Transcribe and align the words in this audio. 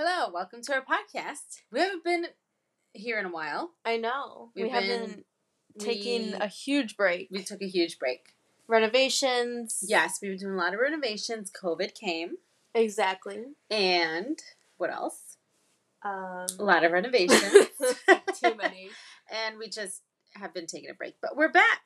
Hello, 0.00 0.30
welcome 0.32 0.62
to 0.62 0.74
our 0.74 0.80
podcast. 0.84 1.62
We 1.72 1.80
haven't 1.80 2.04
been 2.04 2.26
here 2.92 3.18
in 3.18 3.26
a 3.26 3.30
while. 3.32 3.72
I 3.84 3.96
know. 3.96 4.50
We've 4.54 4.66
we 4.66 4.70
have 4.70 4.84
been- 4.84 5.10
been 5.10 5.24
taking 5.80 6.26
we- 6.30 6.38
a 6.38 6.46
huge 6.46 6.96
break. 6.96 7.26
We 7.32 7.42
took 7.42 7.60
a 7.60 7.66
huge 7.66 7.98
break. 7.98 8.36
Renovations. 8.68 9.82
Yes, 9.84 10.20
we've 10.22 10.30
been 10.30 10.38
doing 10.38 10.54
a 10.54 10.56
lot 10.56 10.72
of 10.72 10.78
renovations. 10.78 11.50
COVID 11.50 11.94
came. 11.96 12.36
Exactly. 12.74 13.46
And 13.72 14.38
what 14.76 14.90
else? 14.90 15.36
Um, 16.02 16.46
A 16.60 16.62
lot 16.62 16.84
of 16.84 16.92
renovations. 16.92 17.42
too 18.40 18.54
many. 18.56 18.90
and 19.32 19.58
we 19.58 19.68
just 19.68 20.02
have 20.34 20.54
been 20.54 20.66
taking 20.66 20.90
a 20.90 20.94
break. 20.94 21.16
But 21.20 21.34
we're 21.36 21.50
back. 21.50 21.82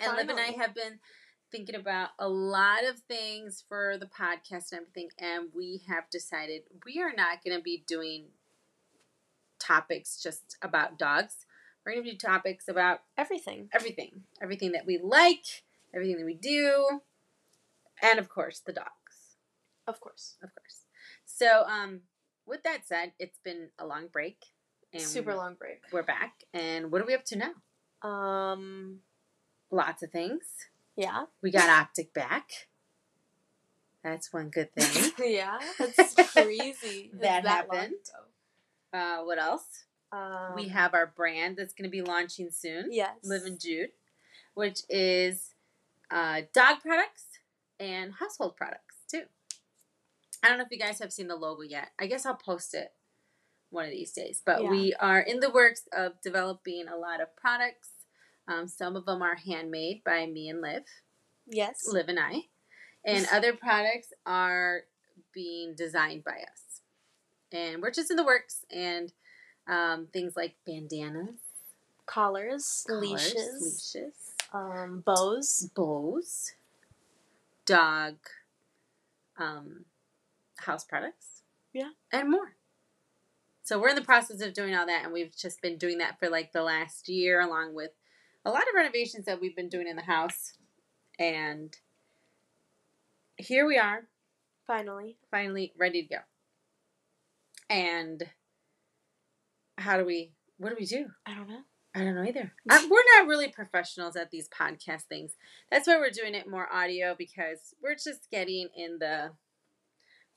And 0.00 0.16
Liv 0.16 0.30
and 0.30 0.40
I 0.40 0.52
have 0.52 0.74
been 0.74 1.00
thinking 1.52 1.74
about 1.76 2.10
a 2.18 2.28
lot 2.28 2.84
of 2.84 2.98
things 3.00 3.62
for 3.68 3.96
the 3.98 4.06
podcast 4.06 4.72
and 4.72 4.80
everything. 4.80 5.10
And 5.18 5.50
we 5.54 5.82
have 5.88 6.10
decided 6.10 6.62
we 6.84 7.00
are 7.00 7.12
not 7.16 7.44
going 7.44 7.56
to 7.56 7.62
be 7.62 7.84
doing 7.86 8.26
topics 9.58 10.20
just 10.20 10.56
about 10.62 10.98
dogs. 10.98 11.46
We're 11.84 11.92
going 11.92 12.04
to 12.04 12.10
do 12.12 12.16
topics 12.16 12.68
about 12.68 13.00
Everything. 13.16 13.68
everything. 13.72 14.22
Everything 14.40 14.72
that 14.72 14.86
we 14.86 14.98
like, 14.98 15.62
everything 15.94 16.16
that 16.18 16.24
we 16.24 16.34
do, 16.34 17.00
and 18.00 18.18
of 18.18 18.28
course, 18.28 18.60
the 18.60 18.72
dogs. 18.72 19.36
Of 19.86 20.00
course. 20.00 20.36
Of 20.42 20.54
course. 20.54 20.82
So, 21.24 21.64
um, 21.66 22.00
with 22.46 22.62
that 22.64 22.86
said, 22.86 23.12
it's 23.18 23.38
been 23.44 23.68
a 23.78 23.86
long 23.86 24.06
break. 24.12 24.46
And 24.92 25.02
Super 25.02 25.34
long 25.34 25.54
break. 25.54 25.80
We're 25.92 26.02
back. 26.02 26.44
And 26.52 26.92
what 26.92 27.00
are 27.00 27.06
we 27.06 27.14
up 27.14 27.24
to 27.26 27.36
now? 27.36 28.08
Um. 28.08 28.98
Lots 29.70 30.02
of 30.02 30.10
things. 30.10 30.44
Yeah. 30.96 31.24
We 31.42 31.50
got 31.50 31.68
Optic 31.70 32.12
back. 32.12 32.50
That's 34.04 34.32
one 34.32 34.50
good 34.50 34.72
thing. 34.76 35.12
yeah. 35.34 35.58
That's 35.78 36.14
crazy. 36.32 37.10
It's 37.12 37.20
That 37.22 37.46
happened. 37.46 37.94
uh, 38.92 39.18
what 39.18 39.38
else? 39.38 39.84
Um, 40.10 40.52
we 40.56 40.68
have 40.68 40.92
our 40.92 41.06
brand 41.06 41.56
that's 41.56 41.72
going 41.72 41.88
to 41.88 41.90
be 41.90 42.02
launching 42.02 42.50
soon. 42.50 42.88
Yes. 42.90 43.14
Live 43.24 43.44
and 43.44 43.58
Jude, 43.58 43.90
which 44.54 44.80
is 44.90 45.54
uh, 46.10 46.42
dog 46.52 46.80
products 46.82 47.24
and 47.80 48.12
household 48.14 48.56
products 48.56 48.96
too. 49.10 49.22
I 50.42 50.48
don't 50.48 50.58
know 50.58 50.64
if 50.64 50.70
you 50.72 50.78
guys 50.78 50.98
have 50.98 51.12
seen 51.12 51.28
the 51.28 51.36
logo 51.36 51.62
yet. 51.62 51.92
I 51.98 52.06
guess 52.06 52.26
I'll 52.26 52.34
post 52.34 52.74
it 52.74 52.92
one 53.70 53.84
of 53.86 53.90
these 53.92 54.12
days. 54.12 54.42
But 54.44 54.64
Yeah. 54.64 54.70
we 54.70 54.92
are 55.00 55.20
in 55.20 55.40
the 55.40 55.48
works 55.48 55.84
of 55.96 56.20
developing 56.20 56.88
a 56.88 56.96
lot 56.96 57.22
of 57.22 57.34
products. 57.36 57.91
Um, 58.52 58.68
some 58.68 58.96
of 58.96 59.06
them 59.06 59.22
are 59.22 59.36
handmade 59.36 60.02
by 60.04 60.26
me 60.26 60.48
and 60.48 60.60
Liv, 60.60 60.82
Yes. 61.46 61.86
Liv 61.90 62.08
and 62.08 62.18
I, 62.18 62.42
and 63.04 63.26
other 63.32 63.52
products 63.54 64.12
are 64.26 64.82
being 65.32 65.74
designed 65.74 66.24
by 66.24 66.32
us. 66.50 66.80
And 67.52 67.82
we're 67.82 67.90
just 67.90 68.10
in 68.10 68.16
the 68.16 68.24
works 68.24 68.64
and 68.70 69.12
um, 69.68 70.08
things 70.12 70.34
like 70.36 70.54
bandanas, 70.66 71.36
Collars, 72.06 72.84
collars, 72.88 73.02
leashes, 73.02 73.92
leashes, 73.94 74.14
um, 74.52 75.02
bows. 75.04 75.70
bows, 75.74 76.52
dog, 77.64 78.16
um, 79.38 79.84
house 80.58 80.84
products. 80.84 81.42
Yeah. 81.72 81.90
And 82.10 82.30
more. 82.30 82.54
So 83.62 83.78
we're 83.80 83.90
in 83.90 83.94
the 83.96 84.02
process 84.02 84.40
of 84.40 84.52
doing 84.54 84.74
all 84.74 84.86
that, 84.86 85.04
and 85.04 85.12
we've 85.12 85.34
just 85.36 85.62
been 85.62 85.78
doing 85.78 85.98
that 85.98 86.18
for 86.18 86.28
like 86.28 86.52
the 86.52 86.62
last 86.62 87.08
year, 87.08 87.40
along 87.40 87.74
with 87.74 87.92
a 88.44 88.50
lot 88.50 88.62
of 88.62 88.74
renovations 88.74 89.26
that 89.26 89.40
we've 89.40 89.56
been 89.56 89.68
doing 89.68 89.88
in 89.88 89.96
the 89.96 90.02
house. 90.02 90.52
And 91.18 91.76
here 93.36 93.66
we 93.66 93.78
are, 93.78 94.08
Finally. 94.66 95.16
finally 95.30 95.72
ready 95.78 96.02
to 96.02 96.08
go. 96.08 96.20
And 97.70 98.22
how 99.78 99.96
do 99.96 100.04
we, 100.04 100.32
what 100.58 100.70
do 100.70 100.76
we 100.78 100.86
do? 100.86 101.06
I 101.26 101.34
don't 101.34 101.48
know. 101.48 101.60
I 101.94 102.00
don't 102.00 102.14
know 102.14 102.22
either. 102.24 102.52
Uh, 102.70 102.80
we're 102.90 103.02
not 103.18 103.28
really 103.28 103.48
professionals 103.48 104.16
at 104.16 104.30
these 104.30 104.48
podcast 104.48 105.02
things. 105.02 105.32
That's 105.70 105.86
why 105.86 105.96
we're 105.98 106.10
doing 106.10 106.34
it 106.34 106.48
more 106.48 106.72
audio 106.72 107.14
because 107.16 107.74
we're 107.82 107.94
just 107.94 108.30
getting 108.30 108.68
in 108.76 108.98
the 108.98 109.32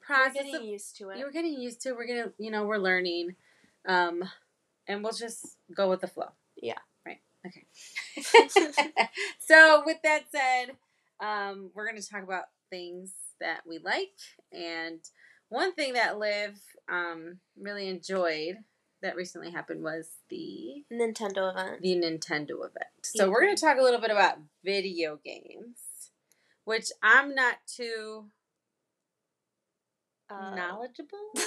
process. 0.01 0.35
We're 0.35 0.43
getting 0.43 0.55
of. 0.55 0.63
used 0.63 0.97
to 0.97 1.09
it. 1.09 1.17
We're 1.19 1.31
getting 1.31 1.59
used 1.61 1.81
to. 1.81 1.89
it. 1.89 1.95
We're 1.95 2.07
gonna, 2.07 2.31
you 2.37 2.51
know, 2.51 2.65
we're 2.65 2.77
learning, 2.77 3.35
um, 3.87 4.23
and 4.87 5.01
we'll 5.03 5.13
just 5.13 5.57
go 5.75 5.89
with 5.89 6.01
the 6.01 6.07
flow. 6.07 6.29
Yeah. 6.57 6.79
Okay. 7.45 7.65
so 9.39 9.83
with 9.85 9.97
that 10.03 10.23
said, 10.31 10.75
um, 11.19 11.69
we're 11.73 11.85
gonna 11.87 12.01
talk 12.01 12.23
about 12.23 12.45
things 12.69 13.11
that 13.39 13.61
we 13.67 13.77
like, 13.79 14.09
and 14.51 14.99
one 15.49 15.73
thing 15.73 15.93
that 15.93 16.17
Liv 16.17 16.59
um 16.89 17.39
really 17.59 17.87
enjoyed 17.89 18.57
that 19.01 19.15
recently 19.15 19.51
happened 19.51 19.83
was 19.83 20.07
the 20.29 20.83
Nintendo 20.91 21.51
event. 21.51 21.81
the 21.81 21.95
Nintendo 21.95 22.59
event. 22.59 22.87
So 23.03 23.25
Yeah. 23.25 23.29
we're 23.29 23.41
going 23.43 23.55
to 23.55 23.61
talk 23.61 23.77
a 23.77 23.81
little 23.83 23.99
bit 23.99 24.09
about 24.09 24.39
video 24.63 25.19
games, 25.23 25.77
which 26.63 26.87
I'm 27.03 27.35
not 27.35 27.57
too 27.67 28.31
Uh, 30.29 30.55
knowledgeable 30.55 31.19
with. 31.35 31.45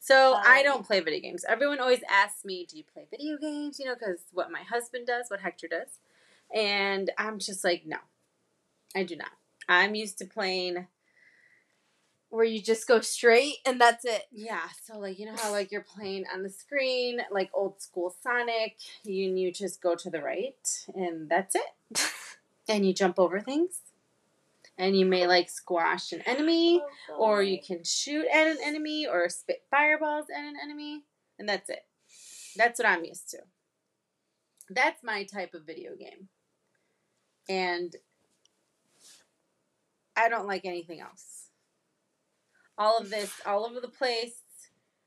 So 0.00 0.34
Uh, 0.34 0.42
I 0.46 0.62
don't 0.62 0.84
play 0.86 1.00
video 1.00 1.20
games. 1.20 1.44
Everyone 1.44 1.78
always 1.78 2.02
asks 2.08 2.44
me, 2.44 2.64
"Do 2.66 2.76
you 2.78 2.84
play 2.84 3.06
video 3.10 3.36
games?" 3.36 3.78
You 3.78 3.86
know, 3.86 3.94
because 3.94 4.20
what 4.32 4.50
my 4.50 4.62
husband 4.62 5.06
does, 5.06 5.28
what 5.30 5.40
Hector 5.40 5.68
does, 5.68 5.98
and 6.54 7.10
I'm 7.18 7.38
just 7.38 7.62
like, 7.64 7.84
no, 7.86 7.98
I 8.96 9.04
do 9.04 9.16
not. 9.16 9.32
I'm 9.68 9.94
used 9.94 10.18
to 10.18 10.24
playing. 10.26 10.88
where 12.30 12.44
you 12.44 12.62
just 12.62 12.86
go 12.86 13.00
straight 13.00 13.56
and 13.66 13.80
that's 13.80 14.04
it. 14.04 14.26
Yeah, 14.30 14.68
so 14.84 14.98
like 14.98 15.18
you 15.18 15.26
know 15.26 15.34
how 15.36 15.50
like 15.50 15.72
you're 15.72 15.82
playing 15.82 16.24
on 16.32 16.42
the 16.44 16.48
screen, 16.50 17.20
like 17.30 17.50
old 17.52 17.82
school 17.82 18.14
Sonic, 18.22 18.76
you 19.04 19.34
you 19.34 19.52
just 19.52 19.82
go 19.82 19.96
to 19.96 20.08
the 20.10 20.22
right 20.22 20.86
and 20.94 21.28
that's 21.28 21.56
it. 21.56 22.00
and 22.68 22.86
you 22.86 22.92
jump 22.94 23.18
over 23.18 23.40
things. 23.40 23.80
And 24.80 24.96
you 24.96 25.04
may 25.04 25.26
like 25.26 25.50
squash 25.50 26.10
an 26.12 26.22
enemy, 26.22 26.80
oh, 27.10 27.16
or 27.18 27.42
you 27.42 27.58
can 27.60 27.84
shoot 27.84 28.24
at 28.32 28.46
an 28.46 28.56
enemy, 28.64 29.06
or 29.06 29.28
spit 29.28 29.62
fireballs 29.70 30.26
at 30.34 30.42
an 30.42 30.54
enemy, 30.62 31.04
and 31.38 31.46
that's 31.46 31.68
it. 31.68 31.84
That's 32.56 32.78
what 32.78 32.88
I'm 32.88 33.04
used 33.04 33.28
to. 33.30 33.38
That's 34.70 35.04
my 35.04 35.24
type 35.24 35.52
of 35.52 35.66
video 35.66 35.90
game. 35.96 36.28
And 37.48 37.94
I 40.16 40.30
don't 40.30 40.46
like 40.46 40.64
anything 40.64 41.00
else. 41.00 41.50
All 42.78 42.98
of 42.98 43.10
this, 43.10 43.32
all 43.44 43.66
over 43.66 43.80
the 43.80 43.88
place. 43.88 44.40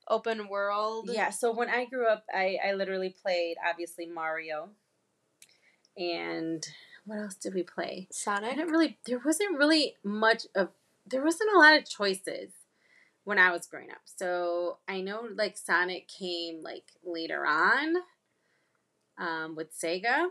open 0.10 0.48
world. 0.48 1.10
Yeah, 1.12 1.30
so 1.30 1.52
when 1.52 1.70
I 1.70 1.86
grew 1.86 2.08
up, 2.08 2.26
I, 2.34 2.58
I 2.66 2.74
literally 2.74 3.16
played, 3.22 3.56
obviously, 3.68 4.06
Mario. 4.06 4.70
And 5.98 6.64
what 7.06 7.20
else 7.20 7.36
did 7.36 7.54
we 7.54 7.64
play? 7.64 8.08
Sonic. 8.12 8.52
I 8.52 8.56
didn't 8.56 8.72
really. 8.72 8.98
There 9.06 9.22
wasn't 9.24 9.58
really 9.58 9.96
much 10.04 10.44
of. 10.56 10.70
There 11.06 11.24
wasn't 11.24 11.54
a 11.56 11.60
lot 11.60 11.76
of 11.78 11.88
choices 11.90 12.52
when 13.26 13.38
I 13.40 13.52
was 13.52 13.66
growing 13.68 13.92
up. 13.92 14.02
So 14.06 14.78
I 14.88 15.02
know 15.02 15.28
like 15.36 15.58
Sonic 15.58 16.08
came 16.08 16.62
like 16.64 16.86
later 17.06 17.46
on, 17.46 17.96
um, 19.18 19.56
with 19.56 19.78
Sega, 19.78 20.28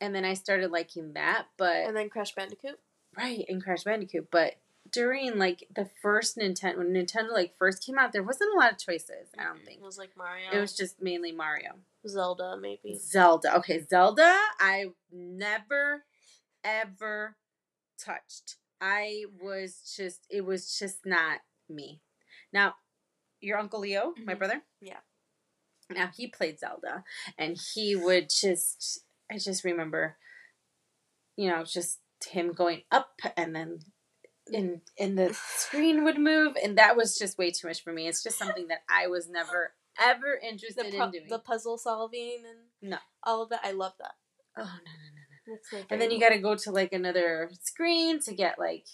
and 0.00 0.14
then 0.14 0.24
I 0.24 0.34
started 0.34 0.70
liking 0.70 1.12
that. 1.14 1.46
But 1.56 1.76
And 1.86 1.96
then 1.96 2.08
Crash 2.08 2.34
Bandicoot. 2.34 2.78
right 3.16 3.44
and 3.48 3.62
Crash 3.62 3.84
Bandicoot, 3.84 4.28
but 4.30 4.54
during 4.92 5.36
like 5.38 5.66
the 5.74 5.88
first 6.00 6.36
Nintendo 6.36 6.78
when 6.78 6.92
Nintendo 6.92 7.32
like 7.32 7.56
first 7.58 7.84
came 7.84 7.98
out, 7.98 8.12
there 8.12 8.22
wasn't 8.22 8.54
a 8.54 8.58
lot 8.58 8.72
of 8.72 8.78
choices. 8.78 9.28
I 9.38 9.44
don't 9.44 9.64
think 9.64 9.80
It 9.80 9.84
was 9.84 9.98
like 9.98 10.16
Mario. 10.16 10.46
it 10.52 10.60
was 10.60 10.76
just 10.76 11.00
mainly 11.02 11.32
Mario. 11.32 11.72
Zelda, 12.08 12.56
maybe. 12.60 12.98
Zelda. 12.98 13.56
Okay, 13.58 13.84
Zelda, 13.88 14.38
I 14.60 14.86
never 15.10 16.04
ever 16.64 17.36
touched. 17.98 18.56
I 18.80 19.24
was 19.40 19.94
just 19.96 20.26
it 20.30 20.44
was 20.44 20.78
just 20.78 21.06
not 21.06 21.40
me. 21.68 22.00
Now, 22.52 22.74
your 23.40 23.58
uncle 23.58 23.80
Leo, 23.80 24.14
my 24.24 24.34
Mhm. 24.34 24.38
brother? 24.38 24.62
Yeah. 24.80 25.00
Now 25.90 26.08
he 26.08 26.26
played 26.26 26.58
Zelda 26.58 27.04
and 27.38 27.56
he 27.74 27.96
would 27.96 28.28
just 28.30 29.00
I 29.30 29.38
just 29.38 29.64
remember 29.64 30.18
you 31.36 31.48
know, 31.50 31.64
just 31.64 32.00
him 32.26 32.52
going 32.52 32.82
up 32.90 33.20
and 33.36 33.54
then 33.54 33.80
and 34.52 34.80
and 34.98 35.18
the 35.18 35.34
screen 35.56 36.04
would 36.04 36.18
move 36.18 36.56
and 36.62 36.78
that 36.78 36.96
was 36.96 37.18
just 37.18 37.38
way 37.38 37.50
too 37.50 37.68
much 37.68 37.82
for 37.82 37.92
me. 37.92 38.08
It's 38.08 38.22
just 38.22 38.38
something 38.38 38.68
that 38.68 38.82
I 38.88 39.06
was 39.08 39.28
never 39.28 39.74
ever 40.00 40.38
The, 40.40 40.48
interested 40.48 40.90
pu- 40.90 41.02
in 41.02 41.10
doing. 41.10 41.26
the 41.28 41.38
puzzle 41.38 41.78
solving 41.78 42.42
and 42.48 42.90
No. 42.90 42.98
all 43.22 43.42
of 43.42 43.50
that. 43.50 43.60
I 43.62 43.72
love 43.72 43.94
that. 43.98 44.14
oh 44.56 44.62
no 44.62 44.68
no 44.68 44.72
no. 44.72 45.54
That's 45.54 45.72
my 45.72 45.86
And 45.90 46.00
then 46.00 46.10
you 46.10 46.18
got 46.18 46.30
to 46.30 46.38
go 46.38 46.56
to 46.56 46.70
like 46.70 46.92
another 46.92 47.50
screen 47.62 48.20
to 48.20 48.34
get 48.34 48.58
like 48.58 48.86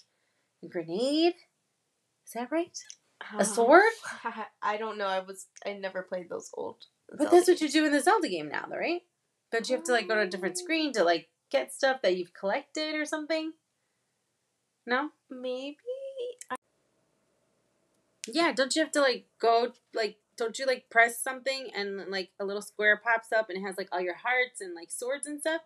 a 0.63 0.67
grenade. 0.67 1.35
Is 2.25 2.33
that 2.33 2.51
right? 2.51 2.77
favorite. 3.21 3.39
A 3.39 3.41
ah, 3.41 3.43
sword? 3.43 3.93
I 4.61 4.77
don't 4.77 4.97
know. 4.97 5.07
I 5.07 5.19
was. 5.19 5.47
I 5.65 5.73
never 5.73 6.03
played 6.03 6.29
those 6.29 6.49
old. 6.53 6.85
But 7.09 7.31
that's 7.31 7.47
what 7.47 7.61
you 7.61 7.69
do 7.69 7.85
in 7.85 7.91
the 7.91 8.01
Zelda 8.01 8.27
game 8.27 8.49
now, 8.49 8.65
though, 8.69 8.77
right? 8.77 9.01
Don't 9.51 9.69
you 9.69 9.75
have 9.75 9.85
to 9.85 9.91
like 9.91 10.07
go 10.07 10.15
to 10.15 10.21
a 10.21 10.27
different 10.27 10.57
um. 10.57 10.63
screen 10.63 10.93
to 10.93 11.03
like 11.03 11.29
get 11.49 11.73
stuff 11.73 12.01
that 12.01 12.17
you've 12.17 12.33
collected 12.33 12.95
or 12.95 13.05
something? 13.05 13.53
No? 14.85 15.09
maybe. 15.29 15.77
Yeah, 18.27 18.53
don't 18.53 18.75
you 18.75 18.81
have 18.81 18.91
to 18.93 19.01
like 19.01 19.25
go 19.39 19.73
like 19.93 20.17
don't 20.37 20.57
you 20.57 20.65
like 20.65 20.89
press 20.89 21.21
something 21.21 21.69
and 21.75 22.09
like 22.09 22.31
a 22.39 22.45
little 22.45 22.61
square 22.61 22.97
pops 22.97 23.31
up 23.31 23.49
and 23.49 23.57
it 23.57 23.61
has 23.61 23.77
like 23.77 23.89
all 23.91 24.01
your 24.01 24.15
hearts 24.15 24.61
and 24.61 24.73
like 24.75 24.91
swords 24.91 25.27
and 25.27 25.39
stuff? 25.39 25.61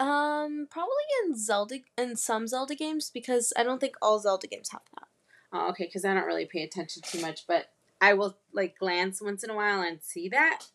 Um, 0.00 0.66
probably 0.70 0.92
in 1.24 1.36
Zelda 1.36 1.78
in 1.96 2.16
some 2.16 2.48
Zelda 2.48 2.74
games 2.74 3.10
because 3.12 3.52
I 3.56 3.62
don't 3.62 3.80
think 3.80 3.94
all 4.02 4.18
Zelda 4.18 4.46
games 4.46 4.70
have 4.70 4.82
that. 4.94 5.08
Oh, 5.52 5.68
okay, 5.70 5.84
because 5.84 6.04
I 6.04 6.14
don't 6.14 6.26
really 6.26 6.46
pay 6.46 6.62
attention 6.62 7.02
too 7.02 7.20
much, 7.20 7.46
but 7.46 7.70
I 8.00 8.14
will 8.14 8.36
like 8.52 8.78
glance 8.78 9.20
once 9.22 9.44
in 9.44 9.50
a 9.50 9.54
while 9.54 9.82
and 9.82 10.02
see 10.02 10.28
that, 10.30 10.66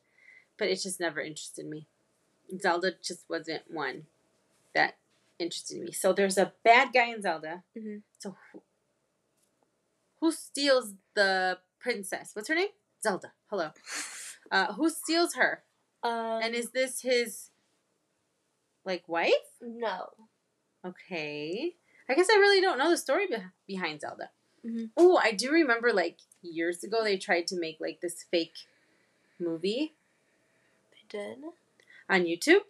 but 0.57 0.69
it 0.69 0.79
just 0.81 0.99
never 0.99 1.19
interested 1.19 1.65
me. 1.65 1.87
Zelda 2.61 2.93
just 3.03 3.25
wasn't 3.27 3.63
one 3.69 4.03
that 4.73 4.95
interested 5.39 5.81
me. 5.81 5.91
So 5.91 6.13
there's 6.13 6.37
a 6.37 6.53
bad 6.63 6.93
guy 6.93 7.07
in 7.07 7.21
Zelda. 7.21 7.63
Mhm. 7.77 8.03
So 8.19 8.37
who, 8.53 8.61
who 10.21 10.31
steals 10.31 10.93
the 11.15 11.59
princess? 11.79 12.31
What's 12.33 12.47
her 12.47 12.55
name? 12.55 12.69
Zelda. 13.01 13.31
Hello. 13.49 13.69
Uh, 14.51 14.73
who 14.73 14.89
steals 14.89 15.35
her? 15.35 15.63
Um, 16.03 16.41
And 16.43 16.55
is 16.55 16.71
this 16.71 17.01
his 17.01 17.49
like 18.85 19.07
wife? 19.07 19.33
no. 19.61 20.09
Okay. 20.85 21.75
I 22.09 22.13
guess 22.13 22.27
I 22.31 22.37
really 22.37 22.61
don't 22.61 22.77
know 22.77 22.89
the 22.89 22.97
story 22.97 23.27
beh 23.27 23.51
behind 23.67 24.01
Zelda. 24.01 24.29
Mhm. 24.65 24.91
Oh, 24.95 25.17
I 25.21 25.31
do 25.31 25.51
remember 25.51 25.91
like 25.91 26.19
years 26.41 26.83
ago 26.83 27.03
they 27.03 27.17
tried 27.17 27.47
to 27.47 27.59
make 27.59 27.77
like 27.81 27.99
this 28.01 28.23
fake 28.31 28.55
movie 29.39 29.93
They 30.91 31.17
did. 31.19 31.39
on 32.09 32.23
YouTube. 32.23 32.61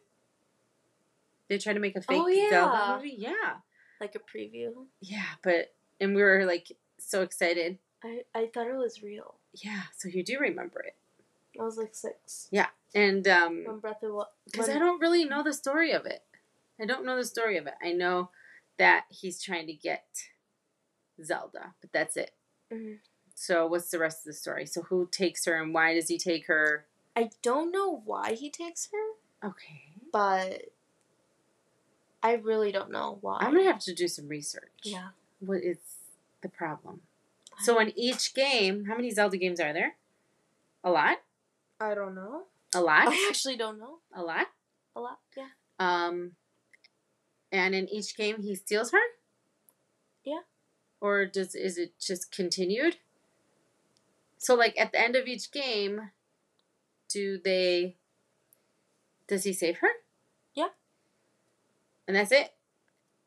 They 1.49 1.57
tried 1.59 1.73
to 1.73 1.79
make 1.79 1.95
a 1.95 2.01
fake 2.01 2.19
Oh, 2.21 2.27
yeah. 2.27 2.49
Zelda 2.49 2.95
movie. 2.97 3.15
Yeah. 3.17 3.57
Like 4.01 4.15
a 4.15 4.19
preview. 4.19 4.87
Yeah, 4.99 5.35
but 5.43 5.73
and 5.99 6.15
we 6.15 6.21
were 6.23 6.45
like 6.45 6.71
so 6.97 7.21
excited. 7.21 7.77
I 8.03 8.23
I 8.33 8.47
thought 8.53 8.67
it 8.67 8.75
was 8.75 9.01
real. 9.03 9.35
Yeah, 9.53 9.83
so 9.97 10.07
you 10.07 10.23
do 10.23 10.39
remember 10.39 10.81
it. 10.81 10.95
I 11.59 11.63
was 11.63 11.77
like 11.77 11.95
six. 11.95 12.47
Yeah, 12.51 12.67
And 12.93 13.27
um 13.27 13.63
When 13.65 13.79
Breath 13.79 14.03
of 14.03 14.13
Wild. 14.13 14.27
because 14.45 14.69
I 14.69 14.77
don't 14.77 15.01
really 15.01 15.25
know 15.25 15.41
the 15.43 15.53
story 15.53 15.91
of 15.91 16.05
it. 16.05 16.23
I 16.79 16.85
don't 16.85 17.05
know 17.05 17.15
the 17.15 17.25
story 17.25 17.57
of 17.57 17.65
it. 17.65 17.73
I 17.81 17.91
know 17.93 18.29
that 18.77 19.05
he's 19.09 19.41
trying 19.41 19.65
to 19.67 19.73
get 19.73 20.05
Zelda, 21.23 21.73
but 21.81 21.91
that's 21.91 22.15
it. 22.15 22.31
Mhm. 22.71 22.99
So 23.33 23.65
what's 23.65 23.89
the 23.89 23.97
rest 23.99 24.19
of 24.21 24.25
the 24.25 24.33
story? 24.33 24.65
So 24.67 24.83
who 24.83 25.07
takes 25.11 25.45
her 25.45 25.59
and 25.59 25.73
why 25.73 25.95
does 25.95 26.07
he 26.09 26.17
take 26.19 26.45
her? 26.47 26.85
I 27.15 27.31
don't 27.41 27.71
know 27.71 28.01
why 28.05 28.33
he 28.33 28.51
takes 28.51 28.89
her, 28.91 29.47
Okay. 29.49 29.93
but 30.11 30.65
I 32.21 32.33
really 32.33 32.71
don't 32.71 32.91
know 32.91 33.17
why. 33.21 33.37
I'm 33.39 33.53
gonna 33.53 33.63
have 33.63 33.79
to 33.79 33.95
do 33.95 34.07
some 34.07 34.27
research. 34.27 34.71
Yeah. 34.83 35.09
What 35.39 35.63
is 35.63 35.77
the 36.41 36.49
problem? 36.49 37.01
So 37.59 37.79
in 37.79 37.97
each 37.97 38.33
game, 38.33 38.85
how 38.85 38.95
many 38.95 39.09
Zelda 39.11 39.37
games 39.37 39.59
are 39.59 39.73
there? 39.73 39.95
A 40.83 40.91
lot? 40.91 41.17
I 41.79 41.95
don't 41.95 42.15
know. 42.15 42.43
A 42.75 42.81
lot? 42.81 43.07
I 43.07 43.27
actually 43.29 43.57
don't 43.57 43.79
know. 43.79 43.99
A 44.15 44.21
lot? 44.21 44.47
A 44.95 44.99
lot. 44.99 45.19
Yeah. 45.35 45.47
Um 45.79 46.33
and 47.51 47.73
in 47.73 47.87
each 47.89 48.15
game 48.15 48.41
he 48.41 48.55
steals 48.55 48.91
her? 48.91 48.99
Yeah. 50.23 50.41
Or 51.01 51.25
does 51.25 51.55
is 51.55 51.77
it 51.77 51.93
just 51.99 52.31
continued? 52.31 52.97
So 54.37 54.55
like 54.55 54.79
at 54.79 54.91
the 54.91 55.01
end 55.01 55.15
of 55.15 55.27
each 55.27 55.51
game, 55.51 56.11
do 57.09 57.39
they 57.43 57.95
does 59.27 59.43
he 59.43 59.53
save 59.53 59.79
her? 59.79 59.89
Yeah. 60.55 60.69
And 62.07 62.15
that's 62.15 62.31
it? 62.31 62.53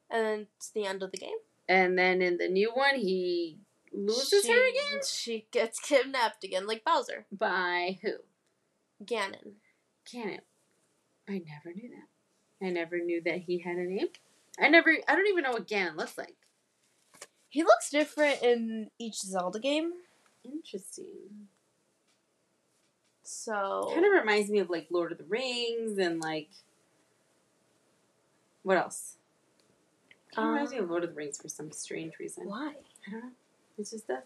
And 0.09 0.25
then 0.25 0.47
it's 0.57 0.71
the 0.71 0.87
end 0.87 1.03
of 1.03 1.13
the 1.13 1.19
game. 1.19 1.39
And 1.69 1.99
then 1.99 2.23
in 2.23 2.39
the 2.39 2.49
new 2.49 2.71
one 2.73 2.97
he 2.97 3.59
loses 3.93 4.45
she, 4.45 4.53
her 4.53 4.69
again? 4.69 5.01
She 5.07 5.47
gets 5.51 5.81
kidnapped 5.81 6.45
again, 6.45 6.67
like 6.67 6.85
Bowser. 6.85 7.27
By 7.33 7.99
who? 8.03 8.13
Ganon. 9.05 9.55
Ganon. 10.07 10.41
I 11.29 11.43
never 11.47 11.75
knew 11.75 11.91
that. 11.91 12.67
I 12.67 12.71
never 12.71 12.99
knew 12.99 13.23
that 13.25 13.39
he 13.39 13.59
had 13.59 13.77
a 13.77 13.85
name. 13.85 14.09
I 14.61 14.69
never 14.69 14.95
I 15.09 15.15
don't 15.15 15.29
even 15.29 15.45
know 15.45 15.53
what 15.53 15.69
Ganon 15.69 15.97
looks 15.97 16.19
like. 16.19 16.35
He 17.49 17.63
looks 17.63 17.91
different 17.91 18.43
in 18.43 18.91
each 18.99 19.21
Zelda 19.21 19.59
game. 19.59 19.93
Interesting. 20.45 21.49
So 23.23 23.91
Kind 23.93 24.05
of 24.05 24.13
reminds 24.13 24.51
me 24.51 24.59
of 24.59 24.71
like 24.71 24.89
Lord 24.91 25.13
of 25.13 25.19
the 25.19 25.25
Rings 25.25 25.99
and 25.99 26.21
like 26.21 26.49
what 28.63 28.77
else? 28.77 29.17
Kind 30.35 30.49
of 30.49 30.53
reminds 30.53 30.73
me 30.73 30.79
of 30.79 30.85
um, 30.85 30.91
Lord 30.91 31.05
of 31.05 31.11
the 31.11 31.17
Rings 31.17 31.41
for 31.41 31.49
some 31.49 31.73
strange 31.73 32.19
reason. 32.19 32.47
why? 32.47 32.75
I 33.07 33.11
don't 33.11 33.25
know. 33.25 33.31
It 33.81 33.89
just 33.91 34.07
does. 34.07 34.23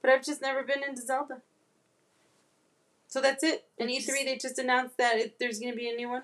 But 0.00 0.10
I've 0.10 0.24
just 0.24 0.40
never 0.40 0.62
been 0.62 0.84
into 0.84 1.02
Zelda. 1.02 1.42
So 3.08 3.20
that's 3.20 3.42
it. 3.42 3.64
In 3.78 3.88
It's- 3.88 4.08
E3, 4.08 4.24
they 4.24 4.36
just 4.36 4.58
announced 4.58 4.96
that 4.98 5.16
it, 5.18 5.38
there's 5.38 5.58
going 5.58 5.72
to 5.72 5.76
be 5.76 5.88
a 5.88 5.96
new 5.96 6.08
one. 6.10 6.22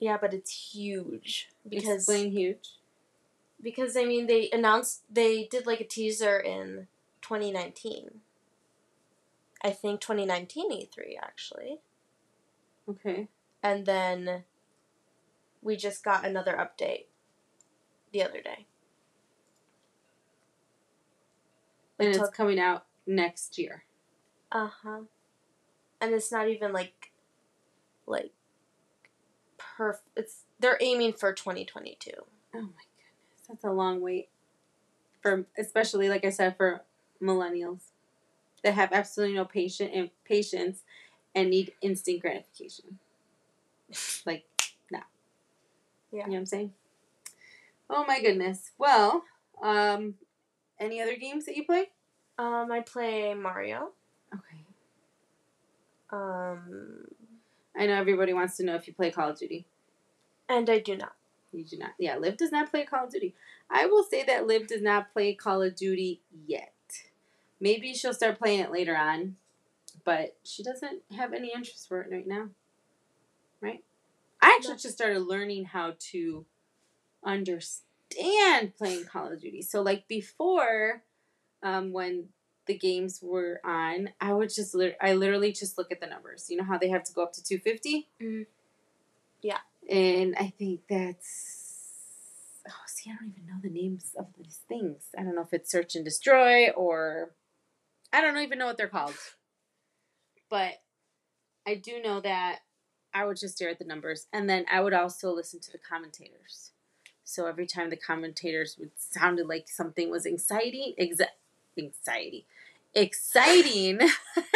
Yeah, 0.00 0.16
but 0.20 0.34
it's 0.34 0.72
huge 0.74 1.48
because 1.68 2.08
Explain 2.08 2.32
huge. 2.32 2.70
because 3.62 3.96
I 3.96 4.04
mean 4.04 4.26
they 4.26 4.50
announced 4.50 5.02
they 5.08 5.44
did 5.46 5.66
like 5.66 5.80
a 5.80 5.84
teaser 5.86 6.38
in 6.38 6.88
2019. 7.22 8.20
I 9.62 9.70
think 9.70 10.00
2019 10.00 10.70
E3 10.72 11.16
actually. 11.22 11.78
Okay. 12.88 13.28
And 13.62 13.86
then 13.86 14.44
we 15.62 15.76
just 15.76 16.04
got 16.04 16.26
another 16.26 16.54
update 16.54 17.04
the 18.12 18.22
other 18.22 18.42
day. 18.42 18.66
And 21.98 22.08
it's 22.08 22.30
coming 22.30 22.58
out 22.58 22.86
next 23.06 23.58
year. 23.58 23.84
Uh 24.50 24.68
huh. 24.82 25.00
And 26.00 26.12
it's 26.12 26.30
not 26.32 26.48
even 26.48 26.72
like, 26.72 27.12
like, 28.06 28.32
perf. 29.58 29.98
It's 30.16 30.42
they're 30.60 30.78
aiming 30.80 31.14
for 31.14 31.32
2022. 31.32 32.10
Oh 32.16 32.24
my 32.52 32.60
goodness, 32.60 32.72
that's 33.48 33.64
a 33.64 33.70
long 33.70 34.00
wait. 34.00 34.28
For 35.22 35.46
especially 35.58 36.08
like 36.08 36.24
I 36.24 36.30
said 36.30 36.56
for 36.56 36.82
millennials 37.22 37.80
that 38.62 38.74
have 38.74 38.92
absolutely 38.92 39.36
no 39.36 39.44
patient 39.44 39.92
and 39.94 40.10
patience 40.24 40.82
and 41.34 41.50
need 41.50 41.72
instant 41.80 42.20
gratification. 42.20 42.98
Like 44.26 44.44
no. 44.90 45.00
Yeah. 46.10 46.20
You 46.20 46.24
know 46.24 46.32
what 46.32 46.38
I'm 46.38 46.46
saying? 46.46 46.72
Oh 47.88 48.04
my 48.08 48.20
goodness. 48.20 48.72
Well, 48.78 49.24
um 49.62 50.14
any 50.84 51.00
other 51.00 51.16
games 51.16 51.46
that 51.46 51.56
you 51.56 51.64
play? 51.64 51.90
Um, 52.38 52.70
I 52.70 52.80
play 52.80 53.34
Mario. 53.34 53.90
Okay. 54.34 54.60
Um, 56.10 57.04
I 57.76 57.86
know 57.86 57.94
everybody 57.94 58.32
wants 58.32 58.56
to 58.58 58.64
know 58.64 58.74
if 58.74 58.86
you 58.86 58.94
play 58.94 59.10
Call 59.10 59.30
of 59.30 59.38
Duty. 59.38 59.66
and 60.48 60.68
I 60.68 60.78
do 60.78 60.96
not. 60.96 61.14
You 61.52 61.64
do 61.64 61.78
not. 61.78 61.92
Yeah, 61.98 62.16
Liv 62.18 62.36
does 62.36 62.52
not 62.52 62.70
play 62.70 62.84
Call 62.84 63.04
of 63.04 63.10
Duty. 63.12 63.34
I 63.70 63.86
will 63.86 64.04
say 64.04 64.24
that 64.24 64.46
Liv 64.46 64.66
does 64.66 64.82
not 64.82 65.12
play 65.12 65.34
Call 65.34 65.62
of 65.62 65.74
Duty 65.76 66.20
yet. 66.46 66.72
Maybe 67.60 67.94
she'll 67.94 68.12
start 68.14 68.38
playing 68.38 68.60
it 68.60 68.70
later 68.72 68.96
on, 68.96 69.36
but 70.04 70.36
she 70.44 70.62
doesn't 70.62 71.02
have 71.16 71.32
any 71.32 71.52
interest 71.54 71.88
for 71.88 72.00
it 72.02 72.10
right 72.10 72.26
now. 72.26 72.48
Right? 73.60 73.82
I 74.42 74.54
actually 74.56 74.72
No. 74.74 74.78
just 74.78 74.94
started 74.94 75.20
learning 75.20 75.66
how 75.66 75.94
to 76.10 76.44
understand 77.24 77.83
playing 78.10 79.04
Call 79.04 79.32
of 79.32 79.40
Duty. 79.40 79.62
So, 79.62 79.82
like 79.82 80.06
before, 80.08 81.02
um, 81.62 81.92
when 81.92 82.28
the 82.66 82.76
games 82.78 83.20
were 83.22 83.60
on, 83.64 84.10
I 84.20 84.32
would 84.32 84.52
just 84.54 84.74
lit- 84.74 84.96
I 85.00 85.14
literally 85.14 85.52
just 85.52 85.76
look 85.78 85.92
at 85.92 86.00
the 86.00 86.06
numbers. 86.06 86.48
You 86.50 86.56
know 86.56 86.64
how 86.64 86.78
they 86.78 86.88
have 86.88 87.04
to 87.04 87.12
go 87.12 87.22
up 87.22 87.32
to 87.34 87.44
two 87.44 87.58
fifty. 87.58 88.08
Mhm. 88.20 88.46
Yeah. 89.42 89.60
And 89.88 90.34
I 90.36 90.48
think 90.58 90.82
that's 90.88 92.62
oh, 92.68 92.72
see, 92.86 93.10
I 93.10 93.14
don't 93.16 93.28
even 93.30 93.46
know 93.46 93.60
the 93.62 93.68
names 93.68 94.14
of 94.18 94.26
these 94.38 94.60
things. 94.68 95.08
I 95.18 95.22
don't 95.22 95.34
know 95.34 95.42
if 95.42 95.52
it's 95.52 95.70
search 95.70 95.94
and 95.96 96.04
destroy 96.04 96.70
or 96.70 97.34
I 98.12 98.20
don't 98.20 98.38
even 98.38 98.58
know 98.58 98.66
what 98.66 98.78
they're 98.78 98.88
called. 98.88 99.14
But 100.48 100.82
I 101.66 101.74
do 101.74 102.00
know 102.00 102.20
that 102.20 102.60
I 103.12 103.24
would 103.24 103.36
just 103.38 103.56
stare 103.56 103.70
at 103.70 103.78
the 103.78 103.84
numbers 103.84 104.26
and 104.32 104.48
then 104.48 104.66
I 104.70 104.80
would 104.80 104.94
also 104.94 105.32
listen 105.32 105.60
to 105.60 105.72
the 105.72 105.78
commentators. 105.78 106.70
So 107.24 107.46
every 107.46 107.66
time 107.66 107.90
the 107.90 107.96
commentators 107.96 108.76
would 108.78 108.90
sounded 108.96 109.46
like 109.46 109.68
something 109.68 110.10
was 110.10 110.26
exciting, 110.26 110.94
exa- 111.00 111.28
anxiety, 111.78 112.46
exciting, 112.94 114.00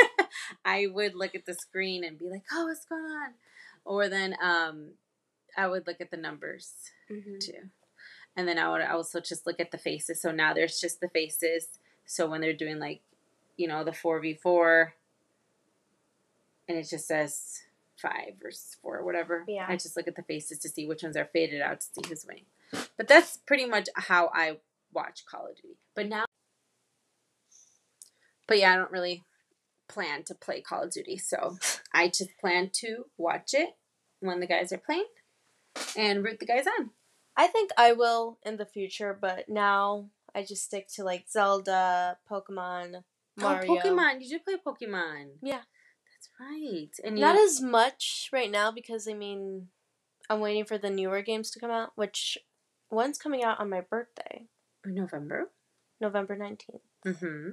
I 0.65 0.87
would 0.87 1.15
look 1.15 1.35
at 1.35 1.47
the 1.47 1.55
screen 1.55 2.05
and 2.05 2.19
be 2.19 2.27
like, 2.29 2.43
"Oh, 2.53 2.67
what's 2.67 2.85
going 2.85 3.03
on?" 3.05 3.31
Or 3.85 4.09
then 4.09 4.37
um, 4.43 4.91
I 5.57 5.67
would 5.67 5.87
look 5.87 6.01
at 6.01 6.11
the 6.11 6.17
numbers 6.17 6.73
Mm-hmm. 7.11 7.39
too, 7.41 7.71
and 8.37 8.47
then 8.47 8.59
I 8.59 8.69
would 8.71 8.83
also 8.83 9.19
just 9.21 9.47
look 9.47 9.61
at 9.61 9.71
the 9.71 9.79
faces. 9.79 10.21
So 10.21 10.31
now 10.31 10.53
there's 10.53 10.79
just 10.79 11.01
the 11.01 11.09
faces. 11.09 11.69
So 12.05 12.27
when 12.29 12.43
they're 12.43 12.53
doing 12.53 12.79
like, 12.79 13.01
you 13.57 13.67
know, 13.67 13.83
the 13.83 13.95
four 13.95 14.21
v 14.21 14.35
four, 14.35 14.93
and 16.69 16.77
it 16.77 16.87
just 16.89 17.07
says 17.09 17.63
five 17.97 18.35
versus 18.43 18.77
four 18.83 18.99
or 18.99 19.05
whatever. 19.05 19.45
Yeah. 19.49 19.65
I 19.69 19.77
just 19.77 19.97
look 19.97 20.07
at 20.07 20.17
the 20.17 20.23
faces 20.23 20.59
to 20.59 20.69
see 20.69 20.87
which 20.87 21.03
ones 21.03 21.17
are 21.17 21.25
faded 21.33 21.63
out 21.63 21.81
to 21.81 21.87
see 21.87 22.09
who's 22.09 22.27
winning. 22.27 22.45
But 22.99 23.09
that's 23.09 23.39
pretty 23.47 23.65
much 23.65 23.89
how 23.95 24.31
I 24.35 24.59
watch 24.93 25.25
Call 25.25 25.47
of 25.47 25.57
Duty. 25.57 25.79
But 25.95 26.09
now 26.09 26.25
But 28.47 28.59
yeah, 28.59 28.75
I 28.75 28.77
don't 28.77 28.91
really 28.91 29.25
plan 29.89 30.25
to 30.25 30.35
play 30.35 30.61
Call 30.61 30.83
of 30.83 30.91
Duty, 30.91 31.17
so 31.17 31.59
I 31.95 32.09
just 32.09 32.37
plan 32.41 32.71
to 32.75 33.05
watch 33.17 33.55
it 33.55 33.71
when 34.21 34.41
the 34.41 34.47
guys 34.47 34.73
are 34.73 34.79
playing 34.79 35.07
and 35.97 36.25
root 36.25 36.41
the 36.41 36.47
guys 36.47 36.67
on. 36.79 36.91
I 37.37 37.47
think 37.47 37.71
I 37.79 37.93
will 37.93 38.39
in 38.45 38.57
the 38.57 38.67
future, 38.67 39.17
but 39.19 39.49
now 39.49 40.11
I 40.35 40.43
just 40.43 40.65
stick 40.65 40.89
to 40.95 41.05
like 41.05 41.27
Zelda, 41.31 42.19
Pokemon, 42.29 42.97
oh, 42.97 43.03
Mario. 43.37 43.73
Oh, 43.73 43.77
Pokemon! 43.77 44.21
You 44.21 44.29
do 44.29 44.39
play 44.41 44.57
Pokemon. 44.57 45.37
Yeah. 45.41 45.61
that's 46.13 46.29
right. 46.41 46.91
And 47.05 47.17
Not 47.17 47.37
you, 47.37 47.45
as 47.45 47.61
much 47.61 48.29
right 48.33 48.51
now 48.51 48.73
because 48.73 49.07
I 49.07 49.15
mean, 49.15 49.69
I'm 50.29 50.41
waiting 50.41 50.65
for 50.65 50.79
the 50.79 50.91
newer 50.91 51.23
games 51.23 51.51
to 51.53 51.61
come 51.61 51.71
out, 51.71 51.93
which 51.95 52.39
one's 52.91 53.19
coming 53.19 53.43
out 53.43 53.61
on 53.61 53.71
my 53.71 53.81
birthday, 53.81 54.47
November. 54.85 55.51
November 56.01 56.37
19th. 56.37 56.81
Mm-hmm. 57.07 57.51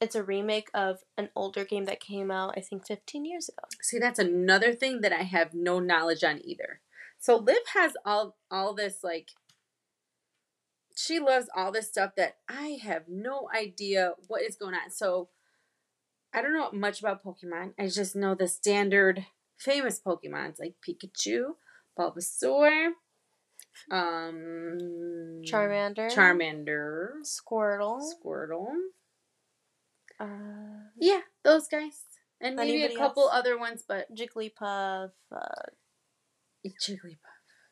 It's 0.00 0.14
a 0.14 0.22
remake 0.22 0.68
of 0.74 1.00
an 1.16 1.30
older 1.36 1.64
game 1.64 1.84
that 1.84 2.00
came 2.00 2.30
out, 2.30 2.54
I 2.56 2.60
think, 2.60 2.86
15 2.86 3.24
years 3.24 3.48
ago. 3.48 3.62
See, 3.80 3.98
that's 3.98 4.18
another 4.18 4.72
thing 4.72 5.00
that 5.00 5.12
I 5.12 5.22
have 5.22 5.54
no 5.54 5.78
knowledge 5.78 6.24
on 6.24 6.40
either. 6.44 6.80
So 7.20 7.36
Liv 7.36 7.58
has 7.74 7.92
all 8.04 8.36
all 8.50 8.74
this 8.74 9.04
like 9.04 9.28
she 10.96 11.20
loves 11.20 11.48
all 11.56 11.70
this 11.70 11.88
stuff 11.88 12.16
that 12.16 12.36
I 12.48 12.78
have 12.82 13.04
no 13.08 13.48
idea 13.56 14.14
what 14.26 14.42
is 14.42 14.56
going 14.56 14.74
on. 14.74 14.90
So 14.90 15.28
I 16.34 16.42
don't 16.42 16.52
know 16.52 16.70
much 16.72 17.00
about 17.00 17.24
Pokemon. 17.24 17.74
I 17.78 17.86
just 17.86 18.16
know 18.16 18.34
the 18.34 18.48
standard 18.48 19.26
famous 19.56 20.00
Pokemons 20.04 20.58
like 20.58 20.74
Pikachu, 20.86 21.54
Bulbasaur, 21.96 22.90
um 23.90 25.42
Charmander, 25.44 26.10
Charmander, 26.12 27.08
Squirtle. 27.24 28.00
Squirtle. 28.02 28.68
Uh, 30.20 30.88
Yeah, 30.98 31.20
those 31.42 31.68
guys. 31.68 32.02
And 32.40 32.56
maybe 32.56 32.82
a 32.84 32.96
couple 32.96 33.24
else? 33.24 33.32
other 33.34 33.56
ones, 33.58 33.84
but 33.86 34.06
Jigglypuff, 34.14 35.10
uh, 35.34 35.62
Jigglypuff. 36.66 37.18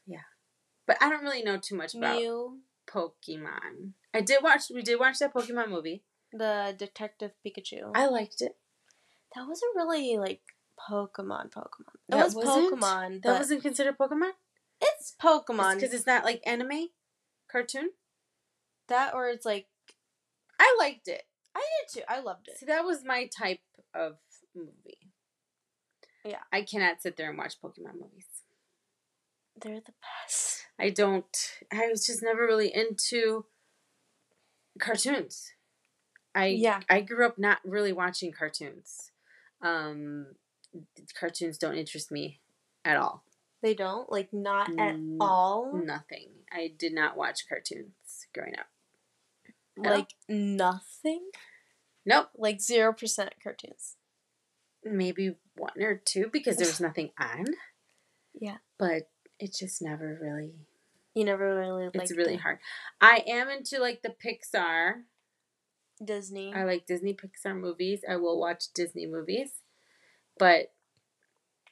Yeah. 0.07 0.23
But 0.87 0.97
I 1.01 1.09
don't 1.09 1.23
really 1.23 1.43
know 1.43 1.59
too 1.59 1.77
much 1.77 1.95
about 1.95 2.17
Mew, 2.17 2.61
Pokemon. 2.89 3.93
I 4.15 4.21
did 4.21 4.43
watch 4.43 4.65
we 4.75 4.83
did 4.83 4.99
watch 4.99 5.19
that 5.19 5.35
Pokemon 5.35 5.69
movie. 5.71 6.03
the 6.33 6.75
Detective 6.77 7.33
Pikachu. 7.45 7.91
I 7.95 8.07
liked 8.07 8.41
it. 8.41 8.57
that 9.35 9.47
wasn't 9.49 9.75
really 9.77 10.17
like 10.19 10.41
Pokemon. 10.89 11.51
Pokemon. 11.51 11.95
It 12.09 12.11
That 12.11 12.35
was? 12.35 12.35
Pokemon. 12.35 13.23
That 13.23 13.39
wasn't 13.39 13.63
considered 13.63 13.99
Pokemon? 13.99 14.33
It's 14.81 15.15
Pokemon. 15.23 15.77
Because 15.77 15.93
it's 15.95 16.07
not 16.07 16.25
like 16.25 16.43
anime 16.47 16.89
cartoon. 17.51 17.91
that 18.89 19.15
or 19.15 19.29
it's 19.29 19.47
like 19.47 19.67
I 20.59 20.77
liked 20.79 21.09
it. 21.09 21.23
I 21.55 21.61
did 21.61 22.01
too. 22.01 22.05
I 22.09 22.21
loved 22.21 22.49
it. 22.49 22.59
See, 22.59 22.67
that 22.67 22.85
was 22.85 23.05
my 23.05 23.29
type 23.37 23.61
of 23.95 24.17
movie. 24.55 25.11
Yeah. 26.25 26.41
I 26.53 26.63
cannot 26.63 27.03
sit 27.03 27.17
there 27.17 27.31
and 27.31 27.39
watch 27.39 27.61
Pokemon 27.63 27.95
movies. 27.95 28.27
They're 29.61 29.81
the 29.81 29.93
best. 30.27 30.67
I 30.79 30.91
don't 30.91 31.37
I 31.73 31.89
was 31.89 32.07
just 32.07 32.23
never 32.23 32.43
really 32.47 32.75
into 32.75 33.47
cartoons. 34.79 35.53
I 36.35 36.47
Yeah. 36.47 36.81
I 36.89 37.01
grew 37.01 37.27
up 37.27 37.39
not 37.39 37.59
really 37.65 37.93
watching 37.93 38.33
cartoons. 38.33 39.11
Um 39.63 40.27
cartoons 41.19 41.59
don't 41.59 41.77
interest 41.77 42.11
me 42.13 42.41
at 42.85 42.97
all. 42.97 43.25
They 43.63 43.75
don't 43.75 44.11
like 44.11 44.33
not 44.33 44.71
at 44.79 44.97
all. 45.21 45.73
Nothing. 45.75 46.29
I 46.51 46.73
did 46.77 46.95
not 46.95 47.17
watch 47.17 47.49
cartoons 47.49 48.27
growing 48.35 48.55
up. 48.59 48.67
Like 49.77 50.15
nothing. 50.29 51.31
Nope. 52.07 52.31
Like 52.37 52.61
zero 52.61 52.93
percent 52.93 53.35
cartoons. 53.43 53.97
Maybe 54.85 55.37
one 55.57 55.83
or 55.83 56.01
two 56.03 56.29
because 56.33 56.57
there 56.57 56.67
was 56.67 56.81
nothing 56.89 57.11
on. 57.19 57.47
Yeah. 58.39 58.59
But 58.79 59.11
it 59.39 59.55
just 59.59 59.83
never 59.83 60.19
really 60.21 60.53
You 61.15 61.25
never 61.25 61.57
really 61.57 61.85
like. 61.85 61.95
it's 61.97 62.17
really 62.17 62.37
hard. 62.37 62.59
I 63.01 63.23
am 63.27 63.49
into 63.49 63.79
like 63.79 64.03
the 64.03 64.11
Pixar. 64.25 65.03
Disney. 66.03 66.55
I 66.55 66.65
like 66.65 66.87
Disney 66.87 67.13
Pixar 67.15 67.55
movies. 67.59 68.01
I 68.09 68.17
will 68.17 68.41
watch 68.41 68.73
Disney 68.75 69.07
movies. 69.07 69.53
But 70.39 70.73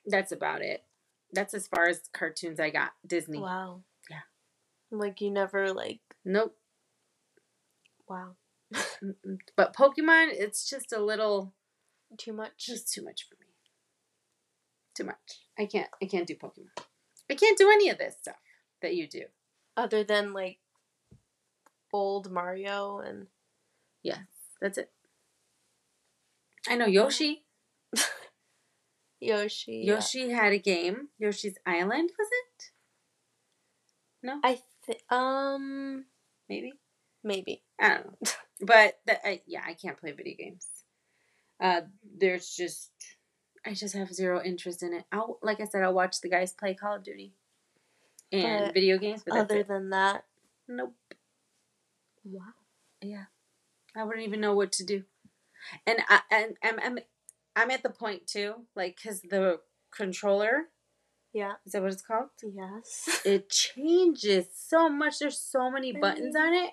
that's 0.05 0.33
about 0.33 0.61
it. 0.61 0.85
That's 1.33 1.55
as 1.55 1.67
far 1.67 1.89
as 1.89 2.01
cartoons 2.13 2.59
I 2.61 2.71
got. 2.71 2.93
Disney. 3.07 3.39
Wow. 3.39 3.83
Yeah. 4.11 4.21
Like 4.91 5.21
you 5.21 5.31
never 5.31 5.73
like. 5.73 6.01
Nope. 6.25 6.57
Wow. 8.09 8.37
But 9.57 9.75
Pokemon, 9.77 10.29
it's 10.33 10.69
just 10.69 10.93
a 10.93 11.01
little 11.01 11.55
Too 12.17 12.33
much. 12.33 12.53
just 12.59 12.93
too 12.93 13.03
much 13.03 13.27
for 13.29 13.35
me. 13.41 13.47
Too 14.95 15.05
much. 15.05 15.43
I 15.59 15.67
can't 15.67 15.89
I 16.03 16.07
can't 16.07 16.27
do 16.27 16.35
Pokemon. 16.35 16.71
I 17.31 17.35
can't 17.35 17.59
do 17.59 17.71
any 17.71 17.89
of 17.91 17.99
this 17.99 18.17
stuff 18.21 18.37
that 18.83 18.95
you 18.95 19.07
do. 19.07 19.25
Other 19.77 20.03
than 20.05 20.33
like 20.33 20.59
old 21.93 22.31
Mario 22.31 22.99
and 22.99 23.27
Yeah, 24.03 24.19
that's 24.61 24.79
it. 24.79 24.91
I 26.69 26.77
know 26.77 26.87
Yoshi. 26.87 27.45
Yoshi. 29.21 29.83
yeah. 29.85 29.95
Yoshi 29.95 30.31
had 30.31 30.53
a 30.53 30.59
game. 30.59 31.09
Yoshi's 31.19 31.57
Island, 31.67 32.11
was 32.19 32.29
it? 32.31 32.71
No, 34.23 34.41
I 34.43 34.61
think 34.85 35.01
um 35.13 36.05
maybe. 36.49 36.73
maybe. 37.23 37.63
I 37.81 37.89
don't 37.89 38.07
know. 38.07 38.29
But 38.61 38.99
that, 39.07 39.21
I, 39.25 39.41
yeah, 39.47 39.63
I 39.65 39.75
can't 39.75 39.97
play 39.97 40.11
video 40.11 40.35
games. 40.37 40.67
Uh, 41.61 41.83
there's 42.19 42.51
just 42.57 42.91
I 43.65 43.73
just 43.73 43.95
have 43.95 44.13
zero 44.13 44.43
interest 44.43 44.83
in 44.83 44.93
it. 44.93 45.05
I'll 45.13 45.39
like 45.43 45.61
I 45.61 45.65
said, 45.67 45.83
I'll 45.85 45.95
watch 45.95 46.21
the 46.21 46.29
guys 46.29 46.53
play 46.53 46.75
Call 46.75 46.97
of 46.97 47.05
Duty 47.05 47.35
and 48.33 48.67
But 48.67 48.75
video 48.75 48.99
games. 48.99 49.23
But 49.25 49.39
Other 49.39 49.63
than 49.63 49.91
that, 49.91 50.25
nope. 50.67 50.95
wow. 52.25 52.43
Yeah, 53.01 53.27
I 53.97 54.03
wouldn't 54.03 54.27
even 54.27 54.41
know 54.41 54.55
what 54.55 54.73
to 54.73 54.85
do. 54.85 55.05
And 55.87 55.99
I 56.09 56.21
and 56.33 56.57
I'm 56.65 56.81
I'm 56.81 56.99
I'm 57.59 57.71
at 57.71 57.83
the 57.83 57.91
point 57.91 58.27
too, 58.27 58.55
like 58.77 58.97
because 58.97 59.21
the 59.23 59.61
controller 59.91 60.65
Yeah. 61.33 61.55
is 61.67 61.73
that 61.73 61.83
what 61.83 61.93
it's 61.93 62.03
called? 62.03 62.29
Yes. 62.43 63.21
It 63.25 63.51
changes 63.51 64.47
so 64.55 64.89
much. 64.89 65.19
There's 65.19 65.39
so 65.41 65.71
many 65.71 65.93
buttons 65.93 66.37
on 66.37 66.55
it. 66.55 66.71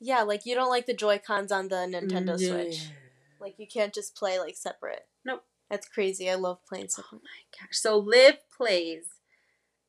yeah, 0.00 0.22
like 0.22 0.44
you 0.46 0.54
don't 0.54 0.70
like 0.70 0.86
the 0.86 0.94
Joy 0.94 1.18
Cons 1.24 1.52
on 1.52 1.68
the 1.68 1.76
Nintendo 1.76 2.26
No. 2.26 2.36
Switch. 2.36 2.88
Like 3.40 3.54
you 3.58 3.66
can't 3.66 3.94
just 3.94 4.16
play 4.16 4.38
like 4.38 4.56
separate. 4.56 5.06
Nope. 5.24 5.44
That's 5.70 5.86
crazy. 5.88 6.30
I 6.30 6.34
love 6.34 6.64
playing 6.66 6.88
Oh 6.98 7.04
my 7.12 7.40
gosh. 7.60 7.78
So 7.78 7.96
Liv 7.98 8.36
plays 8.56 9.04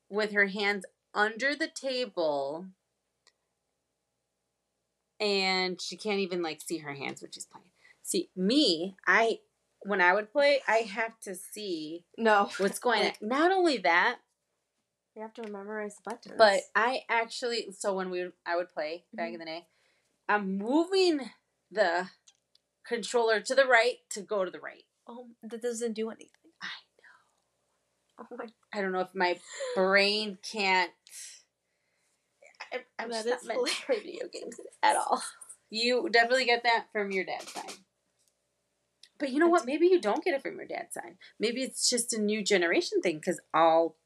with 0.10 0.32
her 0.34 0.48
hands 0.48 0.86
under 1.14 1.56
the 1.56 1.68
table 1.70 2.68
and 5.20 5.82
she 5.82 5.98
can't 5.98 6.20
even 6.20 6.42
like 6.42 6.62
see 6.62 6.78
her 6.80 6.94
hands 6.94 7.22
when 7.22 7.32
she's 7.32 7.46
playing. 7.46 7.66
See, 8.04 8.30
me, 8.36 8.96
I 9.06 9.40
when 9.84 10.02
I 10.02 10.14
would 10.14 10.32
play, 10.32 10.62
I 10.68 10.78
have 10.80 11.20
to 11.22 11.36
see 11.36 12.06
No. 12.18 12.50
what's 12.58 12.80
going 12.86 13.04
Like- 13.04 13.18
on. 13.22 13.28
Not 13.30 13.52
only 13.52 13.78
that, 13.80 14.20
You 15.16 15.22
have 15.22 15.34
to 15.36 15.48
memorize 15.50 15.96
the 15.96 16.12
buttons. 16.12 16.36
but 16.38 16.62
I 16.76 17.02
actually 17.10 17.72
so 17.72 17.94
when 17.94 18.10
we 18.10 18.30
I 18.46 18.56
would 18.56 18.70
play 18.70 19.06
back 19.14 19.28
mm-hmm. 19.28 19.34
in 19.36 19.40
the 19.40 19.46
day, 19.46 19.68
I'm 20.28 20.58
moving 20.58 21.30
the 21.72 22.08
controller 22.88 23.40
to 23.42 23.56
the 23.56 23.66
right 23.66 23.98
to 24.12 24.22
go 24.22 24.44
to 24.46 24.52
the 24.52 24.60
right. 24.60 24.84
oh, 25.08 25.28
that 25.44 25.62
doesn't 25.62 25.94
do 25.94 26.10
anything. 26.10 26.30
I 26.62 26.68
know. 28.20 28.28
Oh 28.32 28.36
my. 28.38 28.46
I 28.74 28.82
don't 28.82 28.92
know 28.92 29.02
if 29.02 29.14
my 29.16 29.40
brain 29.76 30.38
can't. 30.44 30.92
I, 32.72 32.80
I'm 33.00 33.10
That 33.10 33.26
just 33.26 33.48
not 33.48 33.56
meant 33.64 33.70
video 33.88 34.28
games 34.32 34.56
at 34.84 34.96
all. 34.96 35.22
You 35.72 36.10
definitely 36.12 36.46
get 36.46 36.64
that 36.64 36.86
from 36.92 37.12
your 37.12 37.26
dad's 37.26 37.52
side. 37.54 37.74
But 39.20 39.32
you 39.32 39.40
know 39.40 39.48
what? 39.50 39.66
Maybe 39.66 39.88
you 39.88 40.00
don't 40.00 40.24
get 40.24 40.34
it 40.34 40.42
from 40.42 40.56
your 40.56 40.66
dad's 40.66 40.94
side. 40.94 41.18
Maybe 41.40 41.62
it's 41.62 41.90
just 41.90 42.14
a 42.14 42.22
new 42.22 42.44
generation 42.44 43.02
thing 43.02 43.18
because 43.18 43.40
all 43.54 43.98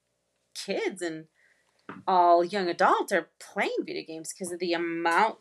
kids 0.55 1.01
and 1.01 1.25
all 2.07 2.43
young 2.43 2.67
adults 2.67 3.11
are 3.11 3.29
playing 3.39 3.77
video 3.85 4.03
games 4.05 4.33
because 4.33 4.51
of 4.51 4.59
the 4.59 4.73
amount 4.73 5.37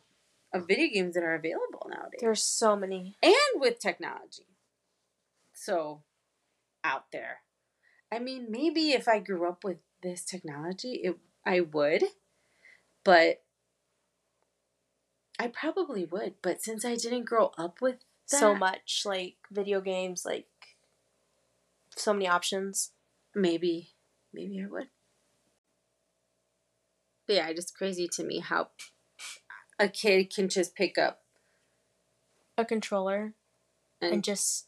of 0.53 0.67
video 0.69 0.89
games 0.93 1.15
that 1.15 1.23
are 1.23 1.35
available 1.35 1.87
nowadays 1.89 2.21
There's 2.21 2.43
so 2.43 2.77
many. 2.77 3.17
and 3.23 3.33
with 3.57 3.79
technology. 3.79 4.47
So, 5.55 6.03
out 6.85 7.07
there. 7.13 7.39
I 8.11 8.19
mean, 8.19 8.49
maybe 8.51 8.91
if 8.91 9.09
I 9.09 9.21
grew 9.21 9.49
up 9.49 9.65
with 9.65 9.79
this 10.03 10.25
technology, 10.25 11.01
it 11.03 11.17
I 11.47 11.61
would, 11.61 12.05
but 13.05 13.43
I 15.39 15.49
probably 15.49 16.05
would. 16.05 16.35
But 16.43 16.63
since 16.63 16.85
I 16.85 16.95
didn't 16.95 17.25
grow 17.25 17.53
up 17.57 17.81
with 17.81 17.97
So 18.39 18.55
much 18.55 19.03
like 19.05 19.37
video 19.51 19.81
games, 19.81 20.25
like 20.25 20.47
so 21.97 22.13
many 22.13 22.27
options. 22.29 22.93
maybe, 23.35 23.91
maybe 24.33 24.63
I 24.63 24.67
would. 24.67 24.89
But 27.27 27.37
yeah, 27.37 27.53
just 27.53 27.77
crazy 27.77 28.09
to 28.13 28.25
me 28.25 28.41
how 28.41 28.69
a 29.79 29.89
kid 29.89 30.35
can 30.35 30.49
just 30.49 30.75
pick 30.75 30.99
up 30.99 31.23
A 32.59 32.65
controller. 32.65 33.35
and, 34.01 34.15
and 34.15 34.25
just 34.25 34.67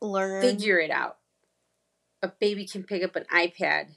learn. 0.00 0.40
figure 0.42 0.78
it 0.78 0.90
out. 0.90 1.18
A 2.22 2.28
baby 2.28 2.66
can 2.66 2.84
pick 2.84 3.02
up 3.02 3.16
an 3.16 3.24
iPad 3.32 3.88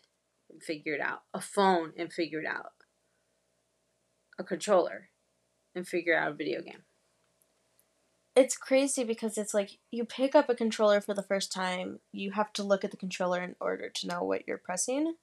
and 0.49 0.61
figure 0.63 0.93
it 0.93 1.01
out, 1.01 1.23
a 1.33 1.41
phone 1.41 1.93
and 1.97 2.11
figure 2.11 2.39
it 2.39 2.47
out, 2.47 2.73
a 4.39 4.43
controller 4.43 5.09
and 5.75 5.87
figure 5.87 6.17
out 6.17 6.31
a 6.31 6.35
video 6.35 6.61
game. 6.61 6.83
It's 8.37 8.55
crazy 8.55 9.03
because 9.03 9.35
it's 9.35 9.55
like 9.55 9.79
you 9.89 10.05
pick 10.05 10.35
up 10.35 10.47
a 10.47 10.53
controller 10.53 11.01
for 11.01 11.15
the 11.15 11.23
first 11.23 11.51
time, 11.51 11.99
you 12.11 12.31
have 12.33 12.53
to 12.53 12.61
look 12.61 12.83
at 12.83 12.91
the 12.91 12.97
controller 12.97 13.41
in 13.41 13.55
order 13.59 13.89
to 13.89 14.07
know 14.07 14.23
what 14.23 14.47
you're 14.47 14.59
pressing. 14.59 15.15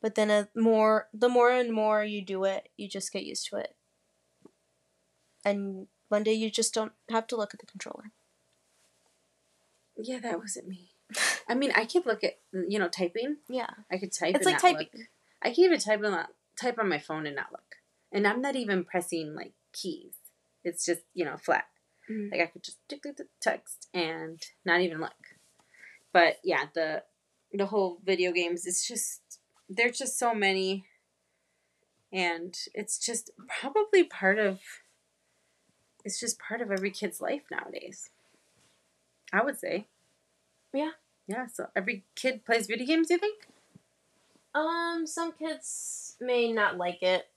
But 0.00 0.14
then 0.14 0.30
a 0.30 0.48
more 0.54 1.08
the 1.12 1.28
more 1.28 1.50
and 1.50 1.72
more 1.72 2.04
you 2.04 2.22
do 2.22 2.44
it, 2.44 2.68
you 2.76 2.88
just 2.88 3.12
get 3.12 3.24
used 3.24 3.48
to 3.48 3.56
it. 3.56 3.74
And 5.44 5.88
one 6.08 6.22
day 6.22 6.32
you 6.32 6.48
just 6.48 6.72
don't 6.72 6.92
have 7.10 7.26
to 7.28 7.36
look 7.36 7.54
at 7.54 7.60
the 7.60 7.66
controller. 7.66 8.12
Yeah, 9.96 10.20
that 10.20 10.38
wasn't 10.38 10.68
me. 10.68 10.90
I 11.48 11.54
mean, 11.54 11.72
I 11.74 11.86
could 11.86 12.06
look 12.06 12.22
at 12.22 12.38
you 12.52 12.78
know 12.78 12.88
typing. 12.88 13.38
Yeah. 13.48 13.70
I 13.90 13.98
could 13.98 14.12
type. 14.12 14.36
It's 14.36 14.46
and 14.46 14.54
like 14.54 14.62
not 14.62 14.70
typing. 14.70 14.88
look. 14.94 15.06
I 15.42 15.50
can 15.50 15.64
even 15.64 15.80
type 15.80 16.04
on 16.04 16.12
that, 16.12 16.30
type 16.60 16.78
on 16.78 16.88
my 16.88 17.00
phone 17.00 17.26
and 17.26 17.34
not 17.34 17.50
look. 17.50 17.76
And 18.12 18.28
I'm 18.28 18.40
not 18.40 18.54
even 18.54 18.84
pressing 18.84 19.34
like 19.34 19.54
keys. 19.72 20.14
It's 20.62 20.86
just 20.86 21.00
you 21.14 21.24
know 21.24 21.36
flat. 21.36 21.64
Mhm. 22.10 22.30
Like 22.32 22.40
I 22.40 22.46
could 22.46 22.62
just 22.62 22.78
tick, 22.88 23.02
tick, 23.02 23.26
text 23.40 23.88
and 23.94 24.40
not 24.64 24.80
even 24.80 25.00
look. 25.00 25.12
But 26.12 26.38
yeah, 26.44 26.66
the 26.74 27.04
the 27.52 27.66
whole 27.66 27.98
video 28.04 28.32
games. 28.32 28.66
It's 28.66 28.86
just 28.86 29.40
there's 29.68 29.98
just 29.98 30.18
so 30.18 30.34
many, 30.34 30.86
and 32.12 32.56
it's 32.74 32.98
just 32.98 33.30
probably 33.60 34.04
part 34.04 34.38
of. 34.38 34.60
It's 36.04 36.20
just 36.20 36.38
part 36.38 36.60
of 36.60 36.70
every 36.70 36.90
kid's 36.90 37.20
life 37.20 37.42
nowadays. 37.50 38.10
I 39.32 39.42
would 39.42 39.58
say. 39.58 39.86
Yeah. 40.72 40.92
Yeah. 41.26 41.46
So 41.48 41.68
every 41.76 42.04
kid 42.16 42.44
plays 42.44 42.66
video 42.66 42.86
games. 42.86 43.10
You 43.10 43.18
think? 43.18 43.48
Um, 44.54 45.06
some 45.06 45.32
kids 45.32 46.16
may 46.20 46.52
not 46.52 46.76
like 46.78 47.02
it, 47.02 47.28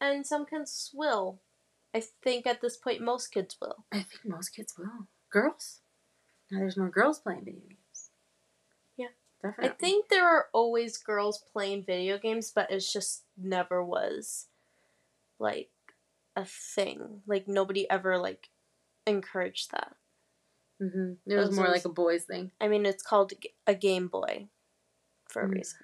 and 0.00 0.26
some 0.26 0.46
kids 0.46 0.90
will. 0.94 1.40
I 1.94 2.02
think 2.22 2.46
at 2.46 2.60
this 2.60 2.76
point, 2.76 3.00
most 3.00 3.28
kids 3.28 3.56
will. 3.60 3.84
I 3.92 3.98
think 3.98 4.24
most 4.24 4.48
kids 4.50 4.74
will. 4.76 5.06
Girls. 5.30 5.80
Now 6.50 6.58
there's 6.58 6.76
more 6.76 6.90
girls 6.90 7.20
playing 7.20 7.44
video 7.44 7.60
games. 7.68 8.10
Yeah. 8.96 9.08
Definitely. 9.42 9.70
I 9.70 9.72
think 9.74 10.08
there 10.08 10.26
are 10.28 10.46
always 10.52 10.96
girls 10.98 11.38
playing 11.52 11.84
video 11.84 12.18
games, 12.18 12.50
but 12.54 12.70
it's 12.70 12.92
just 12.92 13.24
never 13.36 13.84
was 13.84 14.46
like 15.38 15.70
a 16.36 16.44
thing. 16.44 17.22
Like 17.26 17.46
nobody 17.46 17.88
ever 17.90 18.18
like 18.18 18.48
encouraged 19.06 19.70
that. 19.72 19.94
Mm-hmm. 20.82 21.30
It 21.30 21.36
was 21.36 21.56
more 21.56 21.68
like 21.68 21.84
a 21.84 21.88
boys 21.88 22.24
thing. 22.24 22.50
I 22.60 22.68
mean, 22.68 22.84
it's 22.86 23.02
called 23.02 23.32
a 23.66 23.74
Game 23.74 24.08
Boy 24.08 24.48
for 25.28 25.42
a 25.42 25.46
Mm. 25.48 25.52
reason. 25.52 25.78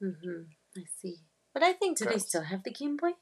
hmm 0.00 0.42
I 0.76 0.84
see. 1.00 1.16
But 1.54 1.62
I 1.62 1.72
think 1.72 1.98
Do 1.98 2.04
they 2.04 2.18
still 2.18 2.42
have 2.42 2.64
the 2.64 2.70
Game 2.72 2.96
Boy? 2.96 3.12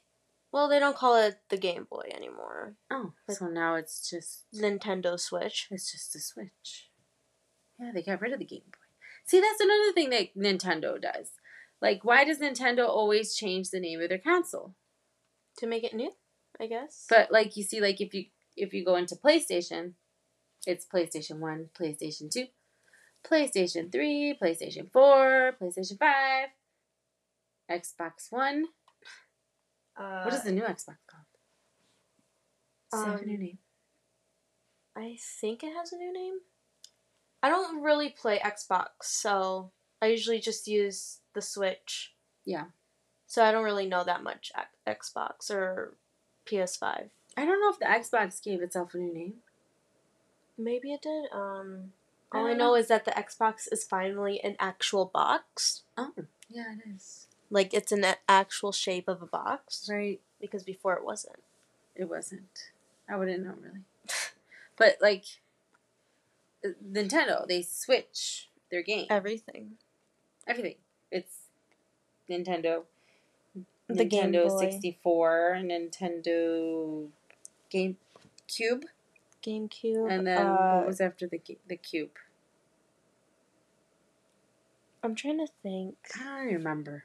Well, 0.53 0.69
they 0.69 0.79
don't 0.79 0.95
call 0.95 1.15
it 1.17 1.39
the 1.49 1.57
Game 1.57 1.85
Boy 1.89 2.09
anymore. 2.15 2.75
Oh, 2.89 3.13
But- 3.27 3.35
so 3.35 3.47
now 3.47 3.75
it's 3.75 4.09
just 4.09 4.45
Nintendo 4.55 5.19
Switch. 5.19 5.67
it's 5.71 5.91
just 5.91 6.15
a 6.15 6.19
Switch. 6.19 6.89
Yeah, 7.79 7.91
they 7.93 8.03
got 8.03 8.21
rid 8.21 8.31
of 8.31 8.39
the 8.39 8.45
Game 8.45 8.61
Boy. 8.67 8.77
See, 9.25 9.41
that's 9.41 9.59
another 9.59 9.91
thing 9.93 10.09
that 10.11 10.35
Nintendo 10.37 11.01
does. 11.01 11.31
Like, 11.81 12.05
why 12.05 12.23
does 12.23 12.39
Nintendo 12.39 12.87
always 12.87 13.35
change 13.35 13.69
the 13.69 13.79
name 13.81 13.99
of 13.99 14.07
their 14.09 14.17
console? 14.19 14.75
to 15.57 15.67
make 15.67 15.83
it 15.83 15.93
new, 15.93 16.11
I 16.59 16.65
guess. 16.65 17.05
But 17.07 17.31
like 17.31 17.55
you 17.55 17.61
see, 17.63 17.79
like 17.79 18.01
if 18.01 18.11
you 18.15 18.25
if 18.57 18.73
you 18.73 18.83
go 18.83 18.95
into 18.95 19.15
PlayStation, 19.15 19.93
it's 20.65 20.83
PlayStation 20.83 21.37
One, 21.37 21.69
PlayStation 21.79 22.31
Two, 22.31 22.47
PlayStation 23.23 23.91
Three, 23.91 24.35
PlayStation 24.41 24.91
Four, 24.91 25.55
PlayStation 25.61 25.99
Five, 25.99 26.49
Xbox 27.69 28.31
One. 28.31 28.65
Uh, 29.97 30.23
What 30.23 30.33
is 30.33 30.43
the 30.43 30.51
new 30.51 30.63
Xbox 30.63 30.97
called? 31.07 31.23
Does 32.91 33.05
have 33.05 33.21
a 33.21 33.25
new 33.25 33.35
um, 33.35 33.39
name? 33.39 33.57
I 34.95 35.17
think 35.19 35.63
it 35.63 35.73
has 35.75 35.91
a 35.91 35.97
new 35.97 36.13
name. 36.13 36.39
I 37.41 37.49
don't 37.49 37.81
really 37.81 38.09
play 38.09 38.39
Xbox, 38.39 38.87
so 39.01 39.71
I 40.01 40.07
usually 40.07 40.39
just 40.39 40.67
use 40.67 41.19
the 41.33 41.41
Switch. 41.41 42.13
Yeah. 42.45 42.65
So 43.25 43.43
I 43.43 43.51
don't 43.51 43.63
really 43.63 43.87
know 43.87 44.03
that 44.03 44.23
much 44.23 44.51
Xbox 44.87 45.49
or 45.49 45.95
PS5. 46.45 47.09
I 47.35 47.45
don't 47.45 47.59
know 47.59 47.69
if 47.71 47.79
the 47.79 47.85
Xbox 47.85 48.41
gave 48.43 48.61
itself 48.61 48.93
a 48.93 48.97
new 48.97 49.13
name. 49.13 49.33
Maybe 50.57 50.93
it 50.93 51.01
did. 51.01 51.25
Um, 51.33 51.93
all 52.31 52.45
I 52.45 52.49
don't 52.49 52.57
know 52.57 52.71
know. 52.71 52.75
is 52.75 52.87
that 52.89 53.05
the 53.05 53.11
Xbox 53.11 53.67
is 53.71 53.83
finally 53.83 54.39
an 54.43 54.55
actual 54.59 55.05
box. 55.05 55.81
Oh, 55.97 56.11
yeah, 56.49 56.73
it 56.73 56.95
is. 56.95 57.27
Like 57.53 57.73
it's 57.73 57.91
an 57.91 58.03
actual 58.27 58.71
shape 58.71 59.07
of 59.07 59.21
a 59.21 59.27
box 59.27 59.87
Right. 59.89 60.19
because 60.41 60.63
before 60.63 60.93
it 60.95 61.05
wasn't. 61.05 61.37
It 61.95 62.09
wasn't. 62.09 62.71
I 63.07 63.15
wouldn't 63.15 63.43
know 63.45 63.53
really. 63.61 63.83
But 64.75 64.97
like 64.99 65.25
uh, 66.65 66.69
Nintendo, 66.83 67.47
they 67.47 67.61
switch 67.61 68.49
their 68.71 68.81
game. 68.81 69.05
Everything. 69.09 69.73
Everything. 70.47 70.75
It's 71.11 71.35
Nintendo. 72.27 72.83
The 73.87 74.05
Game 74.05 74.31
Nintendo 74.31 74.47
Boy. 74.47 74.59
64, 74.71 75.59
Nintendo 75.63 77.07
GameCube, 77.71 78.83
GameCube. 79.45 80.11
and 80.11 80.25
then 80.25 80.47
uh, 80.47 80.77
what 80.77 80.87
was 80.87 80.99
after 81.01 81.27
the 81.27 81.39
the 81.67 81.75
Cube? 81.77 82.17
I'm 85.03 85.15
trying 85.15 85.37
to 85.45 85.47
think. 85.61 85.95
I 86.19 86.23
don't 86.45 86.53
remember. 86.53 87.03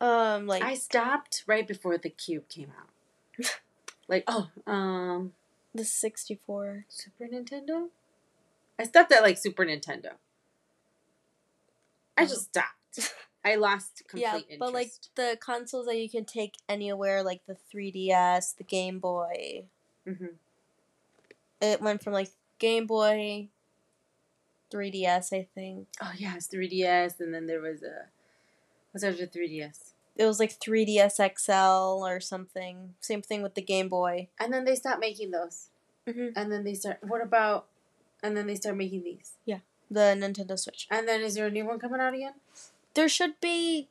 Um, 0.00 0.46
like 0.46 0.62
I 0.62 0.74
stopped 0.74 1.44
right 1.46 1.66
before 1.66 1.96
the 1.98 2.10
Cube 2.10 2.48
came 2.48 2.72
out. 2.78 3.46
like 4.08 4.24
oh, 4.26 4.48
um, 4.66 5.32
the 5.74 5.84
64. 5.84 6.84
Super 6.88 7.24
Nintendo. 7.24 7.88
I 8.78 8.84
stopped 8.84 9.12
at 9.12 9.22
like 9.22 9.38
Super 9.38 9.64
Nintendo. 9.64 10.12
I 12.16 12.24
just 12.26 12.46
stopped. 12.46 13.14
I 13.44 13.54
lost 13.54 14.02
complete 14.08 14.22
yeah, 14.22 14.36
interest. 14.36 14.58
but 14.58 14.72
like 14.72 14.90
the 15.14 15.38
consoles 15.40 15.86
that 15.86 15.96
you 15.98 16.08
can 16.10 16.24
take 16.24 16.54
anywhere, 16.68 17.22
like 17.22 17.42
the 17.46 17.56
3DS, 17.72 18.56
the 18.56 18.64
Game 18.64 18.98
Boy, 18.98 19.64
Mhm. 20.06 20.34
it 21.60 21.80
went 21.80 22.02
from 22.02 22.12
like 22.12 22.30
Game 22.58 22.86
Boy, 22.86 23.48
3DS, 24.72 25.32
I 25.32 25.46
think. 25.54 25.86
oh 26.02 26.12
yeah, 26.16 26.34
it's 26.34 26.48
3DS, 26.48 27.20
and 27.20 27.32
then 27.32 27.46
there 27.46 27.60
was 27.60 27.82
a 27.84 28.06
what's 28.96 29.04
after 29.04 29.26
3DS, 29.26 29.92
It 30.16 30.24
was 30.24 30.40
like 30.40 30.58
3DS 30.58 31.20
XL 31.20 32.02
or 32.06 32.20
something. 32.20 32.94
Same 33.00 33.20
thing 33.20 33.42
with 33.42 33.54
the 33.54 33.60
Game 33.62 33.88
Boy. 33.90 34.28
and 34.40 34.52
then 34.52 34.64
they 34.64 34.74
stopped 34.74 35.00
making 35.00 35.30
those, 35.30 35.68
Mhm. 36.06 36.32
and 36.34 36.50
then 36.50 36.64
they 36.64 36.74
start. 36.74 36.98
What 37.02 37.20
about? 37.20 37.68
And 38.22 38.34
then 38.36 38.46
they 38.46 38.54
start 38.54 38.76
making 38.76 39.02
these, 39.04 39.36
Yeah, 39.44 39.60
The 39.90 40.16
Nintendo 40.16 40.58
Switch. 40.58 40.86
and 40.90 41.06
then 41.06 41.20
is 41.20 41.34
there 41.34 41.46
a 41.46 41.50
new 41.50 41.66
one 41.66 41.78
coming 41.78 42.00
out 42.00 42.14
again? 42.14 42.40
There 42.94 43.08
should 43.08 43.38
be. 43.40 43.90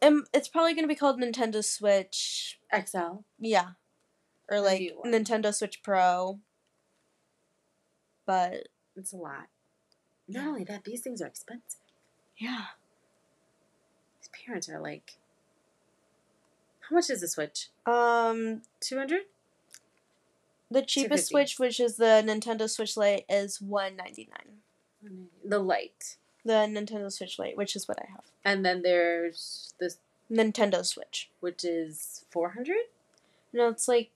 Um, 0.00 0.26
it's 0.32 0.48
probably 0.48 0.72
going 0.72 0.84
to 0.84 0.88
be 0.88 0.94
called 0.94 1.20
Nintendo 1.20 1.62
Switch. 1.62 2.58
XL. 2.72 3.24
Yeah. 3.38 3.72
Or 4.48 4.56
A 4.56 4.60
like. 4.62 4.80
Nintendo 5.04 5.54
Switch 5.54 5.82
Pro. 5.82 6.40
But 8.24 8.68
It's 8.96 9.12
a 9.12 9.16
lot. 9.18 9.48
Not 10.26 10.46
only 10.46 10.64
that, 10.64 10.84
these 10.84 11.02
things 11.02 11.20
are 11.20 11.26
expensive. 11.26 11.82
yeah. 12.38 12.68
Parents 14.50 14.68
are 14.68 14.80
like, 14.80 15.12
how 16.88 16.96
much 16.96 17.08
is 17.08 17.20
the 17.20 17.28
Switch? 17.28 17.68
Um, 17.86 18.62
Two 18.80 18.98
hundred. 18.98 19.20
the 20.68 20.82
cheapest 20.82 21.28
Switch, 21.28 21.60
which 21.60 21.78
is 21.78 21.98
the 21.98 22.20
Nintendo 22.26 22.68
Switch 22.68 22.96
Lite, 22.96 23.24
is 23.28 23.60
one 23.62 23.94
ninety 23.94 24.28
nine. 24.28 25.28
The 25.44 25.60
light, 25.60 26.16
The 26.44 26.66
Nintendo 26.68 27.12
Switch 27.12 27.38
Lite, 27.38 27.56
which 27.56 27.76
is 27.76 27.86
what 27.86 28.00
I 28.00 28.06
have. 28.10 28.24
and 28.44 28.64
then 28.66 28.82
there's 28.82 29.72
this, 29.78 29.98
Nintendo 30.28 30.84
Switch. 30.84 31.30
which 31.38 31.64
is 31.64 32.24
four 32.30 32.48
hundred. 32.50 32.86
No, 33.52 33.68
it's 33.68 33.86
like, 33.86 34.10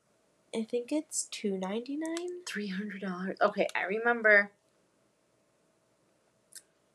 I 0.52 0.64
think 0.68 0.90
it's 0.90 1.28
two 1.30 1.56
ninety 1.56 1.96
nine. 1.96 2.42
Three 2.44 2.66
hundred 2.68 3.02
dollars. 3.02 3.36
Okay, 3.40 3.68
I 3.76 3.84
remember 3.84 4.50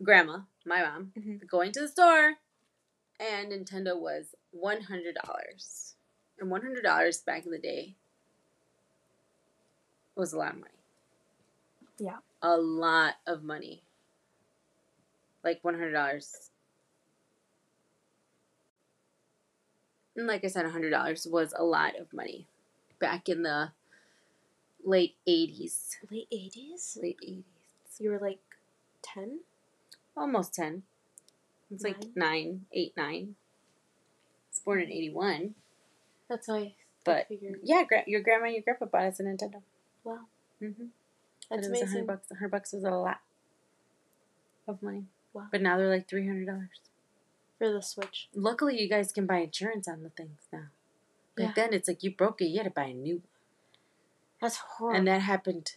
grandma, 0.04 0.39
my 0.65 0.82
mom, 0.82 1.13
Mhm. 1.17 1.47
going 1.47 1.71
to 1.71 1.80
the 1.80 1.88
store 1.88 2.36
and 3.19 3.51
Nintendo 3.51 3.99
was 3.99 4.36
one 4.51 4.82
hundred 4.82 5.15
dollars. 5.23 5.95
And 6.39 6.49
one 6.49 6.62
hundred 6.62 6.84
dollars 6.84 7.19
back 7.19 7.45
in 7.45 7.51
the 7.51 7.60
day 7.60 7.95
was 10.15 10.34
a 10.34 10.38
lot 10.38 10.53
of 10.53 10.60
money. 10.60 10.71
Yeah. 11.97 12.17
A 12.41 12.58
lot 12.58 13.15
of 13.27 13.43
money. 13.43 13.84
Like 15.43 15.60
one 15.63 15.73
hundred 15.73 15.93
dollars. 15.93 16.49
And 20.15 20.27
like 20.27 20.43
I 20.43 20.47
said, 20.47 20.65
hundred 20.65 20.91
dollars 20.91 21.27
was 21.29 21.53
a 21.58 21.63
lot 21.63 21.97
of 21.97 22.12
money 22.13 22.47
back 22.99 23.29
in 23.29 23.43
the 23.43 23.71
late 24.84 25.15
80s. 25.27 25.95
Late 26.10 26.27
eighties. 26.32 26.97
Late 27.01 27.19
80s. 27.25 27.43
You 27.99 28.12
were 28.12 28.19
like 28.19 28.39
ten. 29.01 29.39
Almost 30.15 30.53
10. 30.55 30.84
It's 31.71 31.84
like 31.84 31.99
Nine? 31.99 32.12
nine, 32.15 32.65
eight, 32.73 32.93
nine. 32.97 33.36
It's 34.49 34.60
born 34.60 34.82
in 34.82 34.89
81. 34.91 35.55
That's 36.27 36.47
why. 36.47 36.73
But 37.05 37.27
figured. 37.27 37.60
yeah, 37.63 37.84
gra- 37.88 38.03
your 38.08 38.21
grandma 38.21 38.45
and 38.45 38.53
your 38.55 38.63
grandpa 38.63 38.86
bought 38.86 39.03
us 39.03 39.19
a 39.19 39.23
Nintendo. 39.23 39.62
Wow, 40.03 40.19
Mm-hmm. 40.62 40.86
that's 41.49 41.67
it 41.67 41.71
was 41.71 41.82
a 41.82 41.86
hundred 41.86 41.91
amazing. 41.91 42.05
bucks. 42.05 42.27
Hundred 42.29 42.51
bucks 42.51 42.73
was 42.73 42.84
a 42.84 42.89
lot 42.91 43.19
of 44.67 44.82
money. 44.84 45.03
Wow. 45.34 45.47
But 45.51 45.62
now 45.62 45.77
they're 45.77 45.89
like 45.89 46.08
three 46.08 46.25
hundred 46.27 46.47
dollars. 46.47 46.69
for 47.58 47.71
the 47.71 47.82
Switch. 47.82 48.27
Luckily, 48.36 48.79
you 48.82 48.89
guys 48.89 49.12
can 49.12 49.25
buy 49.25 49.38
insurance 49.38 49.88
on 49.88 50.03
the 50.03 50.10
things 50.10 50.39
now. 50.51 50.65
Back 51.38 51.55
Yeah. 51.58 51.63
then, 51.65 51.73
it's 51.73 51.88
like 51.88 52.03
you 52.03 52.12
broke 52.12 52.41
it, 52.41 52.45
you 52.45 52.58
had 52.58 52.63
to 52.65 52.69
buy 52.71 52.86
a 52.86 52.93
new, 52.93 53.15
one. 53.15 53.23
That's 54.41 54.58
horrible. 54.58 54.97
and 54.99 55.08
that 55.08 55.21
happened 55.21 55.73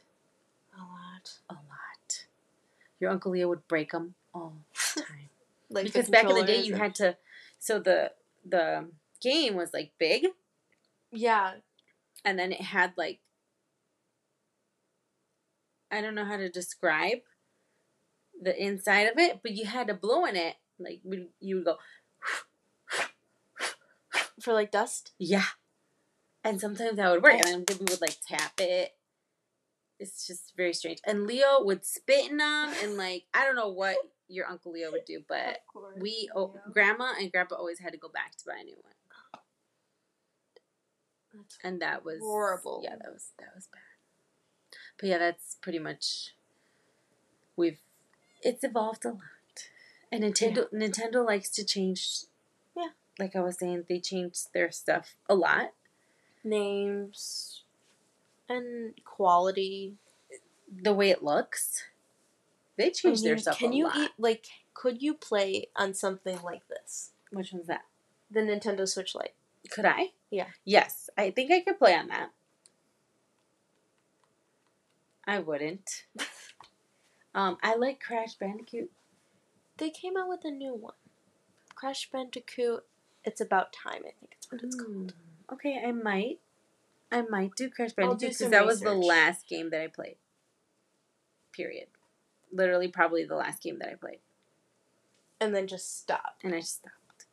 a 0.76 0.80
lot. 0.80 1.38
a 1.50 1.54
lot. 1.54 2.24
Your 3.00 3.10
uncle 3.10 3.32
Leo 3.32 3.48
would 3.48 3.66
break 3.68 3.92
them 3.92 4.14
all 4.34 4.54
the 4.94 5.02
time 5.02 5.18
Like 5.72 5.84
because 5.84 6.08
back 6.08 6.28
in 6.28 6.34
the 6.34 6.44
day, 6.44 6.60
you 6.62 6.74
had 6.74 6.94
to. 6.96 7.16
So 7.58 7.78
the 7.78 8.12
the 8.44 8.88
game 9.20 9.54
was 9.54 9.72
like 9.72 9.92
big, 9.98 10.26
Yeah, 11.10 11.54
and 12.24 12.38
then 12.38 12.52
it 12.52 12.60
had 12.60 12.92
like 12.96 13.20
I 15.90 16.00
don't 16.00 16.14
know 16.14 16.24
how 16.24 16.36
to 16.36 16.48
describe 16.48 17.18
the 18.40 18.60
inside 18.60 19.02
of 19.08 19.18
it, 19.18 19.40
but 19.42 19.52
you 19.52 19.66
had 19.66 19.88
to 19.88 19.94
blow 19.94 20.24
in 20.24 20.36
it. 20.36 20.56
Like 20.78 21.00
you 21.04 21.56
would 21.56 21.64
go, 21.64 21.76
for 24.40 24.52
like 24.52 24.70
dust. 24.70 25.12
yeah, 25.18 25.44
and 26.42 26.60
sometimes 26.60 26.96
that 26.96 27.10
would 27.10 27.22
work, 27.22 27.34
and 27.34 27.66
then 27.66 27.78
we 27.78 27.86
would 27.88 28.00
like 28.00 28.16
tap 28.26 28.54
it. 28.58 28.92
It's 30.00 30.26
just 30.26 30.54
very 30.56 30.72
strange. 30.72 30.98
And 31.06 31.26
Leo 31.26 31.62
would 31.62 31.84
spit 31.84 32.30
in 32.30 32.38
them, 32.38 32.72
and 32.82 32.96
like 32.96 33.24
I 33.32 33.44
don't 33.44 33.54
know 33.56 33.68
what 33.68 33.96
your 34.32 34.46
uncle 34.48 34.72
Leo 34.72 34.90
would 34.92 35.04
do, 35.04 35.22
but 35.28 35.58
we, 35.96 36.28
oh, 36.34 36.54
grandma 36.72 37.12
and 37.18 37.30
grandpa 37.30 37.56
always 37.56 37.78
had 37.80 37.92
to 37.92 37.98
go 37.98 38.08
back 38.08 38.36
to 38.38 38.44
buy 38.46 38.58
a 38.60 38.64
new 38.64 38.76
one, 38.82 38.94
That's 41.34 41.58
and 41.62 41.80
that 41.82 42.04
was 42.04 42.20
Horrible. 42.20 42.80
Yeah, 42.84 42.96
that 43.00 43.12
was 43.12 43.30
that 43.38 43.50
was 43.54 43.68
bad. 43.72 43.80
But 44.98 45.08
yeah, 45.08 45.18
that's 45.18 45.56
pretty 45.60 45.78
much 45.78 46.34
we've 47.56 47.80
it's 48.42 48.64
evolved 48.64 49.04
a 49.04 49.10
lot, 49.10 49.68
and 50.10 50.22
Nintendo 50.24 50.66
Nintendo 50.72 51.24
likes 51.24 51.48
to 51.50 51.64
change. 51.64 52.24
Yeah. 52.76 52.88
like 53.18 53.36
I 53.36 53.40
was 53.40 53.58
saying, 53.58 53.84
they 53.88 54.00
change 54.00 54.36
their 54.54 54.70
stuff 54.70 55.16
a 55.28 55.34
lot. 55.34 55.72
names 56.44 57.62
and 58.48 58.94
quality. 59.04 59.94
The 60.74 60.94
way 60.94 61.10
it 61.10 61.22
looks, 61.22 61.84
they 62.76 62.90
change 62.90 63.20
I 63.20 63.22
their 63.22 63.34
mean, 63.34 63.42
stuff. 63.42 63.58
Can 63.58 63.72
a 63.72 63.76
you 63.76 63.84
lot. 63.84 63.96
eat 63.96 64.10
like? 64.18 64.46
Could 64.74 65.02
you 65.02 65.14
play 65.14 65.68
on 65.76 65.94
something 65.94 66.40
like 66.42 66.66
this? 66.68 67.10
Which 67.30 67.52
one's 67.52 67.66
that? 67.66 67.82
The 68.30 68.40
Nintendo 68.40 68.88
Switch 68.88 69.14
Lite. 69.14 69.34
Could 69.70 69.84
I? 69.84 70.12
Yeah. 70.30 70.48
Yes, 70.64 71.10
I 71.16 71.30
think 71.30 71.52
I 71.52 71.60
could 71.60 71.78
play 71.78 71.94
on 71.94 72.08
that. 72.08 72.30
I 75.26 75.38
wouldn't. 75.38 76.04
um, 77.34 77.58
I 77.62 77.76
like 77.76 78.00
Crash 78.00 78.34
Bandicoot. 78.34 78.90
They 79.76 79.90
came 79.90 80.16
out 80.16 80.28
with 80.28 80.44
a 80.44 80.50
new 80.50 80.74
one. 80.74 80.94
Crash 81.74 82.10
Bandicoot. 82.10 82.84
It's 83.24 83.40
about 83.40 83.72
time. 83.72 84.00
I 84.00 84.12
think 84.18 84.32
it's 84.36 84.50
what 84.50 84.62
it's 84.62 84.74
called. 84.74 85.12
Hmm. 85.12 85.54
Okay, 85.54 85.82
I 85.86 85.92
might. 85.92 86.40
I 87.10 87.22
might 87.22 87.54
do 87.56 87.68
Crash 87.68 87.92
Bandicoot 87.92 88.20
because 88.20 88.38
some 88.38 88.50
that 88.50 88.66
was 88.66 88.80
the 88.80 88.94
last 88.94 89.46
game 89.48 89.70
that 89.70 89.82
I 89.82 89.86
played. 89.88 90.16
Period. 91.52 91.86
Literally, 92.52 92.88
probably 92.88 93.24
the 93.24 93.34
last 93.36 93.62
game 93.62 93.78
that 93.78 93.88
I 93.88 93.94
played, 93.94 94.18
And 95.40 95.54
then 95.54 95.66
just 95.66 95.98
stop. 95.98 96.36
and 96.44 96.54
I 96.54 96.60
just 96.60 96.76
stopped. 96.76 97.26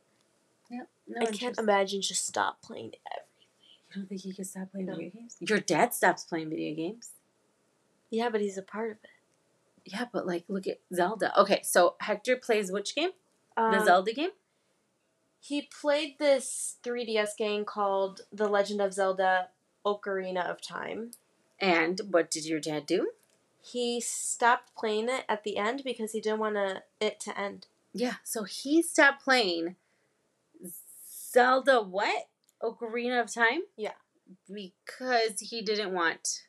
Yep. 0.71 0.87
No 1.07 1.21
I 1.21 1.25
can't 1.31 1.57
imagine 1.59 2.01
just 2.01 2.25
stop 2.25 2.61
playing 2.61 2.93
everything. 3.11 3.47
You 3.89 3.95
don't 4.01 4.07
think 4.07 4.25
you 4.25 4.33
could 4.33 4.47
stop 4.47 4.71
playing 4.71 4.85
No. 4.87 4.95
video 4.95 5.11
games? 5.11 5.35
Your 5.39 5.59
dad 5.59 5.93
stops 5.93 6.23
playing 6.23 6.49
video 6.49 6.75
games. 6.75 7.11
Yeah, 8.09 8.29
but 8.29 8.41
he's 8.41 8.57
a 8.57 8.61
part 8.61 8.91
of 8.91 8.97
it. 9.03 9.09
Yeah, 9.91 10.05
but 10.11 10.25
like, 10.27 10.45
look 10.47 10.67
at 10.67 10.79
Zelda. 10.93 11.37
Okay, 11.39 11.61
so 11.63 11.95
Hector 11.99 12.35
plays 12.35 12.71
which 12.71 12.95
game? 12.95 13.11
The 13.57 13.79
Um, 13.79 13.85
Zelda 13.85 14.13
game. 14.13 14.31
He 15.41 15.61
played 15.63 16.19
this 16.19 16.77
3DS 16.83 17.35
game 17.37 17.65
called 17.65 18.21
The 18.31 18.47
Legend 18.47 18.81
of 18.81 18.93
Zelda 18.93 19.49
Ocarina 19.85 20.45
of 20.49 20.61
Time. 20.61 21.11
And 21.59 21.99
what 22.11 22.29
did 22.29 22.45
your 22.45 22.59
dad 22.59 22.85
do? 22.85 23.11
He 23.61 24.01
stopped 24.01 24.75
playing 24.75 25.09
it 25.09 25.25
at 25.27 25.43
the 25.43 25.57
end 25.57 25.81
because 25.83 26.13
he 26.13 26.21
didn't 26.21 26.39
want 26.39 26.55
to, 26.55 26.83
it 26.99 27.19
to 27.21 27.39
end. 27.39 27.67
Yeah, 27.93 28.15
so 28.23 28.43
he 28.43 28.81
stopped 28.81 29.23
playing 29.23 29.75
Zelda 31.31 31.81
what? 31.81 32.27
Ocarina 32.61 33.21
of 33.21 33.33
Time? 33.33 33.61
Yeah. 33.77 33.93
Because 34.47 35.39
he 35.39 35.61
didn't 35.61 35.93
want 35.93 36.43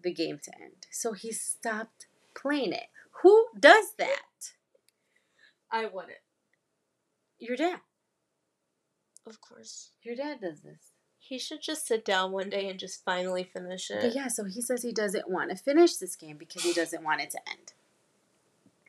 the 0.00 0.12
game 0.12 0.38
to 0.44 0.52
end. 0.60 0.86
So 0.90 1.12
he 1.12 1.32
stopped 1.32 2.06
playing 2.34 2.72
it. 2.72 2.86
Who 3.22 3.46
does 3.58 3.94
that? 3.98 4.52
I 5.70 5.86
wouldn't. 5.86 6.14
Your 7.38 7.56
dad. 7.56 7.80
Of 9.26 9.40
course. 9.40 9.90
Your 10.02 10.16
dad 10.16 10.40
does 10.40 10.60
this. 10.60 10.92
He 11.28 11.38
should 11.38 11.60
just 11.60 11.86
sit 11.86 12.06
down 12.06 12.32
one 12.32 12.48
day 12.48 12.70
and 12.70 12.80
just 12.80 13.04
finally 13.04 13.44
finish 13.44 13.90
it. 13.90 14.00
But 14.00 14.14
yeah, 14.14 14.28
so 14.28 14.44
he 14.44 14.62
says 14.62 14.82
he 14.82 14.92
doesn't 14.92 15.28
want 15.28 15.50
to 15.50 15.56
finish 15.56 15.96
this 15.96 16.16
game 16.16 16.38
because 16.38 16.62
he 16.62 16.72
doesn't 16.72 17.04
want 17.04 17.20
it 17.20 17.30
to 17.32 17.38
end. 17.46 17.74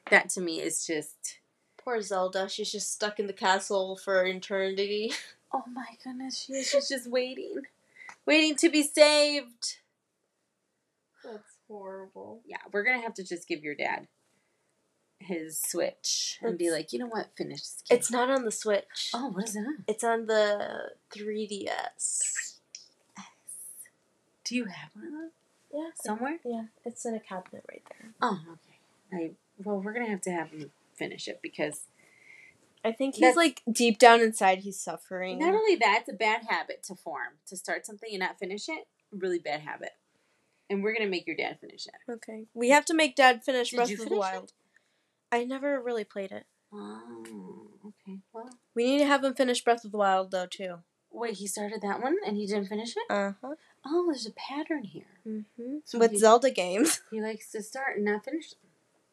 That 0.09 0.29
to 0.29 0.41
me 0.41 0.61
is 0.61 0.87
just 0.87 1.39
Poor 1.75 2.01
Zelda. 2.01 2.47
She's 2.47 2.71
just 2.71 2.93
stuck 2.93 3.19
in 3.19 3.27
the 3.27 3.33
castle 3.33 3.97
for 3.97 4.25
eternity. 4.25 5.11
oh 5.53 5.63
my 5.73 5.97
goodness, 6.01 6.37
she 6.45 6.53
is 6.53 6.69
she's 6.69 6.87
just 6.87 7.09
waiting. 7.09 7.63
Waiting 8.25 8.55
to 8.55 8.69
be 8.69 8.83
saved. 8.83 9.79
That's 11.23 11.57
horrible. 11.67 12.39
yeah, 12.45 12.57
we're 12.71 12.83
gonna 12.83 13.01
have 13.01 13.15
to 13.15 13.23
just 13.23 13.49
give 13.49 13.65
your 13.65 13.75
dad 13.75 14.07
his 15.19 15.59
Switch 15.61 16.39
and 16.41 16.57
be 16.57 16.71
like, 16.71 16.91
you 16.93 16.99
know 16.99 17.07
what, 17.07 17.27
finish 17.37 17.59
this 17.61 17.83
game. 17.87 17.97
It's 17.97 18.11
not 18.11 18.29
on 18.29 18.45
the 18.45 18.51
Switch. 18.51 19.11
oh, 19.13 19.27
what 19.29 19.47
is 19.49 19.55
it 19.55 19.59
on? 19.59 19.83
It's 19.87 20.03
on 20.03 20.25
the 20.27 20.91
3DS. 21.15 22.55
Do 24.43 24.55
you 24.55 24.65
have 24.65 24.89
one 24.95 25.05
of 25.05 25.11
those 25.13 25.31
Yeah. 25.71 25.89
somewhere? 26.03 26.39
Yeah, 26.43 26.63
it's 26.85 27.05
in 27.05 27.13
a 27.13 27.19
cabinet 27.19 27.63
right 27.69 27.83
there. 27.89 28.11
Oh, 28.21 28.39
okay. 28.53 28.79
I 29.11 29.35
well, 29.63 29.79
we're 29.81 29.93
gonna 29.93 30.09
have 30.09 30.21
to 30.21 30.31
have 30.31 30.49
him 30.49 30.71
finish 30.95 31.27
it 31.27 31.41
because 31.41 31.85
I 32.83 32.91
think 32.93 33.15
he's 33.15 33.35
like 33.35 33.61
deep 33.71 33.99
down 33.99 34.21
inside 34.21 34.59
he's 34.59 34.79
suffering. 34.79 35.37
not 35.39 35.53
only 35.53 35.75
that, 35.75 35.99
it's 36.01 36.09
a 36.09 36.13
bad 36.13 36.43
habit 36.47 36.81
to 36.83 36.95
form 36.95 37.33
to 37.47 37.57
start 37.57 37.85
something 37.85 38.09
and 38.11 38.19
not 38.21 38.39
finish 38.39 38.69
it. 38.69 38.87
Really 39.11 39.39
bad 39.39 39.59
habit. 39.61 39.91
And 40.69 40.81
we're 40.83 40.93
gonna 40.93 41.09
make 41.09 41.27
your 41.27 41.35
dad 41.35 41.59
finish 41.59 41.85
it. 41.87 42.11
Okay. 42.11 42.45
We 42.53 42.69
have 42.69 42.85
to 42.85 42.93
make 42.95 43.15
Dad 43.15 43.43
finish 43.43 43.71
Did 43.71 43.75
Breath 43.77 43.99
of 43.99 44.09
the 44.09 44.15
Wild. 44.15 44.43
it? 44.45 44.53
I 45.31 45.43
never 45.43 45.79
really 45.81 46.03
played 46.03 46.31
it. 46.31 46.45
Oh, 46.73 47.23
okay. 47.85 48.19
Well, 48.33 48.49
We 48.75 48.85
need 48.85 48.99
to 48.99 49.05
have 49.05 49.23
him 49.23 49.33
finish 49.33 49.63
Breath 49.63 49.83
of 49.85 49.91
the 49.91 49.97
Wild 49.97 50.31
though 50.31 50.45
too. 50.45 50.79
wait, 51.11 51.35
he 51.37 51.47
started 51.47 51.81
that 51.81 52.01
one 52.01 52.17
and 52.25 52.37
he 52.37 52.45
didn't 52.45 52.67
finish 52.67 52.95
it. 52.95 53.03
Uh 53.09 53.33
huh. 53.41 53.55
Oh, 53.85 54.05
there's 54.07 54.25
a 54.27 54.31
pattern 54.31 54.83
here. 54.83 55.19
Mm-hmm. 55.27 55.77
So 55.85 55.97
With 55.99 56.11
he- 56.11 56.17
Zelda 56.19 56.51
games. 56.51 57.01
He 57.11 57.21
likes 57.21 57.51
to 57.51 57.61
start 57.63 57.95
and 57.97 58.05
not 58.05 58.23
finish. 58.25 58.53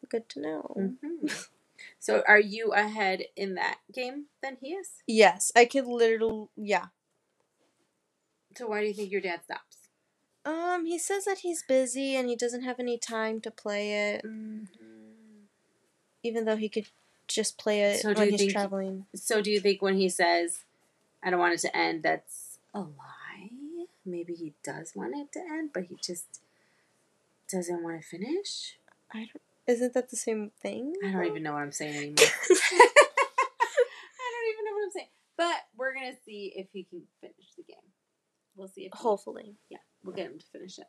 Good 0.09 0.29
to 0.31 0.40
know. 0.40 0.61
hmm 1.00 1.26
So, 1.98 2.22
are 2.26 2.40
you 2.40 2.72
ahead 2.72 3.24
in 3.37 3.55
that 3.55 3.79
game 3.92 4.26
than 4.42 4.57
he 4.62 4.68
is? 4.72 5.02
Yes, 5.07 5.52
I 5.55 5.66
could 5.66 5.87
literally. 5.87 6.46
Yeah. 6.57 6.87
So, 8.57 8.66
why 8.68 8.81
do 8.81 8.87
you 8.87 8.94
think 8.94 9.11
your 9.12 9.20
dad 9.20 9.40
stops? 9.44 9.76
Um, 10.44 10.87
he 10.87 10.98
says 10.98 11.24
that 11.26 11.38
he's 11.38 11.62
busy 11.62 12.14
and 12.16 12.29
he 12.29 12.37
doesn't 12.37 12.62
have 12.62 12.79
any 12.81 12.96
time 12.98 13.40
to 13.42 13.50
play 13.50 14.14
it, 14.14 14.24
even 16.26 16.44
though 16.44 16.56
he 16.56 16.68
could 16.68 16.86
just 17.28 17.58
play 17.58 17.82
it 17.82 18.00
So 18.00 18.12
when 18.12 18.30
he's 18.30 18.40
think- 18.40 18.52
traveling. 18.52 19.06
So, 19.14 19.40
do 19.42 19.50
you 19.50 19.60
think 19.60 19.82
when 19.82 19.96
he 19.96 20.08
says, 20.08 20.64
"I 21.22 21.30
don't 21.30 21.40
want 21.40 21.54
it 21.54 21.60
to 21.60 21.76
end," 21.76 22.02
that's 22.02 22.58
a 22.74 22.80
lie? 22.80 23.50
Maybe 24.04 24.34
he 24.34 24.54
does 24.62 24.94
want 24.94 25.14
it 25.16 25.32
to 25.32 25.40
end, 25.40 25.70
but 25.72 25.84
he 25.84 25.96
just 26.02 26.40
doesn't 27.50 27.82
want 27.82 28.00
to 28.00 28.06
finish. 28.06 28.78
I 29.12 29.18
don't. 29.30 29.42
Isn't 29.66 29.94
that 29.94 30.10
the 30.10 30.16
same 30.16 30.50
thing? 30.60 30.94
I 31.04 31.10
don't 31.10 31.26
even 31.26 31.42
know 31.42 31.52
what 31.54 31.62
I'm 31.62 31.72
saying 31.72 31.96
anymore. 31.96 32.14
I 32.50 34.30
don't 34.32 34.48
even 34.52 34.64
know 34.64 34.72
what 34.74 34.84
I'm 34.84 34.90
saying. 34.92 35.08
But 35.36 35.56
we're 35.76 35.92
gonna 35.94 36.14
see 36.24 36.52
if 36.54 36.68
he 36.72 36.84
can 36.84 37.02
finish 37.20 37.52
the 37.56 37.64
game. 37.64 37.76
We'll 38.54 38.68
see 38.68 38.82
if 38.86 38.92
he- 38.92 38.98
Hopefully. 38.98 39.56
Yeah, 39.68 39.78
we'll 40.04 40.14
get 40.14 40.26
him 40.30 40.38
to 40.38 40.46
finish 40.46 40.78
it. 40.78 40.86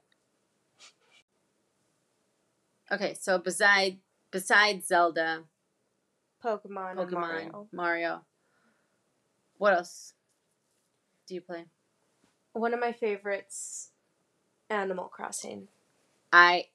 Okay, 2.92 3.16
so 3.16 3.38
beside 3.38 3.98
besides 4.32 4.88
Zelda, 4.88 5.44
Pokemon, 6.44 6.96
Pokemon, 6.96 7.12
Mario. 7.12 7.68
Mario. 7.72 8.22
what 9.58 9.74
else 9.74 10.14
do 11.28 11.36
you 11.36 11.42
play? 11.42 11.66
One 12.54 12.74
of 12.74 12.80
my 12.80 12.92
favorites 12.92 13.92
Animal 14.70 15.06
Crossing. 15.06 15.68
I 16.32 16.66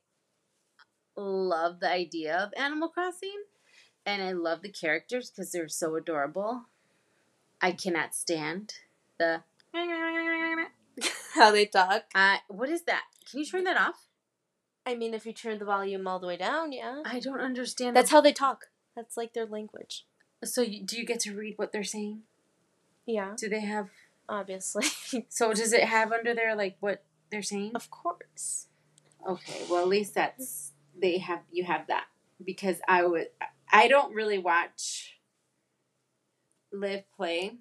love 1.17 1.81
the 1.81 1.91
idea 1.91 2.37
of 2.37 2.53
Animal 2.57 2.89
Crossing 2.89 3.45
and 4.05 4.23
I 4.23 4.33
love 4.33 4.63
the 4.63 4.69
characters 4.71 5.31
because 5.31 5.53
they're 5.53 5.69
so 5.69 5.97
adorable. 5.97 6.63
I 7.61 7.73
cannot 7.73 8.15
stand 8.15 8.75
the. 9.19 9.43
How 11.35 11.51
they 11.51 11.67
talk. 11.67 12.05
Uh, 12.15 12.37
what 12.49 12.69
is 12.69 12.83
that? 12.83 13.05
Can 13.31 13.41
you 13.41 13.47
turn 13.47 13.65
that 13.65 13.79
off? 13.79 14.09
I 14.85 14.95
mean, 14.95 15.15
if 15.15 15.27
you 15.27 15.33
turn 15.33 15.59
the 15.59 15.65
volume 15.65 16.07
all 16.09 16.19
the 16.19 16.27
way 16.27 16.37
down, 16.37 16.73
yeah. 16.73 17.03
I 17.05 17.21
don't 17.21 17.41
understand. 17.41 17.97
That's 17.97 18.11
how 18.11 18.21
they 18.21 18.33
talk. 18.33 18.67
That's 18.97 19.17
like 19.17 19.33
their 19.33 19.47
language. 19.47 20.07
So, 20.45 20.61
you, 20.61 20.83
do 20.83 20.99
you 20.99 21.07
get 21.07 21.21
to 21.21 21.35
read 21.35 21.55
what 21.57 21.73
they're 21.73 21.85
saying? 21.85 22.23
Yeah, 23.07 23.35
Do 23.37 23.49
they 23.49 23.61
have? 23.61 23.89
obviously. 24.29 24.87
So, 25.29 25.53
does 25.53 25.73
it 25.73 25.85
have 25.85 26.13
under 26.13 26.35
there 26.35 26.55
like 26.57 26.77
what 26.81 27.03
they're 27.31 27.43
saying? 27.43 27.73
of 27.75 27.91
course. 27.91 28.67
Okay, 29.29 29.63
well 29.71 29.83
at 29.83 29.89
least 29.89 30.15
that's 30.15 30.73
they 31.01 31.19
have 31.19 31.41
you 31.53 31.65
have 31.65 31.87
that 31.89 32.05
because 32.45 32.77
I 32.89 33.05
would 33.05 33.29
I 33.73 33.89
don't 33.89 34.15
really 34.15 34.39
watch 34.39 35.17
live 36.73 37.03
play. 37.17 37.57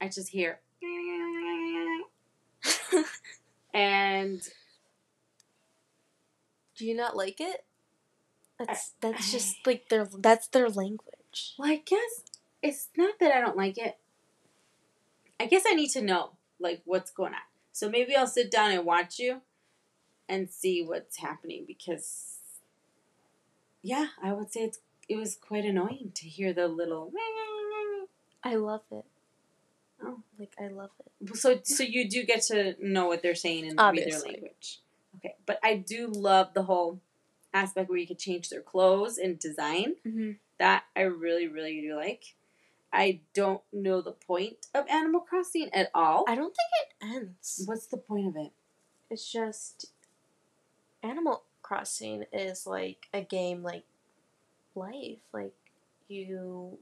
I 0.00 0.08
just 0.08 0.28
hear 0.30 0.60
and 3.74 4.40
Do 6.82 6.88
you 6.88 6.96
not 6.96 7.16
like 7.16 7.40
it? 7.40 7.64
That's 8.58 8.90
that's 9.00 9.30
just 9.30 9.64
like 9.64 9.88
their 9.88 10.08
that's 10.18 10.48
their 10.48 10.68
language. 10.68 11.54
well 11.56 11.70
I 11.70 11.76
guess 11.76 12.24
it's 12.60 12.88
not 12.96 13.20
that 13.20 13.30
I 13.30 13.40
don't 13.40 13.56
like 13.56 13.78
it. 13.78 13.98
I 15.38 15.46
guess 15.46 15.62
I 15.64 15.74
need 15.74 15.90
to 15.90 16.02
know 16.02 16.30
like 16.58 16.82
what's 16.84 17.12
going 17.12 17.34
on. 17.34 17.46
So 17.70 17.88
maybe 17.88 18.16
I'll 18.16 18.26
sit 18.26 18.50
down 18.50 18.72
and 18.72 18.84
watch 18.84 19.20
you 19.20 19.42
and 20.28 20.50
see 20.50 20.82
what's 20.82 21.18
happening 21.18 21.66
because 21.68 22.38
yeah, 23.80 24.08
I 24.20 24.32
would 24.32 24.52
say 24.52 24.62
it's 24.62 24.80
it 25.08 25.14
was 25.14 25.36
quite 25.36 25.64
annoying 25.64 26.10
to 26.16 26.26
hear 26.26 26.52
the 26.52 26.66
little 26.66 27.12
I 28.42 28.56
love 28.56 28.82
it. 28.90 29.04
Oh. 30.02 30.18
Like 30.36 30.56
I 30.60 30.66
love 30.66 30.90
it. 30.98 31.36
So, 31.36 31.60
so 31.62 31.84
you 31.84 32.10
do 32.10 32.24
get 32.24 32.42
to 32.46 32.74
know 32.80 33.06
what 33.06 33.22
they're 33.22 33.36
saying 33.36 33.68
and 33.68 33.78
read 33.78 34.10
their 34.10 34.18
language. 34.18 34.80
Okay, 35.24 35.34
but 35.46 35.58
I 35.62 35.76
do 35.76 36.08
love 36.08 36.54
the 36.54 36.64
whole 36.64 37.00
aspect 37.54 37.88
where 37.88 37.98
you 37.98 38.06
could 38.06 38.18
change 38.18 38.48
their 38.50 38.60
clothes 38.62 39.18
and 39.18 39.38
design. 39.38 39.94
Mm-hmm. 40.06 40.32
That 40.58 40.84
I 40.96 41.02
really, 41.02 41.48
really 41.48 41.80
do 41.80 41.96
like. 41.96 42.34
I 42.92 43.20
don't 43.34 43.62
know 43.72 44.00
the 44.02 44.12
point 44.12 44.66
of 44.74 44.86
Animal 44.88 45.20
Crossing 45.20 45.70
at 45.72 45.90
all. 45.94 46.24
I 46.28 46.34
don't 46.34 46.54
think 46.54 46.68
it 46.90 47.16
ends. 47.16 47.62
What's 47.66 47.86
the 47.86 47.96
point 47.96 48.28
of 48.28 48.36
it? 48.36 48.52
It's 49.10 49.30
just 49.30 49.92
Animal 51.02 51.42
Crossing 51.62 52.24
is 52.32 52.66
like 52.66 53.06
a 53.14 53.22
game 53.22 53.62
like 53.62 53.84
life. 54.74 55.18
Like 55.32 55.54
you 56.08 56.78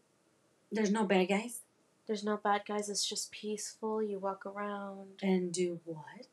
There's 0.73 0.91
no 0.91 1.05
bad 1.05 1.29
guys. 1.29 1.61
there's 2.07 2.25
no 2.25 2.37
bad 2.37 2.63
guys, 2.67 2.89
it's 2.89 3.07
just 3.09 3.31
peaceful. 3.31 4.03
You 4.03 4.19
walk 4.19 4.45
around, 4.47 5.21
And 5.23 5.53
do 5.53 5.81
what? 5.85 6.27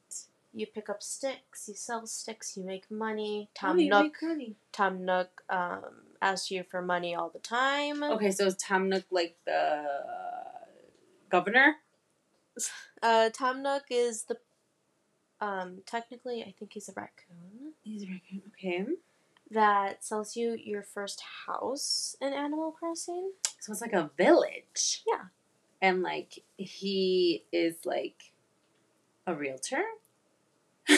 You 0.58 0.65
pick 0.65 0.89
up 0.89 1.04
sticks, 1.04 1.67
you 1.67 1.76
sell 1.76 2.06
sticks, 2.08 2.58
you 2.58 2.63
make 2.63 2.89
money. 2.89 3.50
Tom 3.54 3.80
you 3.80 3.89
Nook 3.89 4.15
money? 4.22 4.56
Tom 4.72 5.06
Nook 5.06 5.43
um 5.50 5.84
asks 6.22 6.50
you 6.52 6.63
for 6.70 6.82
money 6.82 7.13
all 7.15 7.30
the 7.30 7.39
time. 7.39 8.04
Okay, 8.04 8.32
so 8.32 8.46
is 8.48 8.56
Tom 8.56 8.89
Nook 8.89 9.06
like 9.12 9.38
the 9.46 9.86
governor? 11.30 11.76
Uh 13.04 13.30
Tom 13.30 13.62
Nook 13.62 13.84
is 13.89 14.24
the 14.24 14.38
um 15.39 15.80
technically 15.86 16.41
I 16.43 16.54
think 16.58 16.74
he's 16.74 16.89
a 16.89 16.93
raccoon 16.93 17.74
He's 17.84 18.04
a 18.04 18.08
raccoon. 18.08 18.41
Okay. 18.54 18.86
that 19.52 20.04
sells 20.04 20.36
you 20.36 20.58
your 20.62 20.82
first 20.84 21.22
house 21.46 22.15
in 22.20 22.34
Animal 22.34 22.72
Crossing. 22.72 23.32
So 23.60 23.72
it's 23.72 23.82
like 23.82 23.93
a 23.93 24.10
village. 24.17 25.04
Yeah. 25.08 25.26
And 25.82 26.02
like 26.02 26.43
he 26.58 27.43
is 27.52 27.76
like 27.86 28.32
a 29.28 29.36
realtor. 29.36 29.84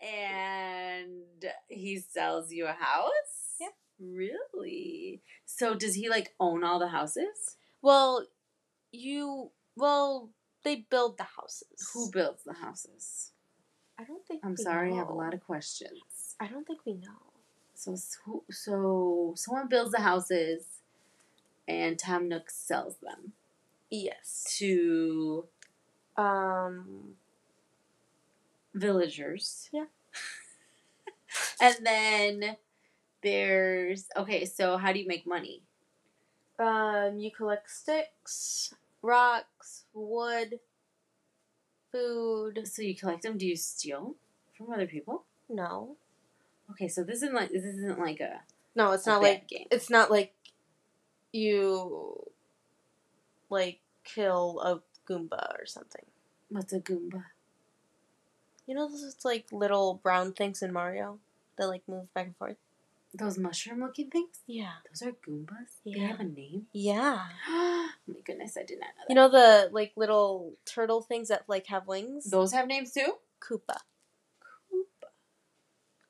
and 0.00 1.24
he 1.68 1.98
sells 1.98 2.52
you 2.52 2.66
a 2.66 2.72
house? 2.72 3.56
Yeah. 3.60 3.68
Really? 4.00 5.22
So 5.46 5.74
does 5.74 5.94
he 5.94 6.08
like 6.08 6.34
own 6.38 6.64
all 6.64 6.78
the 6.78 6.88
houses? 6.88 7.56
Well, 7.82 8.26
you 8.92 9.50
well 9.76 10.30
they 10.64 10.86
build 10.90 11.18
the 11.18 11.24
houses. 11.40 11.90
Who 11.94 12.10
builds 12.10 12.42
the 12.44 12.54
houses? 12.54 13.32
I 13.98 14.04
don't 14.04 14.26
think. 14.26 14.42
I'm 14.44 14.56
sorry, 14.56 14.92
I 14.92 14.96
have 14.96 15.08
a 15.08 15.14
lot 15.14 15.32
of 15.34 15.40
questions. 15.40 16.34
I 16.38 16.46
don't 16.48 16.66
think 16.66 16.80
we 16.84 16.94
know. 16.94 17.32
So 17.74 17.94
so, 17.96 18.44
so 18.50 19.32
someone 19.36 19.68
builds 19.68 19.92
the 19.92 20.00
houses 20.00 20.64
and 21.68 21.98
Tom 21.98 22.28
Nook 22.28 22.50
sells 22.50 22.96
them 23.02 23.32
Yes. 23.90 24.44
to 24.58 25.46
Um. 26.16 27.14
Villagers. 28.76 29.68
Yeah. 29.72 29.86
and 31.60 31.76
then 31.84 32.56
there's 33.22 34.06
okay, 34.16 34.44
so 34.44 34.76
how 34.76 34.92
do 34.92 35.00
you 35.00 35.06
make 35.08 35.26
money? 35.26 35.62
Um. 36.58 37.18
You 37.18 37.30
collect 37.30 37.70
sticks, 37.70 38.72
rocks, 39.02 39.84
wood, 39.92 40.60
food. 41.92 42.66
So 42.66 42.82
you 42.82 42.94
collect 42.96 43.22
them. 43.22 43.36
Do 43.38 43.46
you 43.46 43.56
steal 43.56 44.14
from 44.56 44.72
other 44.72 44.86
people? 44.86 45.24
No. 45.48 45.96
Okay, 46.70 46.88
so 46.88 47.02
this 47.04 47.16
isn't 47.16 47.34
like 47.34 47.50
this 47.50 47.64
isn't 47.64 47.98
like 47.98 48.20
a, 48.20 48.40
No, 48.74 48.92
it's 48.92 49.06
a 49.06 49.10
not 49.10 49.22
like 49.22 49.48
game. 49.48 49.66
it's 49.70 49.90
not 49.90 50.10
like 50.10 50.34
you 51.32 52.26
like 53.50 53.80
kill 54.04 54.60
a 54.60 54.82
goomba 55.10 55.60
or 55.60 55.66
something. 55.66 56.04
What's 56.48 56.72
a 56.72 56.80
goomba? 56.80 57.24
You 58.66 58.74
know 58.74 58.88
those 58.88 59.16
like 59.24 59.46
little 59.52 59.94
brown 60.02 60.32
things 60.32 60.62
in 60.62 60.72
Mario 60.72 61.18
that 61.56 61.68
like 61.68 61.82
move 61.88 62.12
back 62.14 62.26
and 62.26 62.36
forth. 62.36 62.56
Those 63.14 63.38
mushroom 63.38 63.80
looking 63.80 64.10
things? 64.10 64.40
Yeah. 64.46 64.72
Those 64.90 65.08
are 65.08 65.12
goombas. 65.12 65.78
They 65.84 65.98
have 66.00 66.20
a 66.20 66.24
name. 66.24 66.66
Yeah. 66.72 67.20
oh 67.48 67.88
my 68.08 68.20
goodness, 68.24 68.56
I 68.58 68.64
did 68.64 68.80
not 68.80 68.88
know 68.88 69.04
that. 69.06 69.08
You 69.08 69.14
know 69.14 69.28
the 69.30 69.70
like 69.72 69.92
little 69.96 70.52
turtle 70.66 71.00
things 71.00 71.28
that 71.28 71.44
like 71.48 71.66
have 71.68 71.86
wings? 71.86 72.30
those 72.30 72.52
have 72.52 72.66
names 72.66 72.92
too. 72.92 73.14
Koopa. 73.40 73.78
Koopa. 74.42 75.08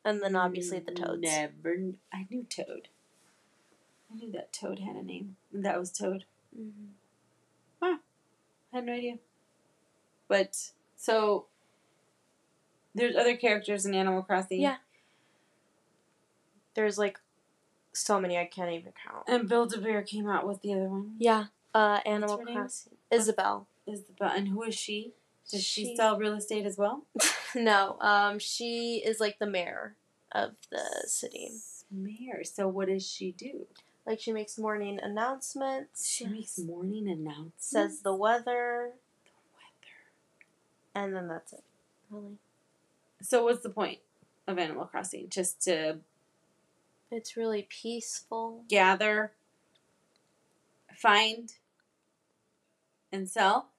And 0.04 0.22
then 0.22 0.34
obviously 0.34 0.80
the 0.80 0.92
toads. 0.92 1.22
Never. 1.22 1.74
kn- 1.74 1.98
I 2.12 2.26
knew 2.30 2.44
Toad. 2.48 2.88
I 4.10 4.16
knew 4.16 4.32
that 4.32 4.52
Toad 4.52 4.78
had 4.80 4.96
a 4.96 5.02
name. 5.02 5.36
That 5.52 5.78
was 5.78 5.90
Toad. 5.92 6.24
Mhm. 6.58 6.88
I 7.82 7.98
had 8.72 8.86
no 8.86 8.92
idea. 8.94 9.18
But 10.28 10.56
so 10.96 11.46
there's 12.96 13.14
other 13.16 13.36
characters 13.36 13.86
in 13.86 13.94
Animal 13.94 14.22
Crossing. 14.22 14.60
Yeah. 14.60 14.76
There's 16.74 16.98
like 16.98 17.18
so 17.92 18.20
many 18.20 18.36
I 18.38 18.44
can't 18.46 18.70
even 18.72 18.92
count. 19.06 19.24
And 19.28 19.48
Build 19.48 19.72
a 19.74 19.78
Bear 19.78 20.02
came 20.02 20.28
out 20.28 20.46
with 20.46 20.62
the 20.62 20.72
other 20.74 20.88
one. 20.88 21.14
Yeah. 21.18 21.44
Uh 21.74 22.00
Animal? 22.04 22.38
Crossing. 22.38 22.92
Isabelle. 23.10 23.66
Is 23.86 24.02
the 24.04 24.12
but 24.18 24.36
and 24.36 24.48
who 24.48 24.62
is 24.62 24.74
she? 24.74 25.12
Does 25.50 25.62
she, 25.64 25.84
She- 25.86 25.96
sell 25.96 26.18
real 26.18 26.34
estate 26.34 26.66
as 26.66 26.76
well? 26.76 27.04
no, 27.54 27.96
um 28.00 28.38
she 28.38 29.02
is 29.04 29.20
like 29.20 29.38
the 29.38 29.46
mayor 29.46 29.94
of 30.32 30.52
the 30.70 31.04
city. 31.06 31.50
Mayor. 31.90 32.42
So 32.44 32.66
what 32.68 32.88
does 32.88 33.06
she 33.08 33.30
do? 33.32 33.66
Like 34.06 34.20
she 34.20 34.32
makes 34.32 34.58
morning 34.58 34.98
announcements. 35.02 36.08
She 36.08 36.26
makes 36.26 36.58
morning 36.58 37.08
announcements. 37.08 37.66
says 37.66 38.00
the 38.00 38.14
weather 38.14 38.90
The 39.24 39.30
weather. 39.54 41.06
and 41.06 41.14
then 41.16 41.28
that's 41.28 41.52
it. 41.52 41.62
Really. 42.10 42.38
So 43.22 43.44
what's 43.44 43.62
the 43.62 43.70
point 43.70 43.98
of 44.46 44.58
Animal 44.58 44.86
Crossing? 44.86 45.28
Just 45.28 45.62
to 45.62 45.98
It's 47.10 47.36
really 47.36 47.66
peaceful. 47.68 48.64
gather, 48.68 49.32
find, 50.94 51.52
and 53.12 53.28
sell 53.28 53.70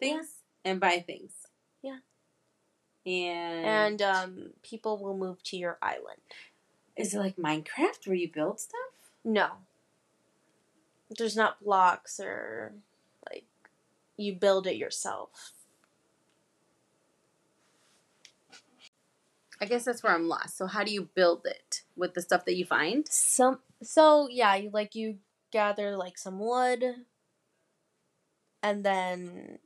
things 0.00 0.42
and 0.64 0.80
buy 0.80 1.04
things. 1.06 1.32
Yeah. 1.82 1.98
And 3.04 3.66
And 3.66 4.02
um 4.02 4.50
people 4.62 4.98
will 4.98 5.16
move 5.16 5.42
to 5.44 5.56
your 5.56 5.78
island. 5.82 6.20
is 6.96 7.14
it 7.14 7.18
like 7.18 7.36
Minecraft 7.36 8.06
where 8.06 8.16
you 8.16 8.30
build 8.30 8.58
stuff? 8.60 8.80
No. 9.24 9.48
There's 11.16 11.36
not 11.36 11.62
blocks 11.62 12.18
or 12.18 12.72
like 13.30 13.44
you 14.16 14.32
build 14.34 14.66
it 14.66 14.76
yourself. 14.76 15.52
I 19.60 19.64
guess 19.64 19.84
that's 19.84 20.02
where 20.02 20.14
I'm 20.14 20.28
lost. 20.28 20.56
So 20.58 20.66
how 20.66 20.84
do 20.84 20.92
you 20.92 21.08
build 21.14 21.46
it 21.46 21.82
with 21.96 22.14
the 22.14 22.22
stuff 22.22 22.44
that 22.44 22.56
you 22.56 22.64
find? 22.64 23.06
Some 23.08 23.60
so 23.82 24.28
yeah, 24.30 24.54
you 24.56 24.70
like 24.72 24.94
you 24.94 25.16
gather 25.50 25.96
like 25.96 26.18
some 26.18 26.38
wood 26.38 26.84
and 28.62 28.84
then 28.84 29.58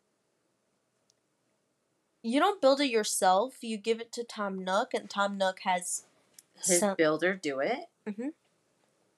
you 2.23 2.39
don't 2.39 2.61
build 2.61 2.81
it 2.81 2.91
yourself. 2.91 3.57
You 3.63 3.77
give 3.79 4.01
it 4.01 4.13
to 4.13 4.25
Tom 4.25 4.63
Nook, 4.63 4.93
and 4.93 5.09
Tom 5.09 5.39
Nook 5.39 5.61
has 5.65 6.05
His 6.63 6.81
some, 6.81 6.95
builder 6.97 7.35
do 7.35 7.61
it. 7.61 7.87
Mm-hmm. 8.09 8.29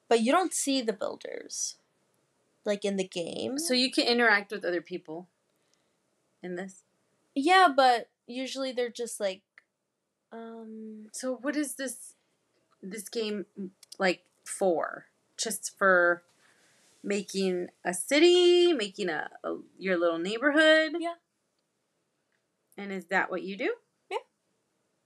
but 0.09 0.21
you 0.21 0.33
don't 0.33 0.53
see 0.53 0.83
the 0.83 0.93
builders, 0.93 1.77
like 2.65 2.85
in 2.85 2.97
the 2.97 3.07
game. 3.07 3.59
So 3.59 3.75
you 3.75 3.91
can 3.91 4.07
interact 4.07 4.53
with 4.53 4.65
other 4.65 4.81
people 4.83 5.29
in 6.43 6.57
this. 6.57 6.83
yeah, 7.35 7.69
but 7.75 8.09
usually 8.27 8.73
they're 8.73 8.91
just 8.91 9.19
like, 9.21 9.43
um, 10.33 11.07
So 11.13 11.37
what 11.37 11.57
is 11.57 11.75
this 11.75 12.15
this 12.83 13.09
game 13.09 13.47
like 13.99 14.25
for? 14.45 15.07
Just 15.37 15.77
for 15.79 16.23
making 17.03 17.69
a 17.85 17.93
city, 17.95 18.73
making 18.73 19.09
a, 19.09 19.31
a 19.45 19.57
your 19.79 19.97
little 19.99 20.19
neighborhood? 20.19 20.93
Yeah. 20.99 21.15
And 22.77 22.93
is 22.93 23.07
that 23.07 23.31
what 23.31 23.43
you 23.43 23.57
do? 23.57 23.75
Yeah. 24.11 24.19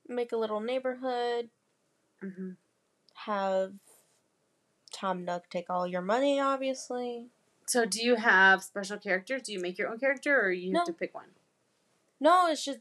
Make 0.08 0.32
a 0.32 0.36
little 0.36 0.60
neighborhood, 0.60 1.50
Mm-hmm. 2.24 2.52
have 3.26 3.72
Tom 4.90 5.24
Nook 5.24 5.50
take 5.50 5.68
all 5.68 5.86
your 5.86 6.00
money, 6.00 6.40
obviously. 6.40 7.26
So 7.66 7.84
do 7.84 8.02
you 8.02 8.14
have 8.16 8.62
special 8.62 8.96
characters? 8.96 9.42
Do 9.42 9.52
you 9.52 9.60
make 9.60 9.76
your 9.76 9.88
own 9.88 9.98
character 9.98 10.40
or 10.40 10.50
you 10.50 10.74
have 10.76 10.86
to 10.86 10.92
pick 10.94 11.14
one? 11.14 11.30
No, 12.20 12.46
it's 12.48 12.64
just, 12.64 12.78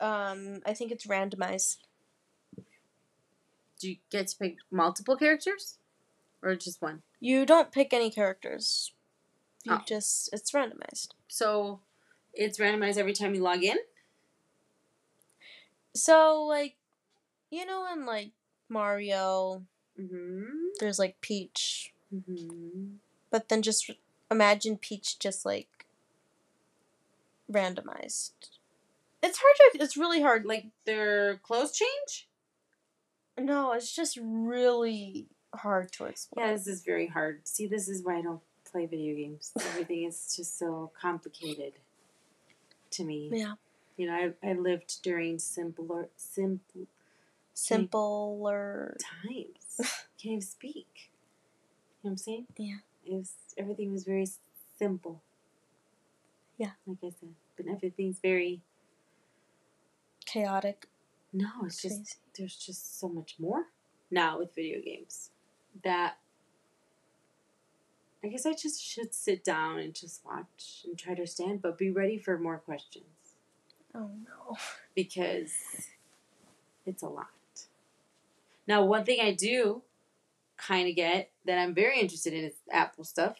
um, 0.00 0.60
I 0.66 0.74
think 0.74 0.90
it's 0.92 1.06
randomized. 1.06 1.78
Do 3.80 3.90
you 3.90 3.96
get 4.10 4.28
to 4.28 4.36
pick 4.38 4.56
multiple 4.70 5.16
characters? 5.16 5.78
Or 6.42 6.54
just 6.56 6.80
one? 6.82 7.02
You 7.20 7.44
don't 7.46 7.72
pick 7.72 7.92
any 7.92 8.10
characters. 8.10 8.92
You 9.64 9.74
Oh. 9.74 9.82
just, 9.86 10.30
it's 10.32 10.52
randomized. 10.52 11.08
So 11.28 11.80
it's 12.32 12.58
randomized 12.58 12.96
every 12.96 13.12
time 13.12 13.34
you 13.34 13.42
log 13.42 13.62
in? 13.64 13.76
So, 15.94 16.44
like, 16.44 16.76
you 17.50 17.64
know, 17.66 17.86
in 17.92 18.06
like 18.06 18.30
Mario, 18.68 19.64
Mm-hmm. 20.00 20.44
there's 20.78 20.98
like 20.98 21.20
Peach, 21.20 21.92
Mm-hmm. 22.14 22.96
but 23.30 23.48
then 23.48 23.62
just 23.62 23.90
imagine 24.30 24.76
Peach 24.76 25.18
just 25.18 25.44
like 25.44 25.86
randomized. 27.50 28.32
It's 29.22 29.38
hard 29.38 29.72
to, 29.72 29.82
it's 29.82 29.96
really 29.96 30.22
hard. 30.22 30.44
Like 30.46 30.66
their 30.84 31.36
clothes 31.38 31.72
change? 31.72 32.28
No, 33.38 33.72
it's 33.72 33.94
just 33.94 34.18
really 34.20 35.26
hard 35.54 35.92
to 35.92 36.04
explain. 36.04 36.46
Yeah, 36.46 36.52
this 36.52 36.66
is 36.66 36.82
very 36.82 37.06
hard. 37.06 37.46
See, 37.46 37.66
this 37.66 37.88
is 37.88 38.02
why 38.04 38.18
I 38.18 38.22
don't 38.22 38.40
play 38.70 38.86
video 38.86 39.14
games. 39.14 39.52
Everything 39.60 40.04
is 40.04 40.34
just 40.36 40.58
so 40.58 40.90
complicated 41.00 41.74
to 42.90 43.04
me. 43.04 43.30
Yeah. 43.32 43.54
You 43.96 44.06
know, 44.06 44.32
I, 44.42 44.48
I 44.48 44.52
lived 44.52 45.02
during 45.02 45.38
simpler, 45.38 46.08
simple 46.16 46.86
Simpler. 47.52 48.96
times. 49.00 49.78
Can't 50.22 50.32
even 50.32 50.40
speak. 50.40 50.86
You 52.02 52.10
know 52.10 52.10
what 52.10 52.10
I'm 52.12 52.16
saying? 52.18 52.46
Yeah. 52.56 52.76
It 53.04 53.14
was 53.14 53.32
everything 53.56 53.90
was 53.92 54.04
very 54.04 54.28
simple. 54.78 55.22
Yeah. 56.56 56.70
Like 56.86 56.98
I 57.02 57.10
said, 57.18 57.30
but 57.56 57.66
everything's 57.66 58.20
very 58.20 58.60
Chaotic. 60.32 60.86
no. 61.32 61.48
It's 61.64 61.82
just 61.82 62.18
there's 62.36 62.56
just 62.56 62.98
so 63.00 63.08
much 63.08 63.36
more 63.38 63.64
now 64.10 64.38
with 64.38 64.54
video 64.54 64.80
games 64.80 65.30
that 65.84 66.18
I 68.22 68.28
guess 68.28 68.46
I 68.46 68.52
just 68.52 68.82
should 68.82 69.14
sit 69.14 69.44
down 69.44 69.78
and 69.78 69.94
just 69.94 70.24
watch 70.24 70.84
and 70.84 70.98
try 70.98 71.14
to 71.14 71.20
understand, 71.20 71.62
but 71.62 71.78
be 71.78 71.90
ready 71.90 72.18
for 72.18 72.36
more 72.38 72.58
questions 72.58 73.04
Oh 73.94 74.10
no. 74.24 74.56
because 74.94 75.52
it's 76.86 77.02
a 77.02 77.08
lot. 77.08 77.26
Now, 78.66 78.84
one 78.84 79.04
thing 79.04 79.20
I 79.20 79.32
do 79.32 79.82
kind 80.56 80.88
of 80.88 80.96
get 80.96 81.30
that 81.46 81.58
I'm 81.58 81.74
very 81.74 82.00
interested 82.00 82.34
in 82.34 82.44
is 82.44 82.54
Apple 82.70 83.04
stuff. 83.04 83.36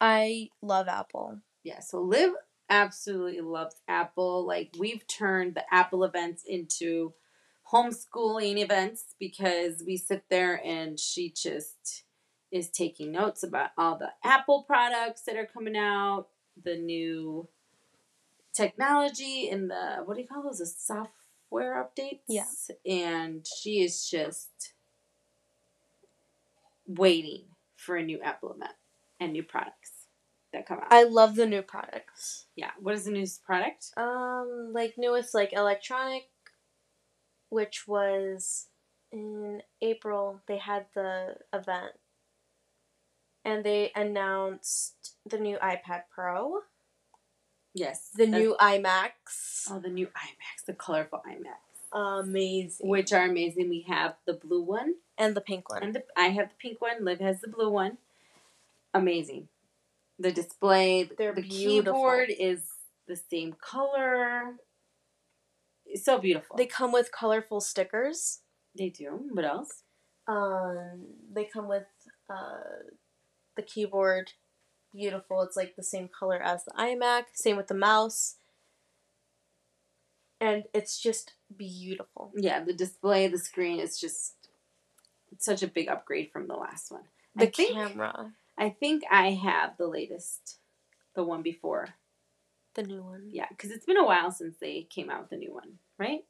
I 0.00 0.50
love 0.62 0.86
Apple. 0.86 1.38
Yeah, 1.64 1.80
so 1.80 2.00
Liv 2.00 2.32
absolutely 2.70 3.40
loves 3.40 3.76
Apple. 3.88 4.46
Like 4.46 4.70
we've 4.78 5.06
turned 5.06 5.54
the 5.54 5.64
Apple 5.72 6.04
events 6.04 6.42
into 6.46 7.14
homeschooling 7.72 8.58
events 8.58 9.14
because 9.18 9.82
we 9.86 9.96
sit 9.96 10.24
there 10.30 10.60
and 10.64 10.98
she 10.98 11.30
just 11.30 12.04
is 12.50 12.70
taking 12.70 13.12
notes 13.12 13.42
about 13.42 13.70
all 13.76 13.98
the 13.98 14.10
Apple 14.24 14.64
products 14.66 15.22
that 15.26 15.36
are 15.36 15.46
coming 15.46 15.76
out, 15.76 16.28
the 16.62 16.76
new 16.76 17.48
technology 18.54 19.48
and 19.50 19.70
the 19.70 20.02
what 20.04 20.14
do 20.14 20.22
you 20.22 20.26
call 20.26 20.42
those? 20.42 20.58
The 20.58 20.66
software 20.66 21.84
updates. 21.84 22.20
Yeah. 22.28 22.44
And 22.86 23.46
she 23.46 23.82
is 23.82 24.08
just 24.08 24.72
waiting 26.86 27.44
for 27.76 27.96
a 27.96 28.02
new 28.02 28.18
Apple 28.22 28.54
event 28.54 28.72
and 29.20 29.32
new 29.32 29.42
products 29.42 29.97
that 30.52 30.66
come 30.66 30.78
out. 30.78 30.86
I 30.90 31.02
love 31.04 31.34
the 31.36 31.46
new 31.46 31.62
products. 31.62 32.46
Yeah. 32.56 32.70
What 32.80 32.94
is 32.94 33.04
the 33.04 33.10
newest 33.12 33.44
product? 33.44 33.90
Um, 33.96 34.70
like 34.72 34.94
newest 34.96 35.34
like 35.34 35.52
electronic, 35.52 36.28
which 37.50 37.86
was 37.86 38.66
in 39.12 39.62
April. 39.82 40.40
They 40.46 40.58
had 40.58 40.86
the 40.94 41.36
event, 41.52 41.92
and 43.44 43.64
they 43.64 43.92
announced 43.94 45.14
the 45.26 45.38
new 45.38 45.56
iPad 45.58 46.02
Pro, 46.14 46.60
Yes. 47.74 48.10
the 48.14 48.26
new 48.26 48.56
iMacs. 48.60 49.68
Oh, 49.70 49.78
the 49.78 49.88
new 49.90 50.06
iMacs, 50.06 50.64
the 50.66 50.72
colorful 50.74 51.22
iMacs, 51.28 51.92
Amazing. 52.20 52.88
which 52.88 53.12
are 53.12 53.24
amazing. 53.24 53.68
We 53.68 53.82
have 53.88 54.16
the 54.26 54.32
blue 54.34 54.62
one, 54.62 54.94
and 55.16 55.34
the 55.34 55.40
pink 55.40 55.68
one. 55.70 55.82
and 55.82 55.94
the 55.94 56.04
I 56.16 56.28
have 56.28 56.48
the 56.48 56.54
pink 56.58 56.80
one. 56.80 57.04
Liv 57.04 57.20
has 57.20 57.40
the 57.40 57.48
blue 57.48 57.70
one. 57.70 57.98
Amazing. 58.94 59.48
The 60.18 60.32
display, 60.32 61.08
They're 61.16 61.34
the 61.34 61.42
beautiful. 61.42 61.92
keyboard 61.94 62.30
is 62.36 62.62
the 63.06 63.16
same 63.30 63.54
color. 63.60 64.56
It's 65.86 66.04
so 66.04 66.18
beautiful. 66.18 66.56
They 66.56 66.66
come 66.66 66.92
with 66.92 67.12
colorful 67.12 67.60
stickers. 67.60 68.40
they 68.76 68.88
do. 68.90 69.20
What 69.32 69.44
else? 69.44 69.82
Um, 70.26 71.06
they 71.32 71.44
come 71.44 71.68
with 71.68 71.86
uh, 72.28 72.88
the 73.56 73.62
keyboard. 73.62 74.32
Beautiful. 74.92 75.42
It's 75.42 75.56
like 75.56 75.76
the 75.76 75.82
same 75.82 76.08
color 76.08 76.40
as 76.42 76.64
the 76.64 76.72
iMac. 76.72 77.24
Same 77.34 77.56
with 77.56 77.68
the 77.68 77.74
mouse. 77.74 78.36
And 80.40 80.64
it's 80.74 81.00
just 81.00 81.32
beautiful. 81.56 82.32
Yeah, 82.36 82.62
the 82.64 82.72
display, 82.72 83.26
the 83.28 83.38
screen 83.38 83.80
is 83.80 83.98
just 83.98 84.34
such 85.38 85.62
a 85.62 85.66
big 85.68 85.88
upgrade 85.88 86.30
from 86.32 86.46
the 86.46 86.54
last 86.54 86.90
one. 86.90 87.02
The 87.34 87.46
I 87.46 87.50
think, 87.50 87.74
camera, 87.74 88.32
I 88.58 88.70
think 88.70 89.04
I 89.10 89.30
have 89.30 89.76
the 89.78 89.86
latest, 89.86 90.58
the 91.14 91.22
one 91.24 91.42
before. 91.42 91.88
the 92.74 92.82
new 92.82 93.02
one. 93.02 93.28
Yeah, 93.30 93.46
because 93.50 93.70
it's 93.70 93.86
been 93.86 93.96
a 93.96 94.04
while 94.06 94.30
since 94.32 94.56
they 94.60 94.82
came 94.90 95.10
out 95.10 95.20
with 95.22 95.30
the 95.30 95.36
new 95.36 95.52
one, 95.54 95.78
right? 95.98 96.24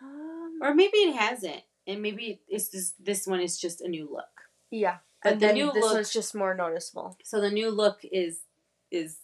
Um, 0.00 0.58
Or 0.62 0.74
maybe 0.74 0.96
it 0.98 1.16
hasn't, 1.16 1.62
and 1.86 2.00
maybe 2.02 2.40
it's 2.48 2.68
just 2.70 3.04
this 3.04 3.26
one 3.26 3.40
is 3.40 3.58
just 3.58 3.80
a 3.80 3.88
new 3.88 4.08
look. 4.10 4.42
yeah. 4.70 4.98
But 5.22 5.34
and 5.34 5.40
the 5.40 5.52
new 5.52 5.70
this 5.72 5.84
look- 5.84 5.98
is 6.00 6.12
just 6.12 6.34
more 6.34 6.54
noticeable. 6.54 7.16
So 7.22 7.40
the 7.40 7.50
new 7.50 7.70
look 7.70 8.00
is 8.10 8.40
is 8.90 9.18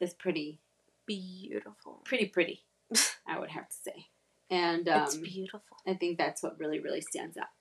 is 0.00 0.14
pretty 0.14 0.60
Beautiful. 1.06 2.00
pretty 2.04 2.26
pretty. 2.26 2.64
I 3.28 3.38
would 3.38 3.50
have 3.50 3.68
to 3.68 3.76
say, 3.76 4.06
and 4.48 4.88
um, 4.88 5.02
it's 5.04 5.16
beautiful. 5.16 5.76
I 5.86 5.94
think 5.94 6.16
that's 6.18 6.42
what 6.42 6.58
really 6.58 6.80
really 6.80 7.02
stands 7.02 7.36
out. 7.36 7.52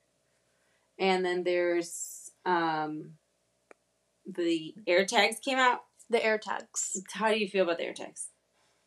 And 0.98 1.26
then 1.26 1.44
there's 1.44 2.32
um, 2.46 3.18
the 4.26 4.74
AirTags 4.88 5.42
came 5.42 5.58
out. 5.60 5.84
The 6.10 6.20
AirTags. 6.20 6.98
How 7.14 7.30
do 7.30 7.40
you 7.40 7.48
feel 7.48 7.64
about 7.64 7.78
the 7.78 7.86
AirTags? 7.86 8.28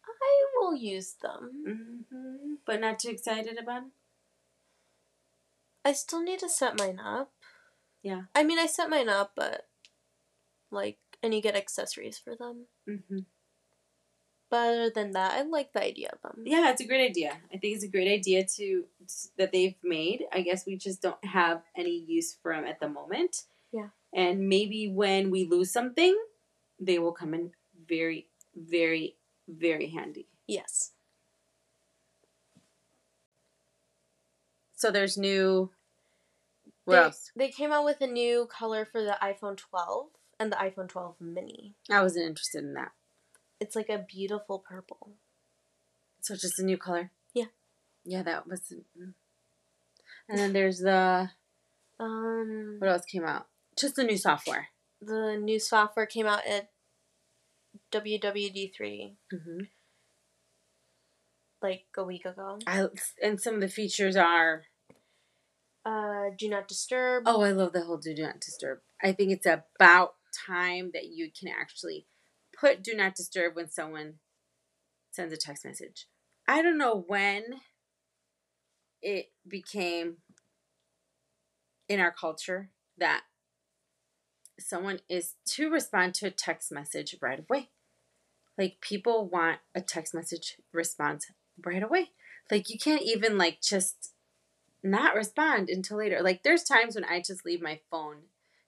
I 0.07 0.47
will 0.59 0.75
use 0.75 1.15
them. 1.23 2.01
hmm 2.09 2.55
But 2.67 2.81
not 2.81 2.99
too 2.99 3.11
excited 3.11 3.59
about 3.59 3.83
them. 3.83 3.93
I 5.85 5.93
still 5.93 6.23
need 6.23 6.41
to 6.41 6.49
set 6.49 6.79
mine 6.79 6.99
up. 6.99 7.33
Yeah. 8.03 8.23
I 8.35 8.43
mean, 8.45 8.59
I 8.59 8.67
set 8.67 8.91
mine 8.91 9.09
up, 9.09 9.33
but 9.37 9.67
like, 10.71 10.99
and 11.23 11.33
you 11.35 11.41
get 11.41 11.57
accessories 11.57 12.19
for 12.19 12.35
them. 12.37 12.67
Mm-hmm. 12.89 13.19
But 14.49 14.57
other 14.57 14.91
than 14.95 15.11
that, 15.13 15.33
I 15.33 15.43
like 15.43 15.73
the 15.73 15.83
idea 15.83 16.11
of 16.13 16.23
them. 16.23 16.45
Yeah, 16.47 16.71
it's 16.71 16.81
a 16.81 16.87
great 16.87 17.05
idea. 17.09 17.37
I 17.53 17.59
think 17.59 17.75
it's 17.75 17.85
a 17.85 17.89
great 17.89 18.09
idea 18.09 18.45
to 18.57 18.85
that 19.39 19.53
they've 19.53 19.75
made. 19.83 20.25
I 20.33 20.43
guess 20.43 20.67
we 20.67 20.77
just 20.77 21.03
don't 21.03 21.25
have 21.25 21.63
any 21.77 21.97
use 22.07 22.37
for 22.41 22.55
them 22.55 22.65
at 22.65 22.79
the 22.79 22.89
moment. 22.89 23.43
Yeah. 23.73 23.89
And 24.17 24.49
maybe 24.49 24.89
when 24.89 25.31
we 25.31 25.45
lose 25.45 25.71
something, 25.71 26.17
they 26.81 26.99
will 26.99 27.13
come 27.13 27.35
in 27.35 27.53
very, 27.87 28.29
very, 28.57 29.17
very 29.47 29.89
handy. 29.89 30.27
Yes. 30.47 30.93
So 34.75 34.91
there's 34.91 35.19
new. 35.19 35.71
What 36.87 36.95
they, 36.95 37.03
else? 37.03 37.31
They 37.37 37.49
came 37.49 37.73
out 37.73 37.85
with 37.85 38.01
a 38.01 38.07
new 38.07 38.47
color 38.47 38.89
for 38.91 39.03
the 39.03 39.19
iPhone 39.23 39.57
12 39.57 40.07
and 40.41 40.51
the 40.51 40.57
iPhone 40.57 40.89
12 40.89 41.17
mini. 41.21 41.75
I 41.91 42.01
wasn't 42.01 42.27
interested 42.27 42.65
in 42.65 42.73
that. 42.75 42.93
It's 43.61 43.77
like 43.77 43.91
a 43.91 43.99
beautiful 43.99 44.59
purple. 44.59 45.13
So 46.23 46.35
it's 46.35 46.43
just 46.43 46.59
a 46.59 46.65
new 46.65 46.79
color. 46.79 47.11
Yeah. 47.35 47.47
Yeah, 48.05 48.23
that 48.23 48.47
was. 48.47 48.61
mm. 48.73 49.13
And 50.29 50.39
then 50.39 50.53
there's 50.53 50.79
the 50.79 51.31
Um, 51.99 52.77
what 52.79 52.91
else 52.91 53.05
came 53.05 53.25
out? 53.25 53.47
Just 53.79 53.97
the 53.97 54.05
new 54.05 54.17
software. 54.17 54.69
the 55.01 55.37
new 55.41 55.59
software 55.59 56.07
came 56.07 56.27
out 56.27 56.47
at 56.47 56.71
WWDC 57.93 59.17
Mm-hmm. 59.33 59.61
like 61.63 61.85
a 61.97 62.05
week 62.05 62.25
ago. 62.25 62.59
I 62.67 62.87
and 63.23 63.41
some 63.41 63.55
of 63.57 63.61
the 63.61 63.69
features 63.69 64.17
are. 64.17 64.65
Uh, 65.85 66.31
do 66.37 66.49
not 66.49 66.67
disturb. 66.67 67.25
Oh, 67.27 67.43
I 67.43 67.53
love 67.53 67.73
the 67.73 67.83
whole 67.85 67.99
do 67.99 68.15
not 68.15 68.41
disturb. 68.41 68.79
I 69.03 69.13
think 69.13 69.31
it's 69.31 69.47
about 69.47 70.15
time 70.47 70.91
that 70.95 71.07
you 71.07 71.31
can 71.39 71.49
actually 71.49 72.07
put 72.59 72.83
do 72.83 72.95
not 72.95 73.15
disturb 73.15 73.55
when 73.55 73.71
someone 73.71 74.15
sends 75.13 75.33
a 75.33 75.37
text 75.37 75.65
message. 75.65 76.07
I 76.49 76.61
don't 76.63 76.79
know 76.79 77.05
when 77.07 77.45
it 79.01 79.27
became 79.47 80.17
in 81.89 82.01
our 82.01 82.11
culture 82.13 82.71
that 82.99 83.23
someone 84.59 85.01
is 85.09 85.35
to 85.47 85.71
respond 85.71 86.15
to 86.15 86.27
a 86.27 86.31
text 86.31 86.73
message 86.73 87.17
right 87.21 87.41
away. 87.41 87.71
Like 88.59 88.81
people 88.81 89.29
want 89.29 89.59
a 89.75 89.81
text 89.81 90.15
message 90.15 90.57
response 90.73 91.27
right 91.65 91.83
away. 91.83 92.11
Like 92.51 92.71
you 92.71 92.79
can't 92.79 93.03
even 93.03 93.37
like 93.37 93.61
just 93.61 94.13
not 94.83 95.15
respond 95.15 95.69
until 95.69 95.99
later. 95.99 96.23
Like 96.23 96.43
there's 96.43 96.63
times 96.63 96.95
when 96.95 97.05
I 97.05 97.21
just 97.21 97.45
leave 97.45 97.61
my 97.61 97.81
phone 97.91 98.17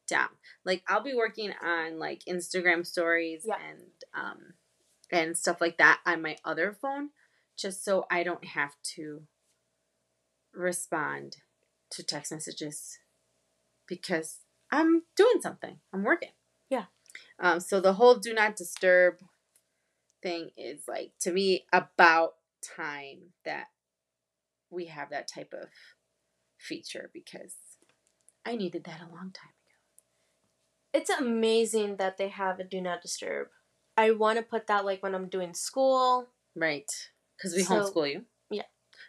down. 0.07 0.28
Like 0.64 0.82
I'll 0.89 1.03
be 1.03 1.14
working 1.14 1.53
on 1.62 1.99
like 1.99 2.22
Instagram 2.28 2.86
stories 2.86 3.45
Yeah. 3.47 3.57
and 3.68 3.82
um 4.14 4.39
and 5.11 5.39
stuff 5.39 5.61
like 5.61 5.78
that 5.78 6.01
on 6.05 6.20
my 6.20 6.36
other 6.45 6.76
phone 6.80 7.11
just 7.57 7.84
so 7.84 8.07
I 8.11 8.22
don't 8.22 8.45
have 8.45 8.74
to 8.97 9.22
respond 10.53 11.36
to 11.91 12.03
text 12.03 12.32
messages 12.32 12.99
because 13.86 14.39
I'm 14.71 15.03
doing 15.16 15.41
something. 15.41 15.79
I'm 15.93 16.03
working. 16.05 16.31
Yeah. 16.71 16.85
Um 17.39 17.61
so 17.61 17.81
the 17.81 17.95
whole 17.95 18.16
do 18.16 18.33
not 18.35 18.57
disturb 18.57 19.14
thing 20.23 20.51
is 20.57 20.83
like 20.89 21.12
to 21.21 21.33
me 21.33 21.64
about 21.73 22.35
time 22.77 23.33
that 23.45 23.66
we 24.71 24.87
have 24.87 25.11
that 25.11 25.29
type 25.29 25.53
of 25.53 25.69
feature 26.59 27.11
because 27.14 27.55
I 28.45 28.57
needed 28.57 28.85
that 28.85 29.01
a 29.01 29.14
long 29.14 29.31
time 29.33 29.51
ago. 29.51 29.79
It's 30.93 31.11
amazing 31.11 31.97
that 31.97 32.16
they 32.19 32.29
have 32.29 32.59
a 32.59 32.64
do 32.64 32.81
not 32.81 33.03
disturb. 33.03 33.49
I 33.97 34.11
want 34.12 34.39
to 34.39 34.43
put 34.45 34.66
that 34.66 34.85
like 34.85 35.03
when 35.03 35.14
I'm 35.14 35.29
doing 35.29 35.55
school. 35.55 36.29
Right. 36.55 36.91
Because 37.37 37.55
we 37.55 37.62
So- 37.62 37.75
homeschool 37.75 38.11
you. 38.11 38.25
yeah. 38.51 38.62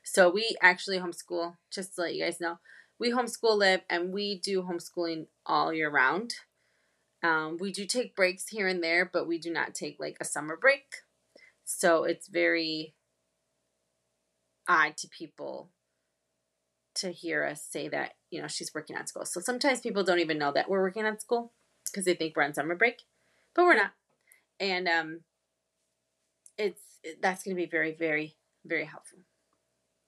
So 0.03 0.29
we 0.29 0.55
actually 0.61 0.99
homeschool, 0.99 1.57
just 1.71 1.95
to 1.95 2.01
let 2.01 2.13
you 2.15 2.23
guys 2.23 2.39
know. 2.39 2.59
We 2.99 3.11
homeschool 3.11 3.57
live 3.57 3.81
and 3.89 4.11
we 4.11 4.39
do 4.39 4.63
homeschooling 4.63 5.27
all 5.45 5.73
year 5.73 5.89
round. 5.89 6.33
Um, 7.23 7.57
we 7.59 7.71
do 7.71 7.85
take 7.85 8.15
breaks 8.15 8.47
here 8.49 8.67
and 8.67 8.83
there, 8.83 9.09
but 9.11 9.27
we 9.27 9.39
do 9.39 9.51
not 9.51 9.73
take 9.73 9.97
like 9.99 10.17
a 10.19 10.25
summer 10.25 10.57
break. 10.57 10.83
So 11.65 12.03
it's 12.03 12.27
very 12.27 12.93
odd 14.67 14.97
to 14.97 15.07
people 15.07 15.69
to 16.95 17.11
hear 17.11 17.45
us 17.45 17.63
say 17.63 17.87
that, 17.87 18.13
you 18.29 18.41
know, 18.41 18.47
she's 18.47 18.73
working 18.73 18.95
at 18.95 19.07
school. 19.07 19.25
So 19.25 19.39
sometimes 19.39 19.79
people 19.79 20.03
don't 20.03 20.19
even 20.19 20.37
know 20.37 20.51
that 20.51 20.69
we're 20.69 20.81
working 20.81 21.05
at 21.05 21.21
school 21.21 21.53
because 21.85 22.05
they 22.05 22.13
think 22.13 22.35
we're 22.35 22.43
on 22.43 22.53
summer 22.53 22.75
break, 22.75 23.03
but 23.55 23.63
we're 23.63 23.75
not. 23.75 23.91
And 24.59 24.87
um 24.87 25.21
it's 26.57 26.81
that's 27.21 27.43
going 27.43 27.55
to 27.55 27.61
be 27.61 27.69
very 27.69 27.95
very 27.95 28.35
very 28.65 28.85
helpful. 28.85 29.19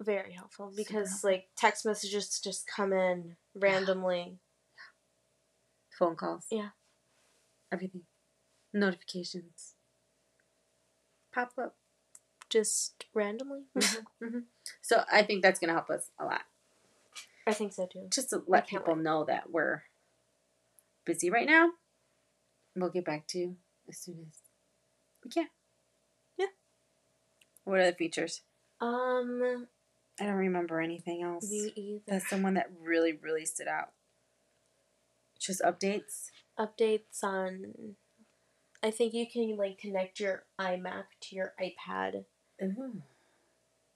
Very 0.02 0.34
helpful 0.34 0.72
because 0.76 1.10
helpful. 1.10 1.30
like 1.30 1.50
text 1.56 1.86
messages 1.86 2.40
just 2.44 2.66
come 2.68 2.92
in 2.92 3.36
randomly. 3.54 4.40
Phone 5.98 6.16
calls. 6.16 6.46
Yeah. 6.50 6.70
Everything. 7.72 8.02
Notifications. 8.74 9.76
Pop 11.32 11.52
up. 11.62 11.76
Just 12.50 13.06
randomly. 13.14 13.62
hmm 14.20 14.40
So 14.82 15.04
I 15.12 15.22
think 15.22 15.44
that's 15.44 15.60
going 15.60 15.68
to 15.70 15.76
help 15.76 15.90
us 15.92 16.10
a 16.20 16.26
lot. 16.26 16.42
I 17.46 17.54
think 17.54 17.72
so 17.74 17.86
too. 17.86 18.08
Just 18.10 18.32
to 18.32 18.42
let 18.48 18.68
people 18.68 18.96
know 18.96 19.24
that 19.26 19.52
we're 19.52 19.84
busy 21.06 21.30
right 21.30 21.48
now. 21.48 21.72
We'll 22.76 22.90
get 22.90 23.06
back 23.06 23.28
to 23.28 23.38
you 23.40 23.56
as 23.88 23.98
soon 23.98 24.26
as 24.30 24.40
we 25.24 25.30
can. 25.30 25.48
Yeah. 26.38 26.48
What 27.66 27.80
are 27.80 27.86
the 27.86 27.94
features? 27.96 28.42
Um, 28.80 29.68
I 30.22 30.26
don't 30.26 30.36
remember 30.36 30.80
anything 30.80 31.24
else. 31.24 31.50
me 31.50 31.74
either. 31.76 32.02
That's 32.08 32.30
the 32.30 32.38
one 32.38 32.54
that 32.54 32.70
really, 32.80 33.14
really 33.14 33.46
stood 33.46 33.68
out. 33.68 33.90
Just 35.40 35.62
updates. 35.62 36.30
Updates 36.60 37.24
on. 37.24 37.96
I 38.84 38.92
think 38.92 39.14
you 39.14 39.26
can 39.32 39.58
like 39.58 39.78
connect 39.80 40.20
your 40.20 40.44
iMac 40.60 41.06
to 41.22 41.36
your 41.36 41.54
iPad, 41.60 42.26
Ooh. 42.64 43.02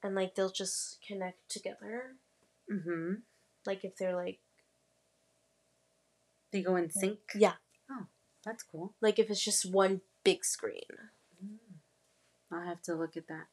and 0.04 0.16
like 0.16 0.36
they'll 0.36 0.50
just 0.52 0.98
connect 1.08 1.50
together. 1.50 2.16
Mm-hmm. 2.72 3.14
Like 3.66 3.84
if 3.84 3.96
they're 3.98 4.16
like 4.16 4.40
They 6.52 6.62
go 6.62 6.76
in 6.76 6.90
sync. 6.90 7.20
yeah, 7.36 7.54
Oh, 7.92 8.06
That's 8.44 8.64
cool. 8.64 8.94
like 9.02 9.20
if 9.20 9.30
it's 9.30 9.44
just 9.44 9.72
one 9.72 10.02
big 10.24 10.44
screen. 10.46 10.82
I'll 12.52 12.66
have 12.66 12.82
to 12.84 12.96
look 12.96 13.18
at 13.18 13.28
that. 13.28 13.46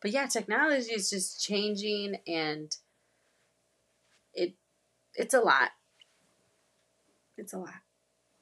But 0.00 0.10
yeah, 0.10 0.26
technology 0.26 0.92
is 0.92 1.10
just 1.10 1.42
changing 1.42 2.16
and 2.26 2.76
it 4.34 4.54
it's 5.14 5.34
a 5.34 5.40
lot. 5.40 5.70
It's 7.38 7.52
a 7.52 7.58
lot. 7.58 7.82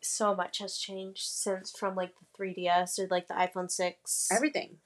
So 0.03 0.35
much 0.35 0.59
has 0.59 0.77
changed 0.77 1.23
since 1.23 1.71
from 1.71 1.95
like 1.95 2.13
the 2.19 2.27
3DS 2.39 2.99
or 2.99 3.07
like 3.09 3.29
the 3.29 3.35
iPhone 3.35 3.71
6. 3.71 4.29
Everything. 4.31 4.79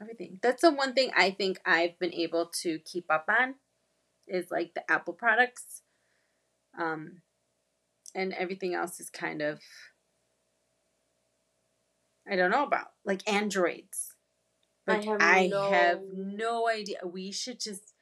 Everything. 0.00 0.38
That's 0.42 0.62
the 0.62 0.72
one 0.72 0.94
thing 0.94 1.10
I 1.16 1.30
think 1.30 1.60
I've 1.64 1.98
been 1.98 2.14
able 2.14 2.50
to 2.62 2.78
keep 2.80 3.04
up 3.10 3.26
on 3.28 3.56
is 4.26 4.50
like 4.50 4.74
the 4.74 4.90
Apple 4.90 5.14
products. 5.14 5.82
Um 6.78 7.22
and 8.14 8.32
everything 8.32 8.74
else 8.74 8.98
is 8.98 9.10
kind 9.10 9.42
of 9.42 9.60
I 12.28 12.36
don't 12.36 12.50
know 12.50 12.64
about. 12.64 12.92
Like 13.04 13.28
Androids. 13.30 14.09
I 14.90 15.04
have 15.04 15.20
I 15.20 15.46
no- 15.46 15.70
have 15.70 16.00
no 16.14 16.68
idea. 16.68 16.98
We 17.04 17.32
should 17.32 17.60
just 17.60 17.94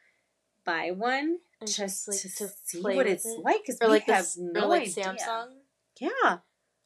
buy 0.64 0.90
one 0.90 1.38
And 1.60 1.68
just, 1.68 2.06
just, 2.06 2.08
like, 2.08 2.18
to, 2.20 2.28
to 2.28 2.48
see 2.64 2.80
what 2.80 3.06
it's 3.06 3.24
it. 3.26 3.40
like 3.40 3.62
because 3.64 3.78
we 3.80 3.86
like 3.88 4.04
have 4.06 4.24
this, 4.24 4.36
no 4.38 4.68
like 4.68 4.82
idea. 4.82 5.04
Samsung. 5.04 5.48
Yeah, 6.00 6.38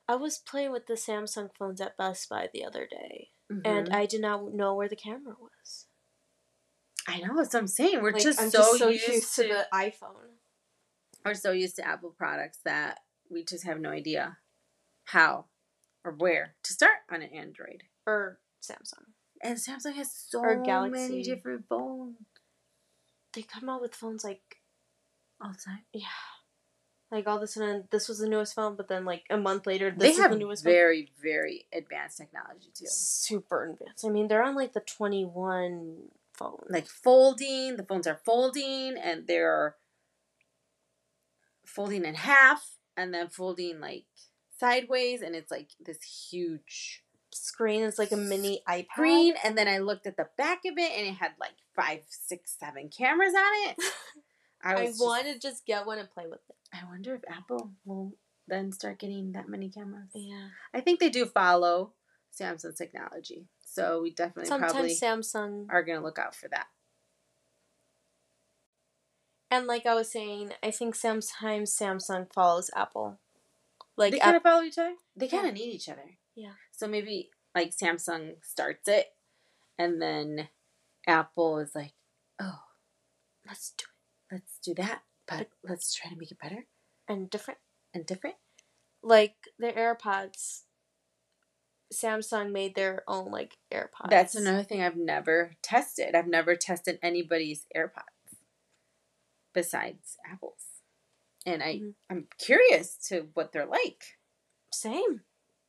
I 0.08 0.14
was 0.16 0.38
playing 0.38 0.72
with 0.72 0.86
the 0.86 0.94
Samsung 0.94 1.50
phones 1.58 1.80
at 1.80 1.96
Best 1.96 2.28
Buy 2.28 2.48
the 2.52 2.64
other 2.64 2.86
day, 2.86 3.30
Mhm. 3.50 3.62
and 3.66 3.88
I 3.94 4.06
did 4.06 4.20
not 4.20 4.54
know 4.54 4.74
where 4.74 4.88
the 4.88 4.96
camera 4.96 5.34
was. 5.40 5.86
I 7.06 7.18
know 7.18 7.34
that's 7.36 7.52
what 7.54 7.60
I'm 7.60 7.66
saying. 7.66 8.00
We're 8.00 8.12
Like, 8.12 8.22
just, 8.22 8.38
so 8.38 8.50
just 8.50 8.78
so 8.78 8.88
used, 8.88 9.08
used 9.08 9.34
to, 9.36 9.42
to 9.42 9.48
the 9.48 9.66
iPhone. 9.74 10.36
we're 11.24 11.34
so 11.34 11.50
used 11.50 11.76
to 11.76 11.86
Apple 11.86 12.10
products 12.10 12.58
that 12.64 13.00
we 13.28 13.44
just 13.44 13.64
have 13.64 13.80
no 13.80 13.90
idea 13.90 14.38
how 15.06 15.46
or 16.04 16.12
where 16.12 16.54
to 16.62 16.72
start 16.72 16.98
on 17.10 17.22
an 17.22 17.30
Android. 17.30 17.84
or 18.06 18.38
Samsung. 18.62 19.11
And 19.42 19.56
Samsung 19.58 19.94
has 19.94 20.12
so 20.12 20.40
Or 20.40 20.88
many 20.88 21.22
different 21.22 21.66
phones 21.68 22.16
They 23.32 23.42
come 23.42 23.68
out 23.68 23.80
with 23.80 23.94
phones 23.94 24.24
like 24.24 24.58
all 25.40 25.50
the 25.52 25.58
time. 25.58 25.80
yeah, 25.92 26.02
like 27.10 27.26
all 27.26 27.38
of 27.38 27.42
a 27.42 27.46
sudden 27.48 27.88
this 27.90 28.08
was 28.08 28.18
the 28.18 28.28
newest 28.28 28.54
phone, 28.54 28.76
but 28.76 28.88
then 28.88 29.04
like 29.04 29.24
a 29.30 29.36
month 29.36 29.66
later 29.66 29.90
this 29.90 29.98
They 30.00 30.10
is 30.10 30.18
have 30.18 30.30
the 30.30 30.38
newest 30.38 30.62
very, 30.62 31.10
very 31.20 31.66
advanced 31.72 32.18
technology 32.18 32.70
too. 32.72 32.86
Super 32.86 33.70
advanced. 33.70 34.04
I 34.04 34.10
mean, 34.10 34.28
they're 34.28 34.44
on 34.44 34.54
like 34.54 34.72
the 34.72 34.80
twenty 34.80 35.24
one 35.24 36.10
phone. 36.32 36.64
Like 36.68 36.86
folding, 36.86 37.76
the 37.76 37.82
phones 37.84 38.06
are 38.06 38.20
folding, 38.24 38.96
and 38.96 39.26
they're 39.26 39.76
folding 41.66 42.04
in 42.04 42.14
half, 42.14 42.76
and 42.96 43.12
then 43.12 43.28
folding 43.28 43.80
like 43.80 44.04
sideways, 44.58 45.22
and 45.22 45.34
it's 45.34 45.50
like 45.50 45.70
this 45.84 46.28
huge 46.30 47.02
screen 47.34 47.82
is 47.82 47.98
like 47.98 48.12
a 48.12 48.16
mini 48.16 48.62
iPad. 48.68 48.86
screen 48.92 49.34
and 49.44 49.56
then 49.56 49.68
I 49.68 49.78
looked 49.78 50.06
at 50.06 50.16
the 50.16 50.28
back 50.36 50.58
of 50.64 50.74
it 50.76 50.92
and 50.96 51.06
it 51.06 51.14
had 51.14 51.32
like 51.40 51.54
five, 51.74 52.00
six, 52.08 52.56
seven 52.58 52.88
cameras 52.88 53.34
on 53.34 53.70
it. 53.70 53.76
I, 54.64 54.74
I 54.74 54.86
just- 54.86 55.00
want 55.00 55.26
to 55.26 55.38
just 55.38 55.66
get 55.66 55.86
one 55.86 55.98
and 55.98 56.10
play 56.10 56.24
with 56.28 56.40
it. 56.48 56.56
I 56.72 56.86
wonder 56.88 57.14
if 57.14 57.22
Apple 57.28 57.72
will 57.84 58.12
then 58.48 58.72
start 58.72 58.98
getting 58.98 59.32
that 59.32 59.48
many 59.48 59.68
cameras. 59.70 60.10
Yeah. 60.14 60.48
I 60.74 60.80
think 60.80 61.00
they 61.00 61.10
do 61.10 61.26
follow 61.26 61.92
Samsung's 62.38 62.76
technology. 62.78 63.46
So 63.64 64.02
we 64.02 64.10
definitely 64.10 64.46
Sometimes 64.46 64.72
probably 64.72 64.94
Samsung 64.94 65.66
are 65.70 65.82
gonna 65.82 66.02
look 66.02 66.18
out 66.18 66.34
for 66.34 66.48
that. 66.48 66.66
and 69.50 69.66
like 69.66 69.84
I 69.86 69.94
was 69.94 70.10
saying, 70.10 70.52
I 70.62 70.70
think 70.70 70.94
sometimes 70.94 71.76
Samsung 71.76 72.32
follows 72.32 72.70
Apple. 72.74 73.18
Like 73.96 74.12
they 74.12 74.18
kind 74.18 74.36
of 74.36 74.42
follow 74.42 74.62
each 74.62 74.78
other. 74.78 74.94
They 75.14 75.28
kind 75.28 75.46
of 75.46 75.54
need 75.54 75.74
each 75.74 75.88
other. 75.88 76.16
Yeah. 76.34 76.52
So 76.72 76.88
maybe 76.88 77.30
like 77.54 77.70
Samsung 77.76 78.42
starts 78.42 78.88
it, 78.88 79.06
and 79.78 80.00
then 80.02 80.48
Apple 81.06 81.58
is 81.58 81.74
like, 81.74 81.92
oh, 82.40 82.60
Let's 83.46 83.72
do 83.76 83.84
it. 83.84 84.34
let's 84.34 84.58
do 84.64 84.74
that, 84.74 85.02
but 85.28 85.48
let's 85.64 85.94
try 85.94 86.10
to 86.10 86.16
make 86.16 86.30
it 86.30 86.38
better. 86.40 86.66
And 87.08 87.28
different. 87.28 87.58
and 87.94 88.06
different. 88.06 88.36
Like 89.02 89.34
the 89.58 89.72
AirPods. 89.72 90.62
Samsung 91.92 92.52
made 92.52 92.74
their 92.74 93.02
own 93.06 93.30
like 93.30 93.58
AirPods. 93.72 94.08
That's 94.10 94.34
another 94.34 94.62
thing 94.62 94.80
I've 94.80 94.96
never 94.96 95.52
tested. 95.62 96.14
I've 96.14 96.26
never 96.28 96.56
tested 96.56 96.98
anybody's 97.02 97.66
AirPods 97.76 98.38
besides 99.52 100.16
Apple's. 100.30 100.64
And 101.44 101.62
I, 101.62 101.74
Mhm. 101.74 101.94
I'm 102.08 102.28
curious 102.38 102.96
to 103.08 103.28
what 103.34 103.52
they're 103.52 103.66
like. 103.66 104.18
Same. 104.72 105.24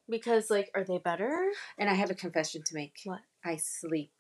Because 0.09 0.49
like, 0.49 0.69
are 0.75 0.83
they 0.83 0.97
better? 0.97 1.51
And 1.77 1.89
I 1.89 1.93
have 1.93 2.11
a 2.11 2.15
confession 2.15 2.61
to 2.65 2.75
make. 2.75 2.95
What? 3.05 3.21
I 3.43 3.57
sleep 3.57 4.13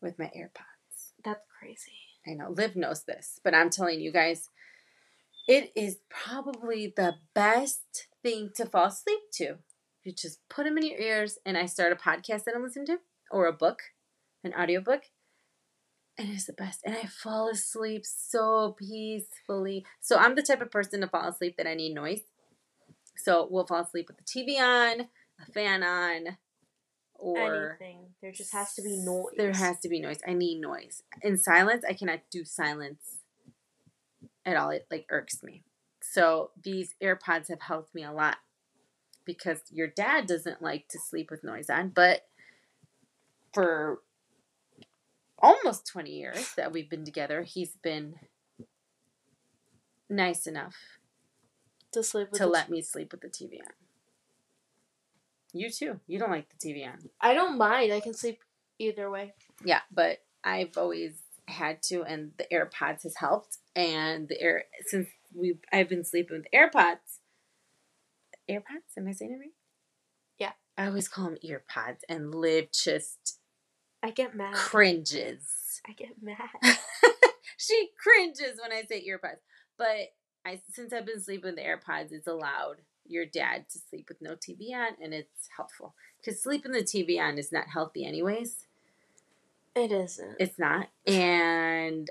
with 0.00 0.18
my 0.18 0.26
AirPods. 0.26 1.12
That's 1.24 1.44
crazy. 1.58 1.92
I 2.26 2.34
know 2.34 2.50
Liv 2.50 2.76
knows 2.76 3.04
this, 3.04 3.40
but 3.44 3.54
I'm 3.54 3.70
telling 3.70 4.00
you 4.00 4.12
guys, 4.12 4.48
it 5.46 5.70
is 5.76 5.98
probably 6.08 6.92
the 6.96 7.14
best 7.34 8.08
thing 8.22 8.50
to 8.56 8.66
fall 8.66 8.86
asleep 8.86 9.20
to. 9.34 9.56
You 10.02 10.12
just 10.12 10.40
put 10.48 10.64
them 10.64 10.78
in 10.78 10.86
your 10.86 10.98
ears, 10.98 11.38
and 11.44 11.56
I 11.56 11.66
start 11.66 11.92
a 11.92 11.96
podcast 11.96 12.44
that 12.44 12.54
I'm 12.54 12.62
listening 12.62 12.86
to, 12.86 12.98
or 13.30 13.46
a 13.46 13.52
book, 13.52 13.80
an 14.44 14.54
audiobook, 14.54 15.02
and 16.18 16.30
it's 16.30 16.46
the 16.46 16.52
best. 16.52 16.80
And 16.84 16.96
I 16.96 17.06
fall 17.06 17.48
asleep 17.48 18.02
so 18.04 18.76
peacefully. 18.78 19.84
So 20.00 20.16
I'm 20.16 20.34
the 20.34 20.42
type 20.42 20.62
of 20.62 20.70
person 20.70 21.00
to 21.00 21.08
fall 21.08 21.28
asleep 21.28 21.56
that 21.58 21.66
I 21.66 21.74
need 21.74 21.94
noise. 21.94 22.22
So 23.16 23.46
we'll 23.50 23.66
fall 23.66 23.82
asleep 23.82 24.08
with 24.08 24.18
the 24.18 24.24
TV 24.24 24.58
on, 24.60 25.08
a 25.40 25.52
fan 25.52 25.82
on, 25.82 26.36
or 27.14 27.76
Anything. 27.80 28.06
There 28.20 28.32
just 28.32 28.52
has 28.52 28.74
to 28.74 28.82
be 28.82 28.96
noise. 28.96 29.32
there 29.36 29.52
has 29.52 29.80
to 29.80 29.88
be 29.88 30.00
noise. 30.00 30.18
I 30.26 30.32
need 30.34 30.60
noise. 30.60 31.02
In 31.22 31.38
silence, 31.38 31.84
I 31.88 31.94
cannot 31.94 32.20
do 32.30 32.44
silence 32.44 33.20
at 34.44 34.56
all. 34.56 34.70
It 34.70 34.86
like 34.90 35.06
irks 35.10 35.42
me. 35.42 35.64
So 36.02 36.50
these 36.62 36.94
AirPods 37.02 37.48
have 37.48 37.62
helped 37.62 37.94
me 37.94 38.04
a 38.04 38.12
lot 38.12 38.36
because 39.24 39.60
your 39.70 39.88
dad 39.88 40.26
doesn't 40.26 40.62
like 40.62 40.88
to 40.88 40.98
sleep 40.98 41.30
with 41.30 41.42
noise 41.42 41.68
on, 41.68 41.88
but 41.88 42.22
for 43.52 44.00
almost 45.38 45.86
20 45.86 46.10
years 46.10 46.52
that 46.56 46.72
we've 46.72 46.88
been 46.88 47.04
together, 47.04 47.42
he's 47.42 47.76
been 47.82 48.14
nice 50.08 50.46
enough 50.46 50.76
to 51.96 52.02
sleep 52.02 52.28
with 52.30 52.40
to 52.40 52.46
let 52.46 52.70
me 52.70 52.82
sleep 52.82 53.12
with 53.12 53.22
the 53.22 53.28
TV 53.28 53.60
on. 53.60 53.72
You 55.52 55.70
too. 55.70 56.00
You 56.06 56.18
don't 56.18 56.30
like 56.30 56.46
the 56.50 56.68
TV 56.68 56.86
on. 56.86 56.98
I 57.20 57.32
don't 57.34 57.56
mind. 57.56 57.92
I 57.92 58.00
can 58.00 58.14
sleep 58.14 58.40
either 58.78 59.10
way. 59.10 59.34
Yeah, 59.64 59.80
but 59.90 60.18
I've 60.44 60.76
always 60.76 61.14
had 61.48 61.82
to, 61.84 62.02
and 62.02 62.32
the 62.36 62.46
AirPods 62.52 63.04
has 63.04 63.16
helped. 63.16 63.58
And 63.74 64.28
the 64.28 64.40
air 64.40 64.64
since 64.86 65.08
we 65.34 65.58
I've 65.72 65.88
been 65.88 66.04
sleeping 66.04 66.36
with 66.38 66.46
AirPods. 66.54 67.20
AirPods? 68.50 68.96
Am 68.96 69.08
I 69.08 69.12
saying 69.12 69.32
it 69.32 69.38
right? 69.38 69.54
Yeah. 70.38 70.52
I 70.78 70.86
always 70.86 71.08
call 71.08 71.24
them 71.24 71.38
earpods, 71.44 72.00
and 72.08 72.34
Liv 72.34 72.68
just 72.72 73.38
I 74.02 74.10
get 74.10 74.36
mad. 74.36 74.54
cringes. 74.54 75.80
I 75.88 75.92
get 75.92 76.22
mad. 76.22 76.38
she 77.56 77.90
cringes 78.02 78.60
when 78.60 78.72
I 78.72 78.82
say 78.82 79.06
earpods. 79.08 79.40
But 79.78 80.12
I 80.46 80.60
since 80.72 80.92
I've 80.92 81.04
been 81.06 81.20
sleeping 81.20 81.56
with 81.56 81.64
AirPods, 81.64 82.12
it's 82.12 82.28
allowed 82.28 82.76
your 83.08 83.26
dad 83.26 83.68
to 83.70 83.78
sleep 83.78 84.06
with 84.08 84.22
no 84.22 84.36
TV 84.36 84.72
on, 84.72 84.92
and 85.02 85.12
it's 85.12 85.48
helpful 85.56 85.94
because 86.18 86.40
sleeping 86.40 86.72
the 86.72 86.82
TV 86.82 87.18
on 87.20 87.36
is 87.38 87.50
not 87.52 87.68
healthy, 87.68 88.06
anyways. 88.06 88.66
It 89.74 89.92
isn't. 89.92 90.36
It's 90.38 90.58
not, 90.58 90.88
and 91.06 92.08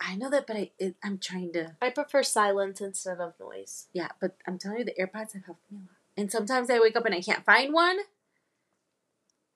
I 0.00 0.14
know 0.16 0.30
that, 0.30 0.46
but 0.46 0.56
I 0.56 0.70
it, 0.78 0.96
I'm 1.02 1.18
trying 1.18 1.52
to 1.54 1.76
I 1.82 1.90
prefer 1.90 2.22
silence 2.22 2.80
instead 2.80 3.18
of 3.20 3.32
noise. 3.40 3.88
yeah. 3.92 4.08
But 4.20 4.36
I'm 4.46 4.58
telling 4.58 4.78
you, 4.80 4.84
the 4.84 4.94
AirPods 5.00 5.32
have 5.32 5.46
helped 5.46 5.70
me 5.72 5.78
a 5.78 5.80
lot. 5.80 5.96
And 6.16 6.30
sometimes 6.30 6.68
I 6.70 6.78
wake 6.80 6.96
up 6.96 7.06
and 7.06 7.14
I 7.14 7.20
can't 7.22 7.44
find 7.44 7.72
one, 7.72 7.98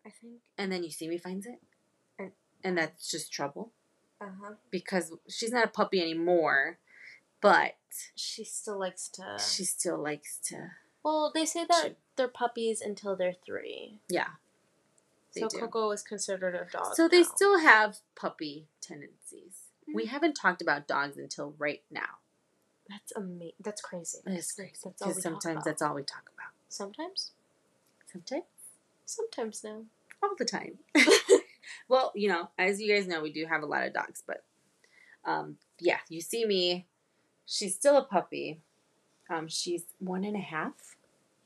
I 0.06 0.10
think. 0.10 0.40
and 0.58 0.72
then 0.72 0.82
you 0.84 0.90
see 0.90 1.06
me 1.08 1.18
finds 1.18 1.46
it, 1.46 1.60
And- 2.18 2.32
and 2.64 2.78
that's 2.78 3.10
just 3.10 3.32
trouble 3.32 3.72
Uh 4.20 4.30
huh. 4.40 4.54
because 4.70 5.12
she's 5.28 5.52
not 5.52 5.64
a 5.66 5.68
puppy 5.68 6.00
anymore, 6.00 6.78
but 7.40 7.76
She 8.14 8.44
still 8.44 8.78
likes 8.78 9.08
to. 9.10 9.38
she 9.38 9.64
still 9.64 9.98
likes 9.98 10.38
to. 10.48 10.70
well, 11.02 11.30
they 11.34 11.44
say 11.46 11.64
that 11.68 11.84
She- 11.84 11.96
they're 12.16 12.28
puppies 12.28 12.80
until 12.80 13.16
they're 13.16 13.36
three. 13.46 14.00
Yeah, 14.08 14.28
so 15.30 15.48
do. 15.48 15.58
Coco 15.60 15.90
is 15.92 16.02
considered 16.02 16.54
a 16.54 16.64
dog. 16.70 16.94
So 16.94 17.08
they 17.08 17.22
still 17.22 17.58
have 17.58 17.98
puppy 18.14 18.68
tendencies. 18.80 19.68
We 19.92 20.04
Mhm. 20.04 20.08
haven't 20.08 20.34
talked 20.34 20.62
about 20.62 20.86
dogs 20.86 21.16
until 21.18 21.52
right 21.58 21.82
now. 21.90 22.18
That's 22.88 23.12
amazing. 23.16 23.54
That's 23.60 23.80
crazy. 23.80 24.18
That's 24.24 24.52
crazy 24.52 24.72
That's 24.84 24.84
all 25.02 25.08
because 25.08 25.16
we 25.16 25.22
sometimes 25.22 25.64
that's 25.64 25.80
all 25.82 25.94
we 25.94 26.02
talk 26.02 26.28
about. 26.34 26.52
Sometimes. 26.68 27.32
Sometimes, 28.10 28.44
Sometimes 29.06 29.64
now. 29.64 29.84
all 30.22 30.34
the 30.38 30.44
time. 30.44 30.78
well, 31.88 32.12
you 32.14 32.28
know, 32.28 32.50
as 32.58 32.80
you 32.80 32.92
guys 32.94 33.06
know, 33.06 33.22
we 33.22 33.32
do 33.32 33.46
have 33.46 33.62
a 33.62 33.66
lot 33.66 33.86
of 33.86 33.92
dogs, 33.94 34.22
but 34.26 34.44
um, 35.24 35.56
yeah, 35.78 35.98
you 36.08 36.20
see 36.20 36.44
me. 36.44 36.86
She's 37.46 37.74
still 37.74 37.96
a 37.96 38.04
puppy. 38.04 38.60
Um, 39.30 39.48
she's 39.48 39.84
one 39.98 40.24
and 40.24 40.36
a 40.36 40.40
half. 40.40 40.96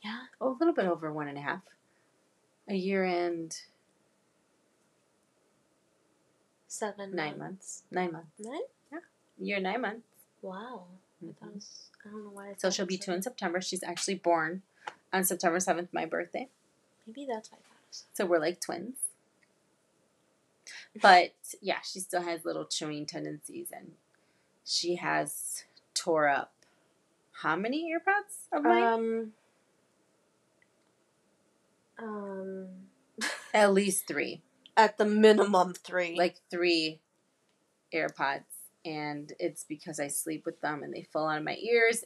Yeah. 0.05 0.19
Oh, 0.41 0.51
a 0.51 0.57
little 0.59 0.75
bit 0.75 0.87
over 0.87 1.13
one 1.13 1.29
and 1.29 1.39
a 1.39 1.41
half. 1.41 1.63
A 2.69 2.75
year 2.75 3.05
and 3.05 3.57
Seven. 6.69 7.15
nine 7.15 7.39
months. 7.39 7.85
Nine 7.91 8.13
months. 8.13 8.29
Nine? 8.39 8.61
Yeah, 8.93 8.99
year 9.39 9.61
nine 9.61 9.81
months. 9.81 10.07
Wow. 10.43 10.85
Mhm. 11.25 11.35
That 11.41 11.55
was. 11.55 11.91
I 12.05 12.11
don't 12.11 12.25
know 12.25 12.31
why. 12.31 12.51
I 12.51 12.55
So 12.59 12.71
she'll 12.71 12.87
be 12.87 12.99
two 12.99 13.13
in. 13.13 13.23
September. 13.23 13.61
She's 13.61 13.83
actually 13.83 14.17
born 14.17 14.63
on 15.13 15.25
September 15.25 15.59
7th, 15.59 15.89
my 15.93 16.05
birthday. 16.05 16.49
Maybe 17.07 17.27
that's 17.27 17.51
why 17.51 17.59
I 17.59 17.69
thought 17.69 17.81
it. 17.91 18.03
So 18.15 18.27
we're 18.27 18.39
like 18.41 18.61
twins. 18.61 18.97
But 21.01 21.35
yeah, 21.61 21.81
she 21.83 22.01
still 22.01 22.23
has 22.23 22.45
little 22.45 22.65
chewing 22.65 23.07
tendencies 23.07 23.69
and 23.73 23.93
she 24.65 24.97
has 24.97 25.65
tore 26.07 26.29
up 26.29 26.53
how 27.43 27.55
many 27.57 27.93
earpods 27.93 28.57
of 28.57 28.63
mine? 28.65 28.83
Um. 28.83 29.33
Um. 31.99 32.69
At 33.55 33.73
least 33.73 34.07
three. 34.07 34.43
At 34.77 34.99
the 34.99 35.05
minimum 35.05 35.75
three. 35.75 36.17
Like 36.17 36.37
three 36.51 37.01
AirPods. 37.95 38.45
And 38.85 39.33
it's 39.39 39.65
because 39.65 39.99
I 39.99 40.09
sleep 40.09 40.47
with 40.47 40.61
them 40.61 40.83
and 40.83 40.95
they 40.95 41.03
fall 41.03 41.29
out 41.29 41.39
of 41.39 41.45
my 41.45 41.57
ears. 41.57 42.05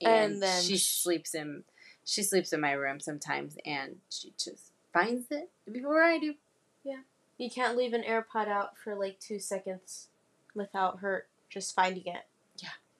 And, 0.00 0.32
And 0.34 0.42
then 0.42 0.62
she 0.62 0.78
sh- 0.78 1.02
sleeps 1.02 1.34
in 1.34 1.64
she 2.04 2.22
sleeps 2.22 2.52
in 2.52 2.60
my 2.60 2.72
room 2.72 2.98
sometimes 2.98 3.56
and 3.64 3.96
she 4.10 4.32
just 4.36 4.72
finds 4.92 5.26
it 5.30 5.50
before 5.70 6.02
I 6.02 6.18
do. 6.18 6.34
Yeah, 6.82 7.02
you 7.38 7.50
can't 7.50 7.76
leave 7.76 7.92
an 7.92 8.02
AirPod 8.02 8.48
out 8.48 8.76
for 8.82 8.96
like 8.96 9.20
two 9.20 9.38
seconds 9.38 10.08
without 10.54 10.98
her 11.00 11.26
just 11.48 11.74
finding 11.74 12.06
it. 12.06 12.24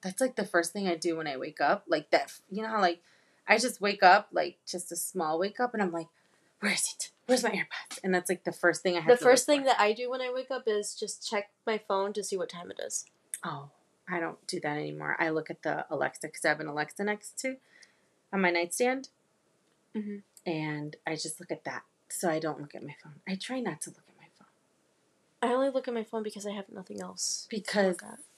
That's 0.03 0.19
like 0.21 0.35
the 0.35 0.45
first 0.45 0.73
thing 0.73 0.87
I 0.87 0.95
do 0.95 1.17
when 1.17 1.27
I 1.27 1.37
wake 1.37 1.61
up. 1.61 1.85
Like 1.87 2.09
that, 2.11 2.31
you 2.51 2.61
know 2.61 2.69
how 2.69 2.81
like 2.81 3.01
I 3.47 3.57
just 3.57 3.81
wake 3.81 4.03
up, 4.03 4.27
like 4.31 4.57
just 4.65 4.91
a 4.91 4.95
small 4.95 5.39
wake 5.39 5.59
up, 5.59 5.73
and 5.73 5.81
I'm 5.81 5.91
like, 5.91 6.07
"Where 6.59 6.73
is 6.73 6.93
it? 6.97 7.11
Where's 7.25 7.43
my 7.43 7.51
AirPods?" 7.51 7.99
And 8.03 8.13
that's 8.13 8.29
like 8.29 8.43
the 8.43 8.51
first 8.51 8.81
thing 8.83 8.97
I 8.97 9.01
have. 9.01 9.17
The 9.17 9.23
first 9.23 9.45
thing 9.45 9.61
for. 9.61 9.67
that 9.67 9.79
I 9.79 9.93
do 9.93 10.09
when 10.09 10.21
I 10.21 10.31
wake 10.33 10.51
up 10.51 10.63
is 10.67 10.93
just 10.95 11.27
check 11.29 11.51
my 11.65 11.77
phone 11.77 12.11
to 12.13 12.23
see 12.23 12.37
what 12.37 12.49
time 12.49 12.69
it 12.71 12.79
is. 12.85 13.05
oh, 13.45 13.69
I 14.09 14.19
don't 14.19 14.45
do 14.47 14.59
that 14.61 14.77
anymore. 14.77 15.15
I 15.19 15.29
look 15.29 15.49
at 15.49 15.63
the 15.63 15.85
Alexa 15.89 16.27
because 16.27 16.43
I 16.45 16.49
have 16.49 16.59
an 16.59 16.67
Alexa 16.67 17.03
next 17.05 17.37
to 17.39 17.55
on 18.33 18.41
my 18.41 18.51
nightstand, 18.51 19.09
Mhm. 19.95 20.23
and 20.45 20.95
I 21.07 21.15
just 21.15 21.39
look 21.39 21.51
at 21.51 21.63
that. 21.63 21.83
So 22.09 22.29
I 22.29 22.39
don't 22.39 22.59
look 22.61 22.75
at 22.75 22.83
my 22.83 22.95
phone. 23.01 23.21
I 23.27 23.35
try 23.35 23.59
not 23.61 23.79
to 23.81 23.89
look 23.89 24.03
at 24.09 24.15
my 24.17 24.27
phone 24.37 24.47
I 25.41 25.53
only 25.53 25.69
look 25.69 25.87
at 25.89 25.93
my 25.93 26.03
phone 26.03 26.23
because 26.23 26.45
I 26.45 26.51
have 26.51 26.69
nothing 26.69 27.01
else. 27.01 27.47
because. 27.49 27.97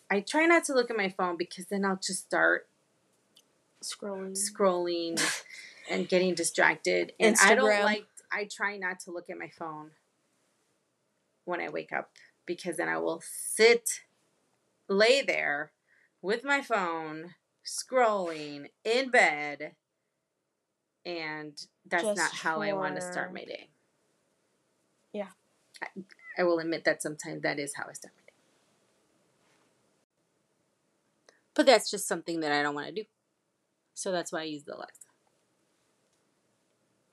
I 0.10 0.20
try 0.20 0.46
not 0.46 0.64
to 0.66 0.74
look 0.74 0.90
at 0.92 0.98
my 0.98 1.10
phone 1.10 1.38
because 1.38 1.66
then 1.66 1.84
I'll 1.84 1.96
just 1.96 2.26
start 2.26 2.68
scrolling. 3.84 4.34
scrolling 4.34 5.44
and 5.90 6.08
getting 6.08 6.36
distracted. 6.36 7.14
And 7.20 7.36
I 7.44 7.56
don't 7.56 7.84
like, 7.84 8.06
I 8.32 8.48
try 8.50 8.78
not 8.78 9.00
to 9.02 9.12
look 9.12 9.30
at 9.30 9.38
my 9.38 9.50
phone 9.50 9.92
when 11.46 11.60
I 11.60 11.70
wake 11.70 11.92
up 11.92 12.12
because 12.46 12.78
then 12.78 12.90
I 12.90 12.98
will 12.98 13.22
sit, 13.24 14.02
lay 14.88 15.22
there 15.22 15.72
with 16.22 16.44
my 16.44 16.62
phone, 16.62 17.36
scrolling 17.66 18.70
in 18.84 19.10
bed. 19.10 19.74
And 21.06 21.54
that's 21.88 22.04
Just 22.04 22.18
not 22.18 22.32
how 22.32 22.62
I 22.62 22.74
want 22.74 22.96
to 22.96 23.02
start 23.02 23.34
my 23.34 23.46
day. 23.46 23.68
Yeah. 25.14 25.28
I, 25.82 25.88
I 26.38 26.44
will 26.44 26.60
admit 26.60 26.84
that 26.86 27.02
sometimes 27.02 27.44
that 27.44 27.60
is 27.60 27.76
how 27.76 27.86
I 27.88 27.94
start 27.94 28.14
my 28.16 28.22
day. 28.22 28.25
But 31.56 31.66
that's 31.66 31.90
just 31.90 32.08
something 32.08 32.42
that 32.42 32.52
I 32.52 32.62
don't 32.62 32.76
want 32.76 32.88
to 32.88 32.94
do. 32.94 33.04
So 33.94 34.12
that's 34.12 34.32
why 34.32 34.42
I 34.42 34.44
use 34.44 34.64
the 34.64 34.76
Alexa. 34.76 35.00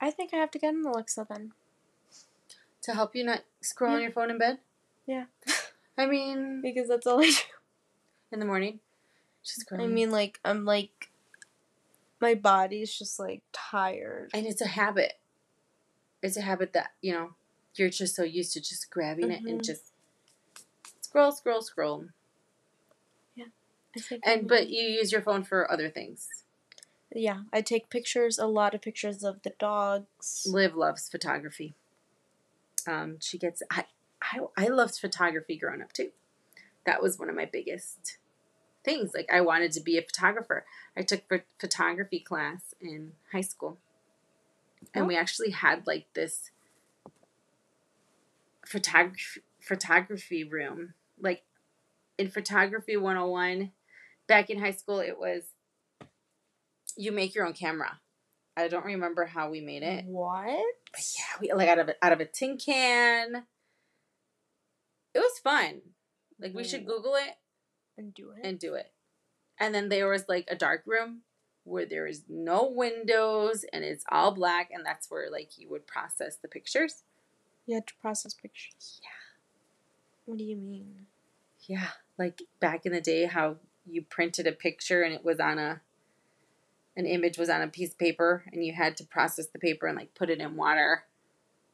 I 0.01 0.11
think 0.11 0.33
I 0.33 0.37
have 0.37 0.51
to 0.51 0.59
get 0.59 0.73
an 0.73 0.85
Alexa 0.85 1.25
then. 1.29 1.53
To 2.81 2.93
help 2.93 3.15
you 3.15 3.23
not 3.23 3.43
scroll 3.61 3.93
on 3.95 4.01
your 4.01 4.11
phone 4.11 4.29
in 4.29 4.37
bed? 4.37 4.57
Yeah. 5.07 5.25
I 5.97 6.05
mean, 6.07 6.61
because 6.61 6.89
that's 6.89 7.07
all 7.07 7.21
I 7.21 7.27
do. 7.29 7.35
in 8.31 8.39
the 8.39 8.45
morning. 8.45 8.79
Just 9.43 9.65
I 9.71 9.87
mean, 9.87 10.11
like 10.11 10.39
I'm 10.43 10.65
like, 10.65 11.09
my 12.19 12.33
body's 12.35 12.93
just 12.97 13.19
like 13.19 13.41
tired. 13.53 14.31
and 14.33 14.45
it's 14.45 14.61
a 14.61 14.67
habit. 14.67 15.13
It's 16.21 16.37
a 16.37 16.41
habit 16.41 16.73
that 16.73 16.91
you 17.01 17.13
know 17.13 17.35
you're 17.75 17.89
just 17.89 18.15
so 18.15 18.23
used 18.23 18.53
to 18.53 18.61
just 18.61 18.89
grabbing 18.89 19.31
it 19.31 19.43
and 19.43 19.59
Mhm. 19.61 19.65
just 19.65 19.91
scroll, 21.01 21.31
scroll, 21.31 21.61
scroll. 21.61 22.05
And 24.23 24.47
but 24.47 24.69
you 24.69 24.83
use 24.83 25.11
your 25.11 25.21
phone 25.21 25.43
for 25.43 25.69
other 25.71 25.89
things. 25.89 26.27
yeah, 27.13 27.41
I 27.51 27.61
take 27.61 27.89
pictures, 27.89 28.39
a 28.39 28.47
lot 28.47 28.73
of 28.73 28.81
pictures 28.81 29.23
of 29.23 29.41
the 29.43 29.51
dogs. 29.59 30.47
Liv 30.49 30.75
loves 30.75 31.07
photography. 31.09 31.73
Um, 32.87 33.17
she 33.21 33.37
gets 33.37 33.61
I, 33.71 33.85
I 34.21 34.39
I 34.57 34.67
loved 34.67 34.99
photography 34.99 35.57
growing 35.57 35.81
up 35.81 35.93
too. 35.93 36.09
That 36.85 37.01
was 37.01 37.17
one 37.19 37.29
of 37.29 37.35
my 37.35 37.45
biggest 37.45 38.17
things. 38.83 39.11
Like 39.13 39.29
I 39.31 39.41
wanted 39.41 39.71
to 39.73 39.79
be 39.81 39.97
a 39.97 40.01
photographer. 40.01 40.65
I 40.97 41.01
took 41.03 41.29
ph- 41.29 41.43
photography 41.59 42.19
class 42.19 42.73
in 42.81 43.13
high 43.31 43.41
school, 43.41 43.77
and 44.93 45.05
Oh. 45.05 45.07
we 45.07 45.15
actually 45.15 45.51
had 45.51 45.85
like 45.87 46.07
this 46.13 46.49
photography 48.65 49.41
photography 49.61 50.43
room. 50.43 50.93
Like 51.19 51.43
in 52.17 52.29
photography 52.29 52.97
101, 52.97 53.71
back 54.27 54.49
in 54.49 54.59
high 54.59 54.71
school, 54.71 54.99
it 54.99 55.17
was 55.19 55.43
you 56.97 57.11
make 57.11 57.33
your 57.35 57.45
own 57.45 57.53
camera. 57.53 57.99
I 58.55 58.67
don't 58.67 58.85
remember 58.85 59.25
how 59.25 59.49
we 59.49 59.61
made 59.61 59.81
it. 59.83 60.05
What? 60.05 60.45
But 60.91 61.01
yeah, 61.17 61.37
we 61.41 61.51
like 61.53 61.69
out 61.69 61.79
of 61.79 61.89
a, 61.89 62.05
out 62.05 62.13
of 62.13 62.19
a 62.19 62.25
tin 62.25 62.57
can. 62.57 63.43
It 65.15 65.19
was 65.19 65.39
fun. 65.43 65.81
Like 66.39 66.53
we 66.53 66.63
should. 66.63 66.85
Google 66.85 67.15
it 67.15 67.35
And 67.97 68.13
do 68.13 68.31
it. 68.31 68.45
and 68.45 68.59
do 68.59 68.73
it. 68.75 68.91
And 69.59 69.73
then 69.73 69.89
there 69.89 70.07
was 70.07 70.25
like 70.27 70.47
a 70.49 70.55
dark 70.55 70.83
room 70.85 71.21
where 71.63 71.85
there 71.85 72.05
is 72.07 72.23
no 72.27 72.67
windows 72.69 73.63
and 73.71 73.83
it's 73.83 74.03
all 74.11 74.31
black, 74.31 74.69
and 74.71 74.85
that's 74.85 75.09
where 75.09 75.31
like 75.31 75.57
you 75.57 75.69
would 75.69 75.87
process 75.87 76.35
the 76.37 76.47
pictures. 76.47 77.03
you 77.65 77.75
had 77.75 77.87
to 77.87 77.93
process 78.01 78.33
pictures. 78.33 78.99
Yeah. 79.01 79.09
What 80.25 80.37
do 80.37 80.43
you 80.43 80.57
mean? 80.57 81.07
Yeah, 81.67 81.87
like 82.19 82.41
back 82.59 82.85
in 82.85 82.91
the 82.91 83.01
day, 83.01 83.25
how 83.25 83.57
you 83.85 84.01
printed 84.03 84.47
a 84.47 84.51
picture 84.51 85.03
and 85.03 85.13
it 85.13 85.23
was 85.23 85.39
on 85.39 85.57
a 85.59 85.81
an 86.95 87.05
image 87.07 87.37
was 87.39 87.49
on 87.49 87.61
a 87.63 87.67
piece 87.67 87.89
of 87.91 87.97
paper, 87.97 88.43
and 88.53 88.63
you 88.63 88.71
had 88.73 88.95
to 88.97 89.03
process 89.03 89.47
the 89.47 89.57
paper 89.57 89.87
and 89.87 89.97
like 89.97 90.13
put 90.13 90.29
it 90.29 90.39
in 90.39 90.55
water. 90.55 91.05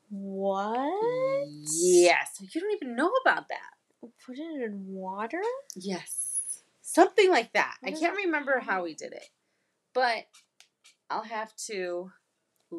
What? 0.10 1.46
Yes, 1.50 2.38
you 2.40 2.62
don't 2.62 2.74
even 2.74 2.96
know 2.96 3.12
about 3.22 3.48
that. 3.50 4.10
Put 4.26 4.38
it 4.40 4.64
in 4.64 4.86
water? 4.94 5.42
Yes. 5.76 6.62
Something 6.82 7.30
like 7.30 7.52
that. 7.54 7.76
I 7.84 7.92
can't 7.92 8.16
remember 8.16 8.60
how 8.60 8.84
we 8.84 8.94
did 8.96 9.12
it. 9.14 9.30
But 9.94 10.28
I'll 11.10 11.24
have 11.24 11.56
to 11.68 12.12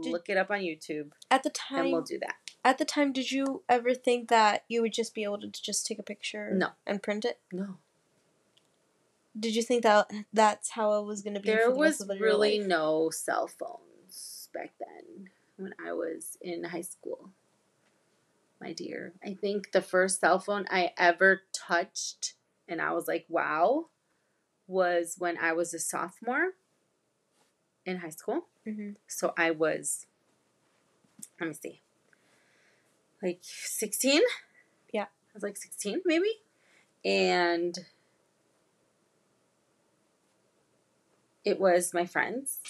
Did- 0.02 0.10
look 0.12 0.28
it 0.28 0.36
up 0.36 0.50
on 0.50 0.60
YouTube 0.60 1.10
At 1.30 1.42
the 1.42 1.50
time 1.50 1.84
and 1.84 1.92
we'll 1.92 2.02
do 2.02 2.18
that. 2.20 2.36
at 2.64 2.78
the 2.78 2.84
time, 2.84 3.12
did 3.12 3.30
you 3.30 3.62
ever 3.68 3.92
think 3.94 4.28
that 4.30 4.64
you 4.68 4.80
would 4.82 4.92
just 4.92 5.14
be 5.14 5.22
able 5.24 5.40
to 5.40 5.48
just 5.48 5.86
take 5.86 5.98
a 5.98 6.02
picture 6.02 6.50
No. 6.54 6.70
and 6.86 7.02
print 7.02 7.24
it? 7.24 7.40
No. 7.52 7.76
Did 9.38 9.54
you 9.54 9.62
think 9.62 9.82
that 9.84 10.10
that's 10.32 10.70
how 10.70 11.00
it 11.00 11.06
was 11.06 11.22
going 11.22 11.34
to 11.34 11.40
be? 11.40 11.48
There 11.48 11.70
the 11.70 11.74
was 11.74 12.02
really 12.18 12.58
no 12.58 13.10
cell 13.10 13.46
phones 13.46 14.48
back 14.52 14.72
then 14.78 15.30
when 15.56 15.74
I 15.84 15.92
was 15.92 16.36
in 16.40 16.64
high 16.64 16.80
school. 16.80 17.30
My 18.60 18.72
dear. 18.72 19.14
I 19.24 19.34
think 19.34 19.72
the 19.72 19.80
first 19.80 20.20
cell 20.20 20.38
phone 20.38 20.66
I 20.70 20.92
ever 20.98 21.42
touched 21.52 22.34
and 22.68 22.80
I 22.80 22.92
was 22.92 23.08
like, 23.08 23.24
wow, 23.28 23.86
was 24.66 25.16
when 25.18 25.38
I 25.38 25.52
was 25.52 25.72
a 25.72 25.78
sophomore 25.78 26.50
in 27.86 27.98
high 27.98 28.10
school. 28.10 28.46
Mhm. 28.66 28.96
So 29.06 29.32
I 29.38 29.50
was, 29.52 30.06
let 31.40 31.48
me 31.48 31.54
see, 31.54 31.80
like 33.22 33.40
16? 33.42 34.20
Yeah. 34.92 35.04
I 35.04 35.32
was 35.34 35.42
like 35.42 35.56
16 35.56 36.02
maybe. 36.04 36.30
And 37.04 37.78
it 41.44 41.58
was 41.60 41.94
my 41.94 42.06
friend's 42.06 42.60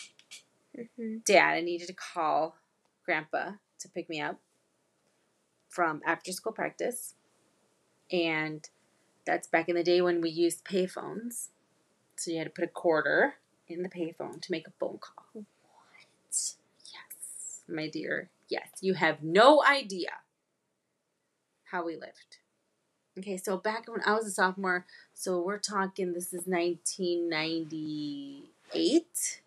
Mhm. 0.77 1.25
dad. 1.25 1.55
I 1.55 1.61
needed 1.61 1.87
to 1.89 1.95
call 1.95 2.57
grandpa 3.05 3.53
to 3.81 3.89
pick 3.89 4.09
me 4.09 4.21
up 4.21 4.41
from 5.69 6.03
after 6.05 6.33
school 6.33 6.53
practice. 6.53 7.15
And 8.11 8.69
that's 9.25 9.49
back 9.49 9.69
in 9.69 9.77
the 9.77 9.85
day 9.85 10.01
when 10.01 10.21
we 10.21 10.31
used 10.31 10.65
payphones. 10.65 11.49
So 12.17 12.31
you 12.31 12.39
had 12.39 12.45
to 12.45 12.51
put 12.51 12.65
a 12.65 12.69
quarter 12.69 13.37
in 13.69 13.83
the 13.83 13.89
payphone 13.89 14.41
to 14.43 14.53
make 14.53 14.67
a 14.69 14.73
phone 14.73 14.99
call. 14.99 15.27
What? 15.33 15.47
Yes, 16.93 17.63
my 17.69 17.89
dear. 17.89 18.31
Yes, 18.49 18.69
you 18.81 18.95
have 18.95 19.23
no 19.23 19.63
idea 19.65 20.23
how 21.65 21.85
we 21.85 21.97
lived. 21.97 22.39
Okay, 23.19 23.37
so 23.37 23.57
back 23.57 23.89
when 23.89 24.03
I 24.05 24.15
was 24.15 24.27
a 24.27 24.31
sophomore, 24.31 24.87
so 25.15 25.41
we're 25.43 25.59
talking 25.59 26.13
this 26.13 26.33
is 26.33 26.47
1998, 28.75 29.43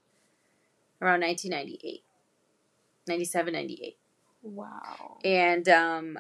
around 1.02 1.22
1998, 1.22 2.04
97, 3.08 3.54
98. 3.54 3.98
Wow. 4.42 5.18
And 5.24 5.68
um, 5.70 6.20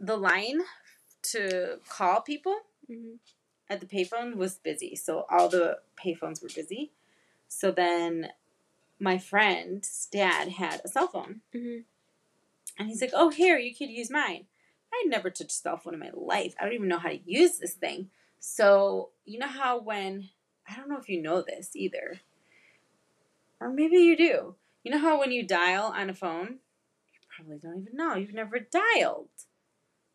the 0.00 0.16
line 0.16 0.60
to 1.22 1.80
call 1.88 2.20
people 2.20 2.60
Mhm. 2.88 3.18
at 3.68 3.80
the 3.80 3.86
payphone 3.86 4.36
was 4.36 4.56
busy. 4.58 4.96
So 4.96 5.26
all 5.30 5.48
the 5.48 5.80
payphones 5.96 6.42
were 6.42 6.48
busy. 6.48 6.92
So 7.48 7.70
then 7.70 8.32
my 8.98 9.18
friend's 9.18 10.06
dad 10.10 10.48
had 10.50 10.80
a 10.84 10.88
cell 10.88 11.08
phone. 11.08 11.42
Mhm. 11.54 11.84
And 12.78 12.88
he's 12.88 13.00
like, 13.00 13.12
oh, 13.14 13.30
here, 13.30 13.58
you 13.58 13.74
could 13.74 13.90
use 13.90 14.10
mine. 14.10 14.46
I 14.92 15.04
never 15.06 15.30
touched 15.30 15.50
a 15.50 15.54
cell 15.54 15.76
phone 15.76 15.94
in 15.94 16.00
my 16.00 16.10
life. 16.14 16.54
I 16.58 16.64
don't 16.64 16.74
even 16.74 16.88
know 16.88 16.98
how 16.98 17.10
to 17.10 17.20
use 17.30 17.58
this 17.58 17.74
thing. 17.74 18.10
So, 18.38 19.10
you 19.24 19.38
know 19.38 19.48
how 19.48 19.78
when, 19.78 20.30
I 20.70 20.76
don't 20.76 20.88
know 20.88 20.98
if 20.98 21.08
you 21.08 21.20
know 21.22 21.42
this 21.42 21.74
either, 21.74 22.20
or 23.60 23.70
maybe 23.70 23.96
you 23.96 24.16
do. 24.16 24.54
You 24.84 24.92
know 24.92 24.98
how 24.98 25.18
when 25.18 25.32
you 25.32 25.46
dial 25.46 25.92
on 25.96 26.10
a 26.10 26.14
phone, 26.14 26.58
you 27.12 27.20
probably 27.34 27.58
don't 27.58 27.82
even 27.82 27.96
know. 27.96 28.14
You've 28.14 28.34
never 28.34 28.58
dialed. 28.58 29.28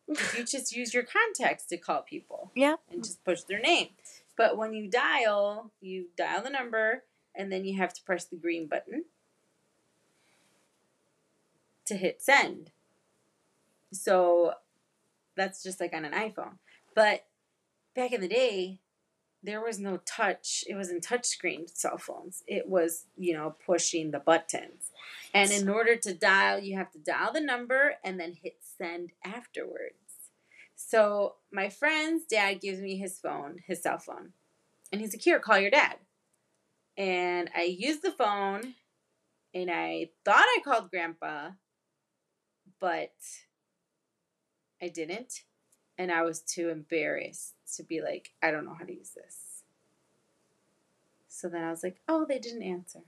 you 0.08 0.44
just 0.46 0.74
use 0.74 0.92
your 0.94 1.02
contacts 1.04 1.64
to 1.66 1.76
call 1.76 2.02
people 2.02 2.50
Yeah. 2.54 2.76
and 2.90 3.02
just 3.04 3.24
push 3.24 3.42
their 3.42 3.60
name. 3.60 3.88
But 4.36 4.56
when 4.56 4.72
you 4.74 4.88
dial, 4.90 5.70
you 5.80 6.06
dial 6.16 6.42
the 6.42 6.50
number 6.50 7.04
and 7.34 7.50
then 7.52 7.64
you 7.64 7.76
have 7.78 7.92
to 7.94 8.02
press 8.02 8.24
the 8.24 8.36
green 8.36 8.66
button 8.66 9.04
to 11.86 11.96
hit 11.96 12.22
send. 12.22 12.70
So 13.92 14.54
that's 15.36 15.62
just 15.62 15.80
like 15.80 15.92
on 15.94 16.04
an 16.04 16.12
iPhone. 16.12 16.58
But 16.94 17.26
back 17.94 18.12
in 18.12 18.20
the 18.20 18.28
day, 18.28 18.80
there 19.44 19.62
was 19.62 19.78
no 19.78 19.98
touch. 20.06 20.64
It 20.66 20.74
wasn't 20.74 21.06
touchscreen 21.06 21.68
cell 21.72 21.98
phones. 21.98 22.42
It 22.46 22.66
was, 22.66 23.04
you 23.16 23.34
know, 23.34 23.54
pushing 23.64 24.10
the 24.10 24.18
buttons. 24.18 24.90
And 25.34 25.50
in 25.50 25.68
order 25.68 25.96
to 25.96 26.14
dial, 26.14 26.58
you 26.58 26.76
have 26.76 26.90
to 26.92 26.98
dial 26.98 27.32
the 27.32 27.40
number 27.40 27.94
and 28.02 28.18
then 28.18 28.32
hit 28.32 28.56
send 28.78 29.10
afterwards. 29.22 29.94
So 30.74 31.34
my 31.52 31.68
friend's 31.68 32.24
dad 32.24 32.60
gives 32.60 32.80
me 32.80 32.96
his 32.96 33.18
phone, 33.18 33.58
his 33.66 33.82
cell 33.82 33.98
phone. 33.98 34.32
And 34.90 35.00
he's 35.00 35.12
like, 35.12 35.22
here, 35.22 35.38
call 35.38 35.58
your 35.58 35.70
dad. 35.70 35.96
And 36.96 37.50
I 37.54 37.62
used 37.64 38.02
the 38.02 38.12
phone 38.12 38.74
and 39.52 39.70
I 39.70 40.10
thought 40.24 40.36
I 40.36 40.60
called 40.64 40.90
grandpa, 40.90 41.50
but 42.80 43.12
I 44.80 44.88
didn't. 44.88 45.42
And 45.96 46.10
I 46.10 46.22
was 46.22 46.40
too 46.40 46.70
embarrassed 46.70 47.54
to 47.76 47.82
be 47.82 48.00
like, 48.00 48.32
I 48.42 48.50
don't 48.50 48.64
know 48.64 48.74
how 48.74 48.84
to 48.84 48.92
use 48.92 49.10
this. 49.10 49.62
So 51.28 51.48
then 51.48 51.64
I 51.64 51.70
was 51.70 51.82
like, 51.82 52.00
oh, 52.08 52.24
they 52.24 52.38
didn't 52.38 52.62
answer. 52.62 53.00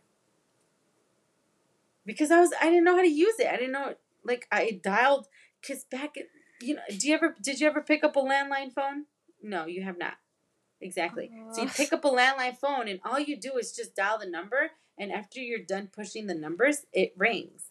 Because 2.05 2.31
I 2.31 2.41
was 2.41 2.53
I 2.61 2.67
didn't 2.67 2.85
know 2.85 2.97
how 2.97 3.03
to 3.03 3.09
use 3.09 3.39
it. 3.39 3.49
I 3.49 3.57
didn't 3.57 3.73
know 3.73 3.95
like 4.25 4.47
I 4.51 4.81
dialed 4.83 5.29
cuz 5.67 5.85
back 5.85 6.17
at, 6.17 6.27
you 6.61 6.75
know, 6.75 6.83
do 6.89 7.09
you 7.09 7.15
ever 7.15 7.37
did 7.41 7.61
you 7.61 7.67
ever 7.67 7.81
pick 7.81 8.05
up 8.05 8.17
a 8.17 8.21
landline 8.21 8.73
phone? 8.73 9.07
No, 9.43 9.67
you 9.67 9.83
have 9.83 9.99
not. 9.99 10.15
Exactly. 10.81 11.31
So 11.53 11.63
you 11.63 11.69
pick 11.69 11.93
oh. 11.93 11.97
up 11.97 12.05
a 12.05 12.11
landline 12.11 12.57
phone 12.57 12.89
and 12.89 13.01
all 13.05 13.19
you 13.19 13.37
do 13.37 13.57
is 13.59 13.73
just 13.73 13.97
dial 13.97 14.19
the 14.19 14.27
number 14.27 14.71
and 14.99 15.13
after 15.13 15.41
you're 15.41 15.59
done 15.59 15.89
pushing 15.93 16.27
the 16.27 16.35
numbers, 16.35 16.87
it 16.93 17.13
rings. 17.17 17.71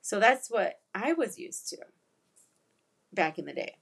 So 0.00 0.18
that's 0.18 0.50
what 0.50 0.80
I 0.94 1.12
was 1.12 1.38
used 1.38 1.68
to 1.70 1.78
back 3.12 3.38
in 3.38 3.44
the 3.44 3.52
day. 3.52 3.76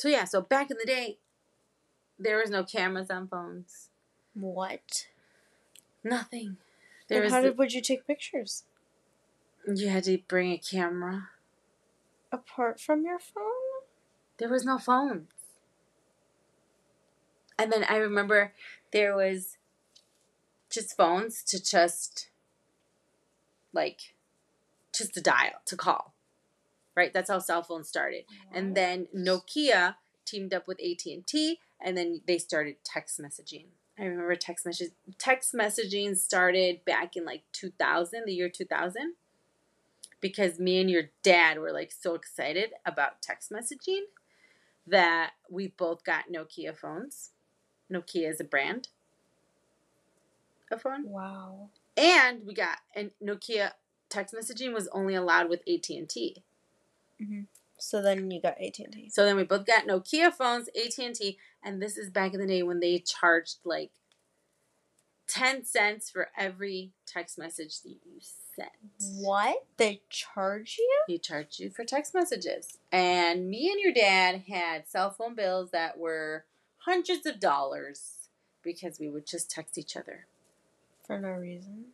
So 0.00 0.08
yeah, 0.08 0.24
so 0.24 0.40
back 0.40 0.70
in 0.70 0.78
the 0.78 0.86
day, 0.86 1.18
there 2.18 2.38
was 2.38 2.48
no 2.48 2.64
cameras 2.64 3.10
on 3.10 3.28
phones. 3.28 3.90
What? 4.32 5.08
Nothing. 6.02 6.56
There 7.08 7.20
Then 7.20 7.30
how 7.30 7.42
did 7.42 7.58
would 7.58 7.74
you 7.74 7.82
take 7.82 8.06
pictures? 8.06 8.64
you 9.66 9.90
had 9.90 10.04
to 10.04 10.16
bring 10.26 10.52
a 10.52 10.56
camera. 10.56 11.28
Apart 12.32 12.80
from 12.80 13.04
your 13.04 13.18
phone? 13.18 13.82
There 14.38 14.48
was 14.48 14.64
no 14.64 14.78
phones. 14.78 15.28
And 17.58 17.70
then 17.70 17.84
I 17.86 17.96
remember 17.96 18.54
there 18.94 19.14
was 19.14 19.58
just 20.70 20.96
phones 20.96 21.42
to 21.44 21.62
just 21.62 22.30
like 23.74 24.14
just 24.94 25.12
to 25.12 25.20
dial, 25.20 25.60
to 25.66 25.76
call. 25.76 26.09
Right? 27.00 27.14
That's 27.14 27.30
how 27.30 27.38
cell 27.38 27.62
phones 27.62 27.88
started. 27.88 28.24
And 28.52 28.74
then 28.74 29.08
Nokia 29.16 29.94
teamed 30.26 30.52
up 30.52 30.68
with 30.68 30.78
AT&T 30.80 31.58
and 31.80 31.96
then 31.96 32.20
they 32.26 32.36
started 32.36 32.76
text 32.84 33.18
messaging. 33.18 33.68
I 33.98 34.04
remember 34.04 34.36
text 34.36 34.66
messages 34.66 34.92
text 35.16 35.54
messaging 35.54 36.14
started 36.14 36.84
back 36.84 37.16
in 37.16 37.24
like 37.24 37.42
2000, 37.52 38.24
the 38.26 38.34
year 38.34 38.50
2000 38.50 39.14
because 40.20 40.58
me 40.58 40.78
and 40.78 40.90
your 40.90 41.04
dad 41.22 41.58
were 41.58 41.72
like 41.72 41.90
so 41.90 42.14
excited 42.14 42.72
about 42.84 43.22
text 43.22 43.50
messaging 43.50 44.02
that 44.86 45.30
we 45.48 45.68
both 45.68 46.04
got 46.04 46.24
Nokia 46.30 46.76
phones. 46.76 47.30
Nokia 47.90 48.28
is 48.28 48.40
a 48.40 48.44
brand 48.44 48.88
of 50.70 50.82
phone. 50.82 51.08
Wow. 51.08 51.70
And 51.96 52.46
we 52.46 52.52
got 52.52 52.76
and 52.94 53.10
Nokia 53.22 53.72
text 54.10 54.34
messaging 54.34 54.74
was 54.74 54.88
only 54.88 55.14
allowed 55.14 55.48
with 55.48 55.60
AT&T. 55.60 56.42
Mm-hmm. 57.20 57.40
So 57.78 58.02
then 58.02 58.30
you 58.30 58.40
got 58.42 58.60
AT&T. 58.60 59.10
So 59.10 59.24
then 59.24 59.36
we 59.36 59.44
both 59.44 59.64
got 59.66 59.86
Nokia 59.86 60.32
phones, 60.32 60.68
AT&T, 60.68 61.38
and 61.62 61.80
this 61.80 61.96
is 61.96 62.10
back 62.10 62.34
in 62.34 62.40
the 62.40 62.46
day 62.46 62.62
when 62.62 62.80
they 62.80 62.98
charged 62.98 63.56
like 63.64 63.90
10 65.28 65.64
cents 65.64 66.10
for 66.10 66.28
every 66.36 66.92
text 67.06 67.38
message 67.38 67.80
that 67.82 67.88
you 68.04 68.20
sent. 68.20 68.70
What? 69.20 69.64
They 69.76 70.02
charge 70.10 70.76
you? 70.78 71.02
They 71.08 71.18
charge 71.18 71.58
you 71.58 71.70
for 71.70 71.84
text 71.84 72.14
messages. 72.14 72.78
And 72.92 73.48
me 73.48 73.70
and 73.70 73.80
your 73.80 73.94
dad 73.94 74.42
had 74.48 74.88
cell 74.88 75.10
phone 75.10 75.34
bills 75.34 75.70
that 75.70 75.98
were 75.98 76.44
hundreds 76.78 77.24
of 77.26 77.40
dollars 77.40 78.28
because 78.62 78.98
we 78.98 79.08
would 79.08 79.26
just 79.26 79.50
text 79.50 79.78
each 79.78 79.96
other 79.96 80.26
For 81.06 81.18
no 81.18 81.30
reason. 81.30 81.86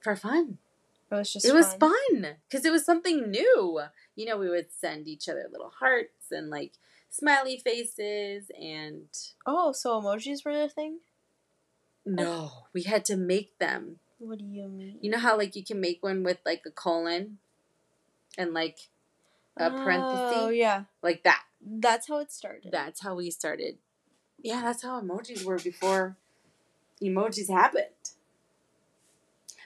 for 0.00 0.16
fun. 0.16 0.58
It 1.12 1.16
was 1.16 1.32
just 1.32 1.44
it 1.46 1.54
was 1.54 1.74
fun. 1.74 1.92
fun 2.20 2.36
because 2.48 2.64
it 2.64 2.72
was 2.72 2.84
something 2.86 3.30
new. 3.30 3.80
You 4.16 4.26
know, 4.26 4.38
we 4.38 4.48
would 4.48 4.72
send 4.72 5.06
each 5.06 5.28
other 5.28 5.46
little 5.52 5.72
hearts 5.78 6.32
and 6.32 6.48
like 6.50 6.72
smiley 7.10 7.58
faces 7.58 8.50
and 8.58 9.04
Oh, 9.46 9.72
so 9.72 10.00
emojis 10.00 10.44
were 10.44 10.56
the 10.56 10.68
thing? 10.68 11.00
no, 12.06 12.50
oh. 12.52 12.66
we 12.72 12.82
had 12.82 13.04
to 13.06 13.16
make 13.16 13.58
them. 13.58 13.98
What 14.18 14.38
do 14.38 14.44
you 14.44 14.66
mean? 14.68 14.98
You 15.02 15.10
know 15.10 15.18
how 15.18 15.36
like 15.36 15.54
you 15.54 15.64
can 15.64 15.80
make 15.80 16.02
one 16.02 16.22
with 16.24 16.38
like 16.46 16.62
a 16.66 16.70
colon 16.70 17.38
and 18.38 18.54
like 18.54 18.78
a 19.56 19.70
parenthesis 19.70 20.32
Oh, 20.36 20.48
yeah. 20.48 20.84
like 21.02 21.22
that. 21.24 21.42
That's 21.60 22.08
how 22.08 22.18
it 22.20 22.32
started. 22.32 22.72
That's 22.72 23.02
how 23.02 23.14
we 23.16 23.30
started. 23.30 23.76
Yeah, 24.40 24.62
that's 24.62 24.82
how 24.82 25.00
emojis 25.00 25.44
were 25.44 25.58
before 25.58 26.16
emojis 27.02 27.50
happened. 27.50 27.84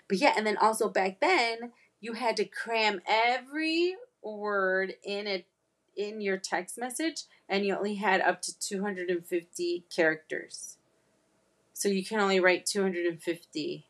But 0.09 0.19
yeah, 0.19 0.35
and 0.37 0.47
then 0.47 0.57
also 0.57 0.89
back 0.89 1.21
then 1.21 1.73
you 2.01 2.15
had 2.15 2.37
to 2.37 2.45
cram 2.45 3.01
every 3.07 3.97
word 4.23 4.95
in 5.03 5.27
it 5.27 5.47
in 5.97 6.21
your 6.21 6.37
text 6.37 6.79
message 6.79 7.23
and 7.49 7.65
you 7.65 7.75
only 7.75 7.95
had 7.95 8.21
up 8.21 8.43
to 8.43 8.59
250 8.59 9.85
characters. 9.95 10.77
So 11.73 11.89
you 11.89 12.05
can 12.05 12.21
only 12.21 12.41
write 12.41 12.67
250 12.67 13.87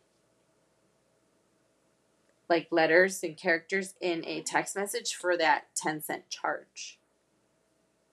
like 2.49 2.69
letters 2.71 3.23
and 3.23 3.37
characters 3.37 3.95
in 4.01 4.25
a 4.25 4.41
text 4.43 4.77
message 4.77 5.15
for 5.15 5.37
that 5.37 5.65
10 5.77 6.03
cent 6.03 6.29
charge. 6.31 6.99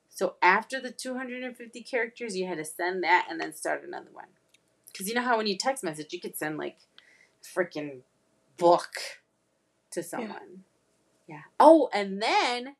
So 0.09 0.35
after 0.41 0.79
the 0.79 0.91
250 0.91 1.81
characters, 1.81 2.35
you 2.35 2.47
had 2.47 2.57
to 2.57 2.65
send 2.65 3.03
that 3.03 3.27
and 3.29 3.39
then 3.39 3.53
start 3.53 3.83
another 3.83 4.09
one. 4.11 4.27
Because 4.91 5.07
you 5.07 5.15
know 5.15 5.21
how 5.21 5.37
when 5.37 5.47
you 5.47 5.57
text 5.57 5.83
message, 5.83 6.13
you 6.13 6.19
could 6.19 6.35
send 6.35 6.57
like 6.57 6.77
freaking 7.43 8.01
book 8.57 8.91
to 9.91 10.01
someone. 10.03 10.63
Yeah. 11.27 11.41
Oh, 11.59 11.89
and 11.93 12.21
then 12.21 12.75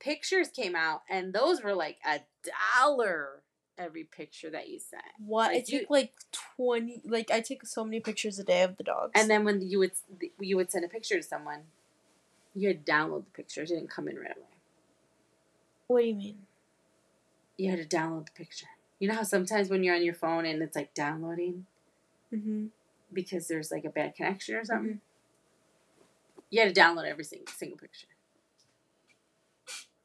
pictures 0.00 0.48
came 0.48 0.74
out, 0.76 1.02
and 1.08 1.32
those 1.32 1.62
were 1.62 1.74
like 1.74 1.98
a 2.06 2.20
dollar 2.76 3.42
every 3.76 4.04
picture 4.04 4.50
that 4.50 4.68
you 4.68 4.78
sent. 4.78 5.02
What? 5.24 5.50
I 5.50 5.54
Like, 5.54 5.68
you- 5.70 5.78
take 5.80 5.90
like 5.90 6.12
20 6.56 7.02
like 7.04 7.30
I 7.30 7.40
take 7.40 7.64
so 7.66 7.84
many 7.84 8.00
pictures 8.00 8.38
a 8.38 8.44
day 8.44 8.62
of 8.62 8.76
the 8.76 8.82
dogs. 8.84 9.12
And 9.14 9.30
then 9.30 9.44
when 9.44 9.60
you 9.60 9.78
would 9.78 9.92
you 10.40 10.56
would 10.56 10.70
send 10.70 10.84
a 10.84 10.88
picture 10.88 11.16
to 11.16 11.22
someone, 11.22 11.64
you 12.54 12.68
had 12.68 12.84
to 12.84 12.92
download 12.92 13.24
the 13.26 13.30
pictures. 13.30 13.70
It 13.70 13.76
didn't 13.76 13.90
come 13.90 14.08
in 14.08 14.16
right 14.16 14.36
away. 14.36 14.46
What 15.86 16.00
do 16.02 16.06
you 16.08 16.14
mean? 16.14 16.46
You 17.56 17.70
had 17.70 17.88
to 17.88 17.96
download 17.96 18.26
the 18.26 18.32
picture. 18.32 18.66
You 18.98 19.08
know 19.08 19.14
how 19.14 19.22
sometimes 19.22 19.68
when 19.70 19.82
you're 19.84 19.94
on 19.94 20.04
your 20.04 20.14
phone 20.14 20.44
and 20.44 20.60
it's 20.62 20.76
like 20.76 20.92
downloading 20.94 21.66
Mhm. 22.32 22.70
Because 23.12 23.48
there's 23.48 23.70
like 23.70 23.84
a 23.84 23.90
bad 23.90 24.14
connection 24.14 24.54
or 24.56 24.64
something. 24.64 25.00
You 26.50 26.60
had 26.62 26.74
to 26.74 26.80
download 26.80 27.06
every 27.06 27.24
single, 27.24 27.52
single 27.52 27.78
picture 27.78 28.08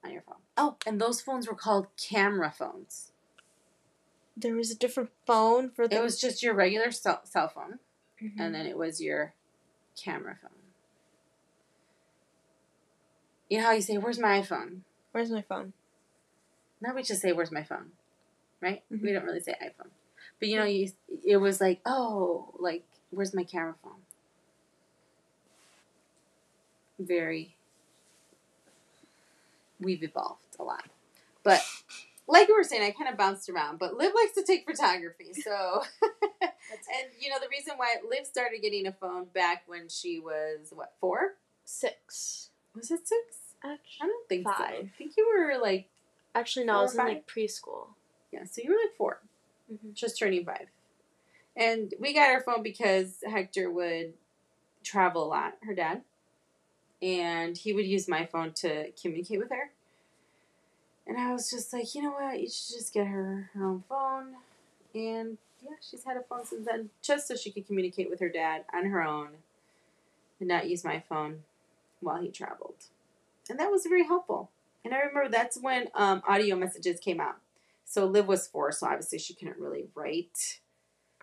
on 0.03 0.11
your 0.11 0.21
phone. 0.21 0.37
Oh, 0.57 0.75
and 0.85 0.99
those 0.99 1.21
phones 1.21 1.47
were 1.47 1.55
called 1.55 1.87
camera 1.97 2.51
phones. 2.51 3.11
There 4.35 4.55
was 4.55 4.71
a 4.71 4.75
different 4.75 5.11
phone 5.25 5.69
for 5.69 5.87
the 5.87 5.97
It 5.97 6.01
was 6.01 6.19
just 6.19 6.41
your 6.41 6.53
regular 6.53 6.91
cell, 6.91 7.21
cell 7.23 7.47
phone, 7.47 7.79
Mhm. 8.21 8.39
and 8.39 8.55
then 8.55 8.65
it 8.65 8.77
was 8.77 9.01
your 9.01 9.33
camera 9.95 10.37
phone. 10.41 10.51
You 13.49 13.59
know 13.59 13.65
how 13.65 13.71
you 13.71 13.81
say, 13.81 13.97
"Where's 13.97 14.19
my 14.19 14.41
iPhone"? 14.41 14.81
Where's 15.11 15.31
my 15.31 15.41
phone? 15.43 15.73
Now 16.81 16.93
we 16.95 17.03
just 17.03 17.21
say, 17.21 17.31
"Where's 17.31 17.51
my 17.51 17.63
phone," 17.63 17.91
right? 18.61 18.83
Mhm. 18.91 19.01
We 19.01 19.13
don't 19.13 19.25
really 19.25 19.39
say 19.39 19.55
iPhone, 19.61 19.91
but 20.39 20.47
you 20.49 20.57
know, 20.57 20.65
you 20.65 20.91
it 21.23 21.37
was 21.37 21.61
like, 21.61 21.81
"Oh, 21.85 22.53
like 22.59 22.85
where's 23.13 23.33
my 23.33 23.43
camera 23.43 23.75
phone?" 23.83 24.01
Very. 26.99 27.55
We've 29.79 30.03
evolved 30.03 30.55
a 30.59 30.63
lot, 30.63 30.85
but 31.43 31.59
like 32.27 32.47
we 32.47 32.53
were 32.53 32.63
saying, 32.63 32.83
I 32.83 32.91
kind 32.91 33.09
of 33.09 33.17
bounced 33.17 33.49
around. 33.49 33.79
But 33.79 33.97
Liv 33.97 34.13
likes 34.15 34.33
to 34.35 34.43
take 34.43 34.65
photography, 34.65 35.33
so 35.33 35.81
and 36.41 37.07
you 37.19 37.29
know 37.29 37.37
the 37.41 37.49
reason 37.49 37.73
why 37.75 37.95
Liv 38.09 38.25
started 38.25 38.61
getting 38.61 38.87
a 38.87 38.93
phone 38.93 39.25
back 39.33 39.63
when 39.67 39.89
she 39.89 40.19
was 40.19 40.71
what 40.73 40.93
four? 41.01 41.33
Six. 41.65 42.49
Was 42.75 42.91
it 42.91 43.07
six? 43.07 43.37
Actually, 43.63 43.97
I 44.01 44.05
don't 44.07 44.29
think 44.29 44.47
so. 44.47 44.53
I 44.63 44.89
think 44.97 45.13
you 45.17 45.27
were 45.35 45.57
like 45.61 45.89
actually 46.35 46.65
no, 46.65 46.79
I 46.79 46.81
was 46.83 46.95
in 46.95 47.05
like 47.05 47.27
preschool. 47.27 47.87
yeah, 48.31 48.45
so 48.45 48.61
you 48.63 48.69
were 48.69 48.77
like 48.77 48.95
4 48.97 49.19
Mhm. 49.73 49.93
just 49.93 50.17
turning 50.19 50.45
five. 50.45 50.67
And 51.55 51.93
we 51.99 52.13
got 52.13 52.29
our 52.29 52.41
phone 52.41 52.63
because 52.63 53.23
Hector 53.25 53.69
would 53.69 54.13
travel 54.83 55.25
a 55.25 55.27
lot, 55.27 55.53
her 55.63 55.75
dad, 55.75 56.01
and 57.01 57.57
he 57.57 57.73
would 57.73 57.85
use 57.85 58.07
my 58.07 58.25
phone 58.25 58.53
to 58.53 58.91
communicate 58.99 59.39
with 59.39 59.49
her. 59.49 59.71
And 61.05 61.17
I 61.17 61.33
was 61.33 61.49
just 61.49 61.73
like, 61.73 61.93
you 61.93 62.01
know 62.01 62.11
what, 62.11 62.39
you 62.39 62.47
should 62.47 62.75
just 62.75 62.93
get 62.93 63.07
her 63.07 63.49
her 63.53 63.65
own 63.65 63.83
phone. 63.87 64.35
And 64.95 65.37
yeah, 65.61 65.75
she's 65.81 66.03
had 66.03 66.17
a 66.17 66.21
phone 66.21 66.45
since 66.45 66.65
then, 66.65 66.89
just 67.01 67.27
so 67.27 67.35
she 67.35 67.51
could 67.51 67.67
communicate 67.67 68.09
with 68.09 68.19
her 68.19 68.29
dad 68.29 68.65
on 68.73 68.85
her 68.85 69.03
own 69.03 69.29
and 70.39 70.49
not 70.49 70.69
use 70.69 70.83
my 70.83 71.03
phone 71.07 71.43
while 71.99 72.21
he 72.21 72.29
traveled. 72.29 72.75
And 73.49 73.59
that 73.59 73.71
was 73.71 73.85
very 73.85 74.05
helpful. 74.05 74.49
And 74.85 74.93
I 74.93 74.99
remember 74.99 75.29
that's 75.29 75.59
when 75.59 75.87
um, 75.95 76.21
audio 76.27 76.55
messages 76.55 76.99
came 76.99 77.19
out. 77.19 77.37
So 77.85 78.05
Liv 78.05 78.27
was 78.27 78.47
four, 78.47 78.71
so 78.71 78.87
obviously 78.87 79.19
she 79.19 79.33
couldn't 79.33 79.57
really 79.57 79.85
write 79.95 80.59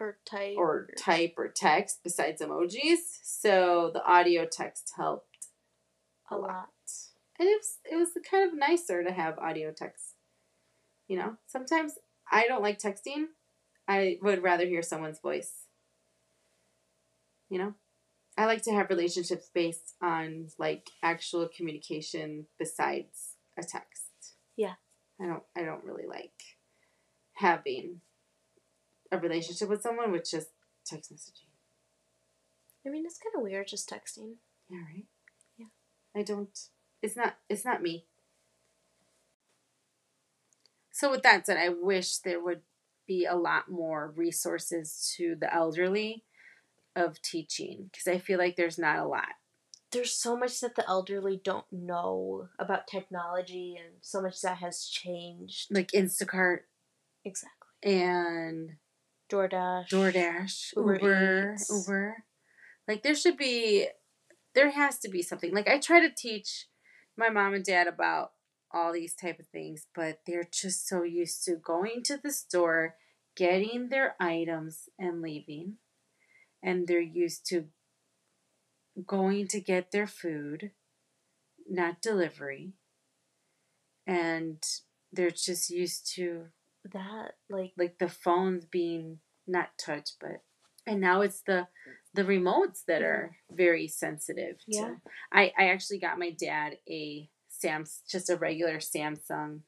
Or 0.00 0.16
type. 0.24 0.54
or 0.56 0.88
type 0.98 1.34
or 1.36 1.48
text 1.48 2.00
besides 2.02 2.40
emojis. 2.40 3.18
So 3.22 3.90
the 3.92 4.04
audio 4.04 4.46
text 4.46 4.92
helped 4.96 5.26
a 6.30 6.36
lot. 6.36 6.68
and 7.38 7.48
it 7.48 7.58
was 7.60 7.78
it 7.90 7.96
was 7.96 8.08
kind 8.28 8.48
of 8.48 8.58
nicer 8.58 9.04
to 9.04 9.12
have 9.12 9.38
audio 9.38 9.72
text. 9.72 10.14
You 11.08 11.18
know, 11.18 11.36
sometimes 11.46 11.94
I 12.30 12.46
don't 12.46 12.62
like 12.62 12.78
texting. 12.78 13.26
I 13.88 14.18
would 14.22 14.42
rather 14.42 14.64
hear 14.66 14.82
someone's 14.82 15.18
voice. 15.20 15.64
You 17.48 17.58
know, 17.58 17.74
I 18.38 18.46
like 18.46 18.62
to 18.62 18.72
have 18.72 18.88
relationships 18.90 19.50
based 19.52 19.94
on 20.00 20.48
like 20.58 20.88
actual 21.02 21.48
communication 21.54 22.46
besides 22.58 23.34
a 23.58 23.62
text. 23.62 24.36
Yeah. 24.56 24.74
I 25.20 25.26
don't 25.26 25.42
I 25.56 25.62
don't 25.62 25.84
really 25.84 26.06
like 26.06 26.40
having 27.34 28.00
a 29.12 29.18
relationship 29.18 29.68
with 29.68 29.82
someone 29.82 30.12
with 30.12 30.30
just 30.30 30.48
text 30.84 31.12
messaging. 31.12 31.48
I 32.86 32.90
mean, 32.90 33.04
it's 33.06 33.18
kind 33.18 33.34
of 33.36 33.42
weird 33.42 33.68
just 33.68 33.88
texting. 33.90 34.34
Yeah, 34.68 34.78
right? 34.78 35.06
Yeah. 35.58 35.66
I 36.16 36.22
don't 36.22 36.58
it's 37.02 37.16
not 37.16 37.36
it's 37.48 37.64
not 37.64 37.82
me. 37.82 38.06
So 40.92 41.10
with 41.10 41.22
that 41.22 41.46
said, 41.46 41.56
I 41.56 41.68
wish 41.70 42.18
there 42.18 42.42
would 42.42 42.62
be 43.06 43.24
a 43.26 43.36
lot 43.36 43.70
more 43.70 44.12
resources 44.14 45.12
to 45.16 45.34
the 45.38 45.52
elderly 45.52 46.24
of 46.94 47.22
teaching 47.22 47.88
because 47.90 48.06
I 48.08 48.18
feel 48.18 48.38
like 48.38 48.56
there's 48.56 48.78
not 48.78 48.98
a 48.98 49.06
lot. 49.06 49.28
there's 49.92 50.12
so 50.12 50.36
much 50.36 50.60
that 50.60 50.76
the 50.76 50.88
elderly 50.88 51.40
don't 51.42 51.64
know 51.72 52.48
about 52.58 52.86
technology 52.86 53.76
and 53.76 53.94
so 54.02 54.20
much 54.22 54.40
that 54.42 54.58
has 54.58 54.84
changed. 54.86 55.68
Like 55.74 55.90
Instacart 55.92 56.60
Exactly. 57.24 57.68
and 57.82 58.76
DoorDash. 59.30 59.88
DoorDash, 59.88 60.76
Uber 60.76 60.94
Uber. 60.94 61.56
Uber. 61.70 62.24
Like 62.88 63.02
there 63.02 63.14
should 63.14 63.36
be, 63.36 63.88
there 64.54 64.70
has 64.70 64.98
to 65.00 65.08
be 65.08 65.22
something. 65.22 65.54
Like 65.54 65.68
I 65.68 65.78
try 65.78 66.00
to 66.00 66.14
teach 66.14 66.66
my 67.16 67.28
mom 67.28 67.54
and 67.54 67.64
dad 67.64 67.86
about 67.86 68.32
all 68.72 68.92
these 68.92 69.14
type 69.14 69.38
of 69.38 69.46
things, 69.48 69.86
but 69.94 70.20
they're 70.26 70.48
just 70.52 70.88
so 70.88 71.02
used 71.02 71.44
to 71.44 71.56
going 71.56 72.02
to 72.04 72.16
the 72.16 72.32
store, 72.32 72.94
getting 73.36 73.88
their 73.88 74.14
items 74.20 74.88
and 74.98 75.22
leaving, 75.22 75.76
and 76.62 76.86
they're 76.86 77.00
used 77.00 77.46
to 77.46 77.66
going 79.06 79.48
to 79.48 79.60
get 79.60 79.92
their 79.92 80.06
food, 80.06 80.72
not 81.68 82.02
delivery, 82.02 82.72
and 84.06 84.62
they're 85.12 85.30
just 85.30 85.70
used 85.70 86.12
to 86.14 86.46
That 86.92 87.34
like 87.48 87.72
like 87.76 87.98
the 87.98 88.08
phones 88.08 88.64
being 88.64 89.18
not 89.46 89.70
touched 89.78 90.16
but 90.20 90.42
and 90.86 91.00
now 91.00 91.20
it's 91.20 91.42
the 91.42 91.66
the 92.14 92.24
remotes 92.24 92.84
that 92.86 93.02
mm-hmm. 93.02 93.10
are 93.10 93.36
very 93.50 93.86
sensitive 93.86 94.58
to 94.60 94.64
Yeah. 94.66 94.94
i 95.32 95.52
i 95.58 95.68
actually 95.68 95.98
got 95.98 96.18
my 96.18 96.30
dad 96.30 96.78
a 96.88 97.28
sam's 97.48 98.02
just 98.08 98.30
a 98.30 98.36
regular 98.36 98.78
samsung 98.78 99.60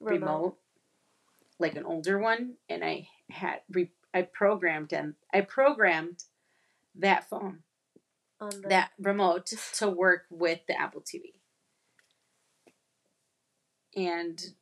remote, 0.00 0.20
remote. 0.20 0.56
like 1.58 1.76
an 1.76 1.84
older 1.84 2.18
one 2.18 2.54
and 2.68 2.84
i 2.84 3.08
had 3.30 3.60
re, 3.70 3.90
i 4.12 4.22
programmed 4.22 4.92
and 4.92 5.14
i 5.32 5.40
programmed 5.42 6.24
that 6.96 7.28
phone 7.28 7.60
on 8.40 8.50
the 8.62 8.68
that 8.68 8.90
remote 8.98 9.46
to 9.74 9.88
work 9.88 10.24
with 10.30 10.60
the 10.66 10.78
apple 10.78 11.02
tv 11.02 11.34
and 13.96 14.54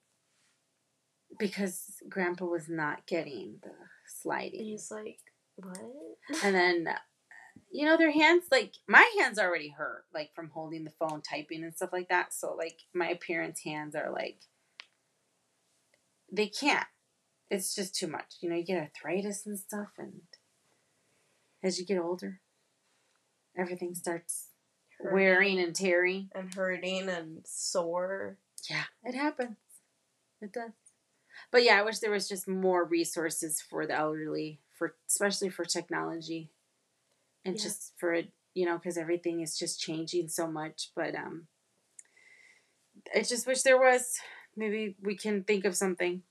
because 1.39 2.03
grandpa 2.09 2.45
was 2.47 2.68
not 2.68 3.07
getting 3.07 3.57
the 3.62 3.70
sliding. 4.07 4.61
and 4.61 4.68
he's 4.68 4.91
like, 4.91 5.18
What? 5.57 5.78
and 6.45 6.55
then 6.55 6.86
uh, 6.89 6.99
you 7.70 7.84
know 7.84 7.97
their 7.97 8.11
hands 8.12 8.45
like 8.51 8.74
my 8.86 9.09
hands 9.18 9.39
already 9.39 9.68
hurt 9.68 10.05
like 10.14 10.30
from 10.34 10.51
holding 10.51 10.84
the 10.84 10.93
phone 10.99 11.20
typing 11.22 11.62
and 11.64 11.74
stuff 11.74 11.91
like 11.93 12.09
that. 12.09 12.32
So 12.34 12.55
like 12.55 12.80
my 12.95 13.14
parents 13.26 13.62
hands 13.64 13.95
are 13.95 14.11
like 14.12 14.39
they 16.32 16.49
can't. 16.49 16.86
It's 17.51 17.74
just 17.74 17.95
too 17.95 18.07
much. 18.09 18.36
You 18.41 18.51
know 18.51 18.57
you 18.57 18.64
get 18.64 18.78
arthritis 18.82 19.47
and 19.47 19.59
stuff 19.59 19.89
and 19.99 20.20
as 21.62 21.78
you 21.78 21.84
get 21.86 21.99
older 21.99 22.41
everything 23.59 23.93
starts 23.95 24.51
wearing 25.12 25.59
and 25.59 25.74
tearing. 25.74 26.28
and 26.34 26.55
hurting 26.55 27.09
and 27.09 27.41
sore. 27.45 28.39
yeah 28.70 28.84
it 29.05 29.14
happens. 29.14 29.57
It 30.41 30.53
does 30.53 30.70
but 31.51 31.62
yeah 31.64 31.78
i 31.78 31.82
wish 31.82 31.99
there 31.99 32.11
was 32.11 32.28
just 32.28 32.46
more 32.49 32.84
resources 32.84 33.61
for 33.61 33.86
the 33.86 33.94
elderly 33.94 34.61
for 34.76 34.94
especially 35.09 35.49
for 35.49 35.64
technology 35.64 36.51
and 37.44 37.57
Yeah. 37.57 37.62
just 37.62 37.92
for 37.99 38.12
it 38.14 38.30
you 38.55 38.66
know 38.66 38.76
because 38.78 38.99
everything 38.99 39.40
is 39.40 39.57
just 39.59 39.80
changing 39.80 40.28
so 40.28 40.46
much 40.46 40.90
but 40.94 41.14
um 41.14 41.46
i 43.14 43.20
just 43.22 43.46
wish 43.46 43.62
there 43.62 43.78
was 43.80 44.18
maybe 44.57 44.96
we 45.03 45.16
can 45.16 45.44
think 45.44 45.64
of 45.64 45.76
something 45.76 46.22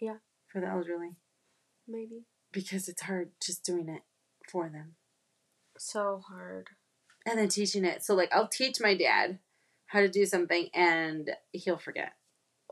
Yeah. 0.00 0.16
for 0.48 0.60
the 0.60 0.66
elderly 0.68 1.16
Maybe. 1.86 2.24
because 2.52 2.88
it's 2.88 3.02
hard 3.02 3.30
just 3.44 3.64
doing 3.64 3.88
it 3.88 4.02
for 4.50 4.68
them 4.68 4.94
So 5.78 6.22
hard. 6.28 6.68
and 7.26 7.38
then 7.38 7.48
teaching 7.48 7.84
it 7.84 8.04
so 8.04 8.14
like 8.14 8.32
i'll 8.32 8.48
teach 8.48 8.80
my 8.80 8.94
dad 8.96 9.38
how 9.86 10.00
to 10.00 10.08
do 10.08 10.24
something 10.26 10.68
and 10.74 11.30
he'll 11.52 11.78
forget 11.78 12.12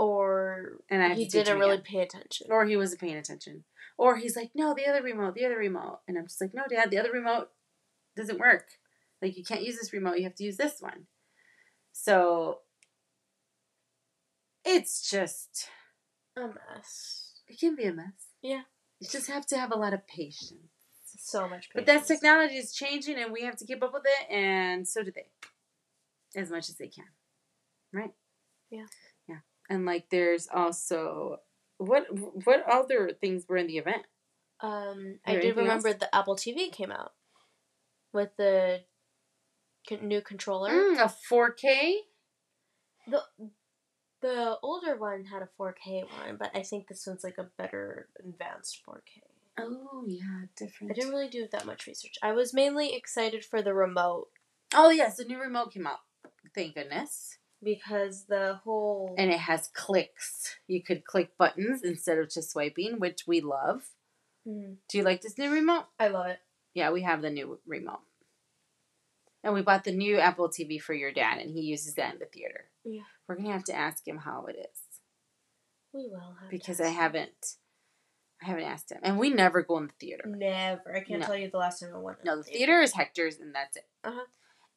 Or 0.05 0.79
and 0.91 1.01
i 1.03 1.15
he 1.15 1.27
didn't 1.29 1.59
really 1.59 1.75
again. 1.75 1.85
pay 1.85 2.01
attention. 2.01 2.47
or 2.51 2.65
he 2.67 2.77
wasn't 2.77 3.01
paying 3.01 3.17
attention 3.17 3.65
or 3.97 4.17
he's 4.17 4.35
like 4.37 4.51
no 4.55 4.75
the 4.75 4.87
other 4.89 5.03
remote 5.03 5.35
the 5.37 5.45
other 5.45 5.57
remote 5.59 6.01
and 6.09 6.19
i'm 6.19 6.27
just 6.27 6.41
like 6.41 6.53
no 6.55 6.65
dad 6.69 6.91
the 6.91 6.99
other 6.99 7.13
remote 7.13 7.51
doesn't 8.17 8.41
work 8.41 8.67
like 9.23 9.37
you 9.39 9.45
can't 9.45 9.63
use 9.63 9.77
this 9.79 9.93
remote 9.93 10.19
you 10.19 10.25
have 10.25 10.35
to 10.35 10.43
use 10.45 10.57
this 10.57 10.77
one 10.81 11.07
so 11.93 12.59
it's 14.65 15.09
just 15.11 15.69
A 16.37 16.49
mess. 16.49 17.33
it 17.49 17.61
can 17.61 17.77
be 17.77 17.85
a 17.85 17.93
mess 17.93 18.19
Yeah. 18.43 18.63
you 19.01 19.09
just 19.09 19.29
have 19.29 19.47
to 19.47 19.57
have 19.59 19.73
a 19.73 19.79
lot 19.79 19.95
of 19.95 20.07
patience 20.07 20.73
So 21.19 21.43
much 21.49 21.69
patience. 21.71 21.73
but 21.75 21.87
that 21.87 22.07
technology 22.07 22.57
is 22.57 22.73
changing 22.75 23.19
and 23.23 23.33
we 23.33 23.43
have 23.43 23.57
to 23.59 23.65
keep 23.67 23.83
up 23.85 23.93
with 23.93 24.05
it 24.07 24.33
and 24.35 24.87
so 24.89 25.03
do 25.05 25.13
they 25.13 25.29
as 26.35 26.51
much 26.51 26.69
as 26.71 26.77
they 26.77 26.89
can 26.89 27.11
right 27.93 28.15
Yeah. 28.71 28.87
yeah 29.29 29.43
and 29.69 29.85
like 29.87 30.11
there's 30.11 30.49
also 30.53 31.39
what 31.79 32.07
what 32.45 32.63
other 32.69 33.11
things 33.21 33.47
were 33.49 33.57
in 33.57 33.67
the 33.67 33.79
event 33.79 34.05
Um, 34.61 35.19
I 35.27 35.37
do 35.37 35.55
remember 35.55 35.89
else? 35.89 35.99
the 35.99 36.15
Apple 36.15 36.37
TV 36.37 36.71
came 36.71 36.93
out 36.93 37.13
with 38.13 38.31
the 38.37 38.81
new 40.01 40.21
controller. 40.21 40.71
Mm, 40.71 40.99
a 40.99 41.13
4K? 41.31 41.95
The 43.09 43.23
the 44.21 44.57
older 44.63 44.97
one 44.97 45.25
had 45.25 45.43
a 45.43 45.49
4K 45.59 46.05
one, 46.05 46.37
but 46.39 46.51
I 46.55 46.63
think 46.63 46.87
this 46.87 47.05
one's 47.07 47.25
like 47.25 47.39
a 47.39 47.51
better 47.59 48.09
advanced 48.21 48.81
4K. 48.87 49.23
Oh, 49.59 50.05
yeah, 50.07 50.47
different. 50.57 50.93
I 50.93 50.95
didn't 50.95 51.11
really 51.11 51.29
do 51.29 51.47
that 51.51 51.67
much 51.67 51.87
research. 51.87 52.15
I 52.23 52.33
was 52.33 52.55
mainly 52.55 52.95
excited 52.95 53.45
for 53.45 53.61
the 53.61 53.75
remote 53.75 54.29
Oh, 54.75 54.89
yes, 54.91 55.17
the 55.17 55.25
new 55.25 55.39
remote 55.39 55.73
came 55.73 55.87
out. 55.87 55.99
Thank 56.55 56.75
goodness. 56.75 57.39
Because 57.63 58.25
the 58.27 58.55
whole 58.65 59.15
And 59.19 59.31
it 59.31 59.39
has 59.41 59.69
clicks. 59.69 60.57
You 60.67 60.83
could 60.83 61.05
click 61.05 61.37
buttons 61.39 61.83
instead 61.83 62.19
of 62.19 62.31
just 62.31 62.51
swiping, 62.51 62.99
which 62.99 63.27
we 63.27 63.41
love. 63.41 63.91
Mhm. 64.47 64.79
Do 64.89 64.99
you 64.99 65.05
like 65.05 65.21
this 65.23 65.39
new 65.39 65.51
remote? 65.53 65.87
I 65.99 66.09
love 66.09 66.27
it. 66.27 66.41
Yeah, 66.75 66.91
we 66.91 67.03
have 67.03 67.23
the 67.23 67.31
new 67.31 67.61
remote. 67.67 68.01
And 69.45 69.55
we 69.55 69.63
bought 69.63 69.85
the 69.85 69.93
new 69.93 70.19
Apple 70.19 70.49
TV 70.49 70.79
for 70.81 70.95
your 70.95 71.13
dad, 71.13 71.39
and 71.39 71.51
he 71.51 71.63
uses 71.63 71.95
that 71.95 72.15
in 72.15 72.21
the 72.21 72.27
theater. 72.27 72.71
Yeah. 72.85 73.03
We're 73.27 73.35
going 73.37 73.47
to 73.47 73.53
have 73.53 73.65
to 73.65 73.75
ask 73.75 74.07
him 74.07 74.19
how 74.19 74.47
it 74.47 74.57
is 74.57 75.01
We 75.93 76.09
will 76.09 76.21
have 76.41 76.49
to 76.49 76.57
because 76.57 76.81
I 76.81 76.89
haven't. 76.89 77.57
I 78.41 78.47
haven't 78.47 78.65
asked 78.65 78.91
him. 78.91 78.99
And 79.03 79.19
we 79.19 79.31
never 79.31 79.63
go 79.63 79.79
in 79.79 79.87
the 79.89 79.93
theater. 80.01 80.25
Never. 80.27 80.97
I 80.97 81.01
can't 81.05 81.21
No. 81.21 81.27
tell 81.27 81.37
you 81.37 81.49
the 81.51 81.59
last 81.59 81.79
time 81.81 81.95
I 81.95 81.99
went. 81.99 82.25
No, 82.25 82.37
the 82.37 82.43
theater 82.43 82.81
is 82.81 82.93
Hector's, 82.93 83.39
and 83.39 83.55
that's 83.55 83.77
it. 83.77 83.89
Uh-huh. 84.03 84.25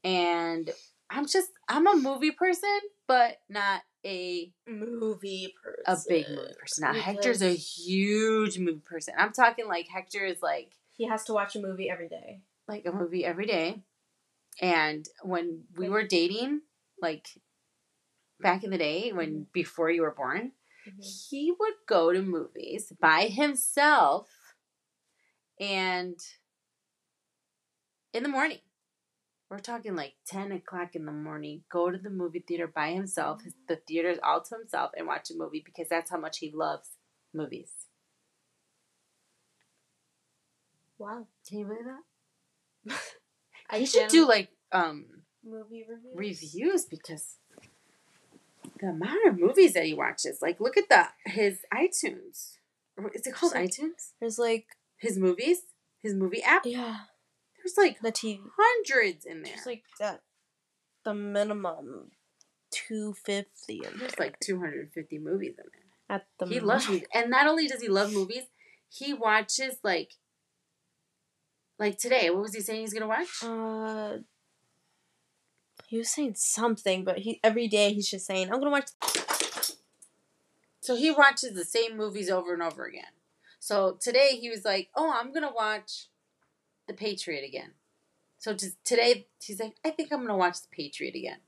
And 0.03 0.69
I'm 1.09 1.27
just 1.27 1.49
I'm 1.67 1.87
a 1.87 1.95
movie 1.95 2.31
person, 2.31 2.79
but 3.07 3.37
not 3.49 3.81
a 4.05 4.51
movie 4.67 5.53
person. 5.63 5.83
a 5.87 5.97
big 6.07 6.29
movie 6.29 6.53
person. 6.59 6.83
Now 6.83 6.93
Hector's 6.93 7.41
a 7.41 7.53
huge 7.53 8.59
movie 8.59 8.81
person. 8.85 9.13
I'm 9.17 9.31
talking 9.31 9.67
like 9.67 9.87
Hector 9.87 10.25
is 10.25 10.41
like 10.41 10.73
He 10.97 11.07
has 11.07 11.23
to 11.25 11.33
watch 11.33 11.55
a 11.55 11.61
movie 11.61 11.89
every 11.89 12.09
day. 12.09 12.41
like 12.67 12.85
a 12.85 12.91
movie 12.91 13.25
every 13.25 13.45
day. 13.45 13.83
And 14.61 15.05
when 15.21 15.63
we 15.75 15.89
were 15.89 16.07
dating, 16.07 16.61
like 17.01 17.27
back 18.39 18.63
in 18.63 18.69
the 18.69 18.77
day, 18.77 19.11
when 19.11 19.29
mm-hmm. 19.29 19.41
before 19.53 19.89
you 19.89 20.01
were 20.01 20.15
born, 20.15 20.51
mm-hmm. 20.87 21.01
he 21.29 21.53
would 21.59 21.73
go 21.87 22.13
to 22.13 22.21
movies 22.21 22.93
by 22.99 23.27
himself 23.27 24.29
and 25.59 26.19
in 28.13 28.23
the 28.23 28.29
morning. 28.29 28.59
We're 29.55 29.59
talking 29.59 29.95
like 29.95 30.15
10 30.27 30.51
o'clock 30.51 30.95
in 30.95 31.05
the 31.05 31.13
morning. 31.13 31.61
Go 31.71 31.89
to 31.89 31.97
the 31.97 32.09
movie 32.09 32.43
theater 32.45 32.67
by 32.67 32.91
himself. 32.91 33.41
The 33.69 33.77
theater's 33.87 34.17
all 34.21 34.41
to 34.43 34.57
himself 34.57 34.91
and 34.97 35.07
watch 35.07 35.31
a 35.31 35.33
movie 35.33 35.63
because 35.65 35.87
that's 35.87 36.11
how 36.11 36.19
much 36.19 36.39
he 36.39 36.51
loves 36.53 36.89
movies. 37.33 37.71
Wow. 40.97 41.27
Can 41.47 41.59
you 41.59 41.65
believe 41.67 41.85
that? 41.85 42.99
I 43.69 43.79
he 43.79 43.85
should 43.85 44.09
do 44.09 44.27
like 44.27 44.49
um 44.73 45.05
movie 45.41 45.85
reviews. 45.87 46.41
reviews 46.43 46.85
because 46.85 47.37
the 48.81 48.87
amount 48.87 49.25
of 49.25 49.39
movies 49.39 49.71
that 49.75 49.85
he 49.85 49.93
watches. 49.93 50.39
Like 50.41 50.59
look 50.59 50.75
at 50.75 50.89
the 50.89 51.05
his 51.31 51.59
iTunes. 51.73 52.57
Is 53.13 53.25
it 53.25 53.33
called 53.33 53.53
iTunes? 53.53 54.11
There's 54.19 54.37
like 54.37 54.65
His 54.97 55.17
movies? 55.17 55.59
His 56.03 56.13
movie 56.13 56.43
app? 56.43 56.65
yeah, 56.65 56.97
There's 57.65 57.77
like 57.77 57.99
the 58.01 58.11
TV. 58.11 58.41
hundreds 58.55 59.25
in 59.25 59.41
there. 59.41 59.53
There's 59.55 59.65
like 59.65 59.83
that. 59.99 60.21
The 61.03 61.15
minimum 61.15 62.11
two 62.69 63.13
fifty 63.13 63.77
in 63.77 63.97
There's 63.97 64.11
there 64.13 64.27
like 64.27 64.39
250 64.39 65.17
movies 65.17 65.55
in 65.57 65.63
there. 65.71 66.15
at 66.17 66.27
the 66.37 66.45
he 66.45 66.59
loves 66.59 66.87
movies. 66.87 67.05
And 67.11 67.31
not 67.31 67.47
only 67.47 67.67
does 67.67 67.81
he 67.81 67.87
love 67.87 68.13
movies, 68.13 68.43
he 68.87 69.15
watches 69.15 69.77
like 69.83 70.11
like 71.79 71.97
today, 71.97 72.29
what 72.29 72.43
was 72.43 72.53
he 72.53 72.61
saying 72.61 72.81
he's 72.81 72.93
gonna 72.93 73.07
watch? 73.07 73.27
Uh, 73.43 74.17
he 75.87 75.97
was 75.97 76.09
saying 76.09 76.35
something, 76.35 77.03
but 77.03 77.17
he 77.19 77.39
every 77.43 77.67
day 77.67 77.93
he's 77.93 78.09
just 78.09 78.27
saying, 78.27 78.51
"I'm 78.51 78.59
gonna 78.59 78.69
watch." 78.69 78.89
So 80.81 80.95
he 80.95 81.09
watches 81.09 81.53
the 81.55 81.65
same 81.65 81.97
movies 81.97 82.29
over 82.29 82.53
and 82.53 82.61
over 82.61 82.85
again. 82.85 83.05
So 83.59 83.97
today 83.99 84.37
he 84.39 84.51
was 84.51 84.63
like, 84.63 84.89
"Oh, 84.95 85.11
I'm 85.11 85.33
gonna 85.33 85.51
watch 85.51 86.09
The 86.87 86.93
Patriot 86.93 87.45
again." 87.45 87.71
So 88.37 88.53
just 88.53 88.83
today, 88.83 89.27
he's 89.41 89.59
like, 89.59 89.75
I 89.83 89.89
think 89.89 90.11
I'm 90.11 90.21
gonna 90.21 90.37
watch 90.37 90.61
The 90.61 90.67
Patriot 90.71 91.15
again. 91.15 91.39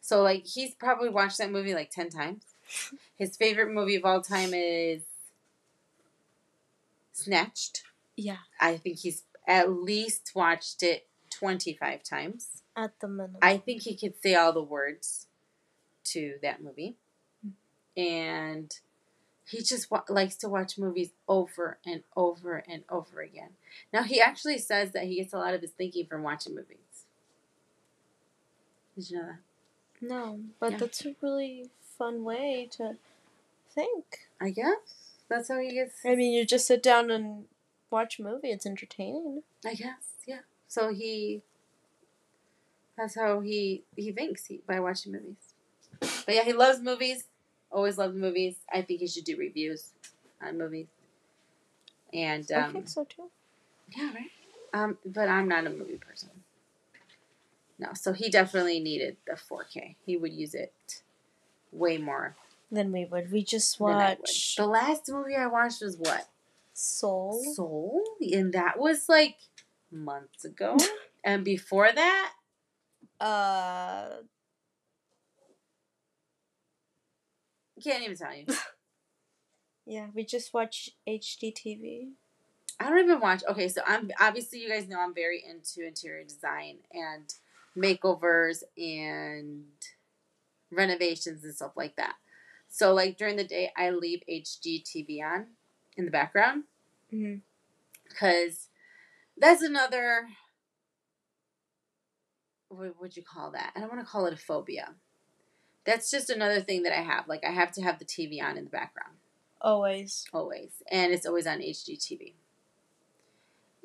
So 0.00 0.22
like, 0.22 0.46
he's 0.46 0.74
probably 0.74 1.08
watched 1.08 1.38
that 1.38 1.50
movie 1.50 1.74
like 1.74 1.90
ten 1.90 2.10
times. 2.10 2.44
His 3.16 3.36
favorite 3.36 3.72
movie 3.72 3.96
of 3.96 4.04
all 4.04 4.22
time 4.22 4.52
is 4.54 5.02
Snatched. 7.12 7.82
Yeah, 8.16 8.38
I 8.60 8.76
think 8.76 8.98
he's 8.98 9.22
at 9.46 9.70
least 9.70 10.32
watched 10.34 10.82
it 10.82 11.06
25 11.30 12.02
times. 12.02 12.62
at 12.76 12.98
the 13.00 13.08
minimum. 13.08 13.36
I 13.40 13.56
think 13.56 13.82
he 13.82 13.96
could 13.96 14.20
say 14.20 14.34
all 14.34 14.52
the 14.52 14.62
words 14.62 15.26
to 16.04 16.34
that 16.42 16.62
movie. 16.62 16.96
Mm-hmm. 17.46 18.00
And 18.02 18.78
he 19.46 19.62
just 19.62 19.90
wa- 19.90 20.04
likes 20.08 20.36
to 20.36 20.48
watch 20.48 20.78
movies 20.78 21.10
over 21.28 21.78
and 21.86 22.02
over 22.16 22.62
and 22.68 22.82
over 22.88 23.20
again. 23.20 23.50
Now, 23.92 24.02
he 24.02 24.20
actually 24.20 24.58
says 24.58 24.92
that 24.92 25.04
he 25.04 25.16
gets 25.16 25.32
a 25.32 25.38
lot 25.38 25.54
of 25.54 25.60
his 25.60 25.70
thinking 25.72 26.06
from 26.06 26.22
watching 26.22 26.54
movies. 26.54 26.78
Did 28.96 29.10
you 29.10 29.16
know 29.18 29.26
that? 29.26 29.38
no, 30.00 30.40
but 30.60 30.72
Yeah. 30.72 30.78
that's 30.78 31.04
a 31.06 31.14
really 31.20 31.70
fun 31.98 32.24
way 32.24 32.68
to 32.72 32.96
think. 33.74 34.20
I 34.40 34.50
guess. 34.50 35.12
That's 35.28 35.48
how 35.48 35.58
he 35.58 35.72
gets. 35.72 36.04
I 36.04 36.14
mean, 36.14 36.32
you 36.32 36.44
just 36.44 36.66
sit 36.66 36.82
down 36.82 37.10
and 37.10 37.46
watch 37.90 38.18
a 38.18 38.22
movie. 38.22 38.50
It's 38.50 38.66
entertaining. 38.66 39.42
I 39.64 39.74
guess, 39.74 40.14
yeah. 40.26 40.40
So 40.68 40.92
he. 40.92 41.42
That's 42.96 43.14
how 43.16 43.40
he 43.40 43.82
he 43.96 44.12
thinks 44.12 44.46
he, 44.46 44.60
by 44.66 44.78
watching 44.80 45.12
movies. 45.12 45.54
But 46.26 46.34
yeah, 46.34 46.44
he 46.44 46.52
loves 46.52 46.80
movies. 46.80 47.24
Always 47.74 47.98
loved 47.98 48.14
movies. 48.14 48.54
I 48.72 48.82
think 48.82 49.00
he 49.00 49.08
should 49.08 49.24
do 49.24 49.36
reviews 49.36 49.90
on 50.40 50.56
movies. 50.56 50.86
And 52.12 52.48
I 52.54 52.60
um, 52.60 52.72
think 52.72 52.88
so 52.88 53.04
too. 53.04 53.24
yeah, 53.96 54.10
right. 54.14 54.30
Um, 54.72 54.98
but 55.04 55.28
I'm 55.28 55.48
not 55.48 55.66
a 55.66 55.70
movie 55.70 55.98
person. 55.98 56.30
No, 57.78 57.88
so 57.94 58.12
he 58.12 58.30
definitely 58.30 58.78
needed 58.80 59.16
the 59.26 59.34
4K. 59.34 59.96
He 60.06 60.16
would 60.16 60.32
use 60.32 60.54
it 60.54 61.02
way 61.72 61.98
more 61.98 62.36
than 62.70 62.92
we 62.92 63.04
would. 63.04 63.32
We 63.32 63.42
just 63.42 63.80
watch 63.80 64.54
The 64.56 64.66
last 64.66 65.08
movie 65.08 65.34
I 65.34 65.46
watched 65.46 65.82
was 65.82 65.96
what? 65.96 66.28
Soul. 66.72 67.42
Soul, 67.54 68.02
and 68.20 68.52
that 68.52 68.78
was 68.78 69.08
like 69.08 69.36
months 69.90 70.44
ago. 70.44 70.76
and 71.24 71.44
before 71.44 71.90
that, 71.92 72.32
Uh, 73.20 74.18
can't 77.82 78.02
even 78.02 78.16
tell 78.16 78.34
you. 78.34 78.46
yeah, 79.86 80.06
we 80.14 80.24
just 80.24 80.54
watch 80.54 80.90
HGTV. 81.08 82.10
I 82.80 82.88
don't 82.90 83.04
even 83.04 83.20
watch. 83.20 83.42
Okay, 83.48 83.68
so 83.68 83.82
I'm 83.86 84.10
obviously 84.20 84.60
you 84.60 84.68
guys 84.68 84.88
know 84.88 85.00
I'm 85.00 85.14
very 85.14 85.42
into 85.48 85.86
interior 85.86 86.24
design 86.24 86.78
and 86.92 87.32
makeovers 87.76 88.62
and 88.76 89.64
renovations 90.70 91.44
and 91.44 91.54
stuff 91.54 91.72
like 91.76 91.96
that. 91.96 92.14
So 92.68 92.92
like 92.92 93.16
during 93.16 93.36
the 93.36 93.44
day, 93.44 93.70
I 93.76 93.90
leave 93.90 94.22
HGTV 94.30 95.22
on 95.22 95.46
in 95.96 96.04
the 96.04 96.10
background 96.10 96.64
Mm-hmm. 97.12 97.38
because 98.08 98.68
that's 99.36 99.62
another. 99.62 100.26
What 102.68 103.00
would 103.00 103.16
you 103.16 103.22
call 103.22 103.52
that? 103.52 103.72
I 103.76 103.80
don't 103.80 103.88
want 103.92 104.04
to 104.04 104.10
call 104.10 104.26
it 104.26 104.32
a 104.32 104.36
phobia. 104.36 104.94
That's 105.84 106.10
just 106.10 106.30
another 106.30 106.60
thing 106.60 106.82
that 106.84 106.92
I 106.98 107.02
have. 107.02 107.28
Like 107.28 107.44
I 107.44 107.50
have 107.50 107.72
to 107.72 107.82
have 107.82 107.98
the 107.98 108.04
TV 108.04 108.42
on 108.42 108.56
in 108.56 108.64
the 108.64 108.70
background 108.70 109.16
Always. 109.60 110.26
always, 110.32 110.82
and 110.90 111.12
it's 111.12 111.26
always 111.26 111.46
on 111.46 111.58
HGTV. 111.60 112.32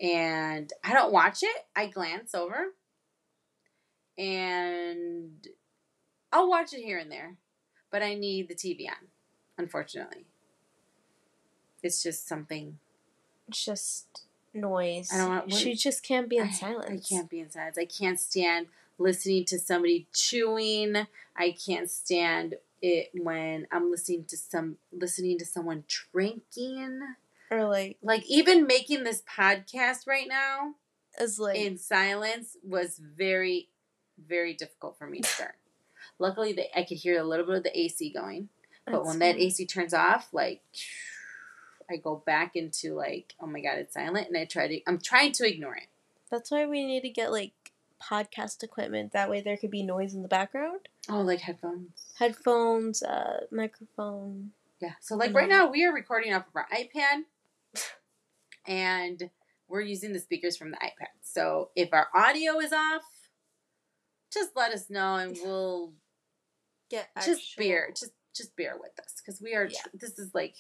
And 0.02 0.72
I 0.84 0.94
don't 0.94 1.12
watch 1.12 1.44
it. 1.44 1.66
I 1.76 1.88
glance 1.88 2.34
over, 2.34 2.68
and 4.18 5.48
I'll 6.32 6.50
watch 6.50 6.74
it 6.74 6.82
here 6.82 6.98
and 6.98 7.12
there, 7.12 7.36
but 7.92 8.02
I 8.02 8.14
need 8.16 8.48
the 8.48 8.56
TV 8.56 8.88
on. 8.88 9.08
Unfortunately, 9.58 10.26
it's 11.84 12.02
just 12.02 12.28
something 12.28 12.80
It's 13.50 13.66
just 13.66 14.24
noise. 14.54 15.10
I 15.14 15.18
don't 15.18 15.30
want- 15.30 15.54
She 15.54 15.74
just 15.74 16.04
can't 16.04 16.30
be 16.30 16.38
in 16.38 16.48
I- 16.48 16.52
silence. 16.52 17.12
I 17.12 17.16
can't 17.16 17.30
be 17.30 17.40
in 17.40 17.50
silence. 17.50 17.78
I 17.78 17.86
can't 17.86 18.20
stand 18.20 18.68
listening 19.00 19.46
to 19.46 19.58
somebody 19.58 20.08
chewing. 20.14 21.08
I 21.36 21.56
can't 21.66 21.90
stand 21.90 22.56
it 22.82 23.10
when 23.14 23.68
I'm 23.72 23.90
listening 23.92 24.26
to 24.26 24.38
some 24.38 24.78
listening 24.92 25.40
to 25.40 25.46
someone 25.46 25.86
drinking. 25.88 27.00
Or 27.52 27.66
like, 27.66 27.98
Like 28.04 28.24
even 28.30 28.68
making 28.68 29.04
this 29.04 29.24
podcast 29.24 30.06
right 30.06 30.28
now 30.28 30.76
is 31.20 31.40
like, 31.40 31.58
in 31.58 31.78
silence 31.78 32.58
was 32.64 33.00
very, 33.00 33.70
very 34.24 34.54
difficult 34.54 34.98
for 34.98 35.08
me 35.08 35.22
to 35.22 35.28
start. 35.28 35.56
Luckily, 36.20 36.54
that 36.54 36.78
I 36.78 36.84
could 36.84 36.98
hear 36.98 37.20
a 37.20 37.24
little 37.24 37.46
bit 37.46 37.56
of 37.56 37.64
the 37.64 37.80
AC 37.80 38.12
going, 38.12 38.50
but 38.86 38.92
that's 38.92 39.08
when 39.08 39.20
that. 39.20 39.38
AC 39.38 39.66
turns 39.66 39.94
off, 39.94 40.30
like 40.34 40.62
I 41.90 41.98
go 41.98 42.22
back 42.26 42.56
into 42.56 42.94
like, 42.94 43.34
oh 43.40 43.48
my 43.48 43.62
god, 43.62 43.78
it's 43.78 43.94
silent, 43.94 44.28
and 44.28 44.38
I 44.38 44.46
try 44.46 44.68
to. 44.68 44.82
I'm 44.86 45.00
trying 45.00 45.32
to 45.34 45.48
ignore 45.48 45.76
it. 45.76 45.88
That's 46.30 46.52
why 46.52 46.66
we 46.66 46.86
need 46.86 47.02
to 47.02 47.10
get 47.10 47.32
like 47.32 47.54
podcast 48.02 48.64
equipment. 48.64 49.12
That 49.12 49.30
way 49.30 49.42
there 49.42 49.58
could 49.58 49.72
be 49.72 49.84
noise 49.84 50.14
in 50.14 50.22
the 50.22 50.28
background. 50.28 50.88
Oh, 51.10 51.22
like 51.22 51.40
headphones. 51.42 52.14
Headphones, 52.18 53.04
uh, 53.04 53.42
microphone. 53.52 54.52
Yeah. 54.82 54.94
So 55.02 55.16
like 55.16 55.34
right 55.34 55.50
now 55.50 55.70
we 55.70 55.84
are 55.86 55.94
recording 55.94 56.34
off 56.34 56.48
of 56.48 56.56
our 56.56 56.68
iPad 56.74 57.24
and 58.68 59.30
we're 59.68 59.82
using 59.82 60.14
the 60.14 60.20
speakers 60.20 60.58
from 60.58 60.72
the 60.72 60.78
iPad. 60.78 61.10
So 61.22 61.70
if 61.76 61.90
our 61.94 62.08
audio 62.16 62.60
is 62.60 62.72
off, 62.74 63.04
just 64.34 64.52
let 64.56 64.72
us 64.72 64.90
know 64.90 65.16
and 65.16 65.38
we'll 65.44 65.94
Get 66.90 67.10
just 67.24 67.56
bear 67.56 67.90
just 67.90 68.12
just 68.36 68.56
bear 68.56 68.76
with 68.80 68.98
us 69.00 69.22
cuz 69.24 69.40
we 69.42 69.54
are 69.54 69.66
Yeah. 69.66 69.80
this 69.94 70.18
is 70.18 70.34
like 70.34 70.56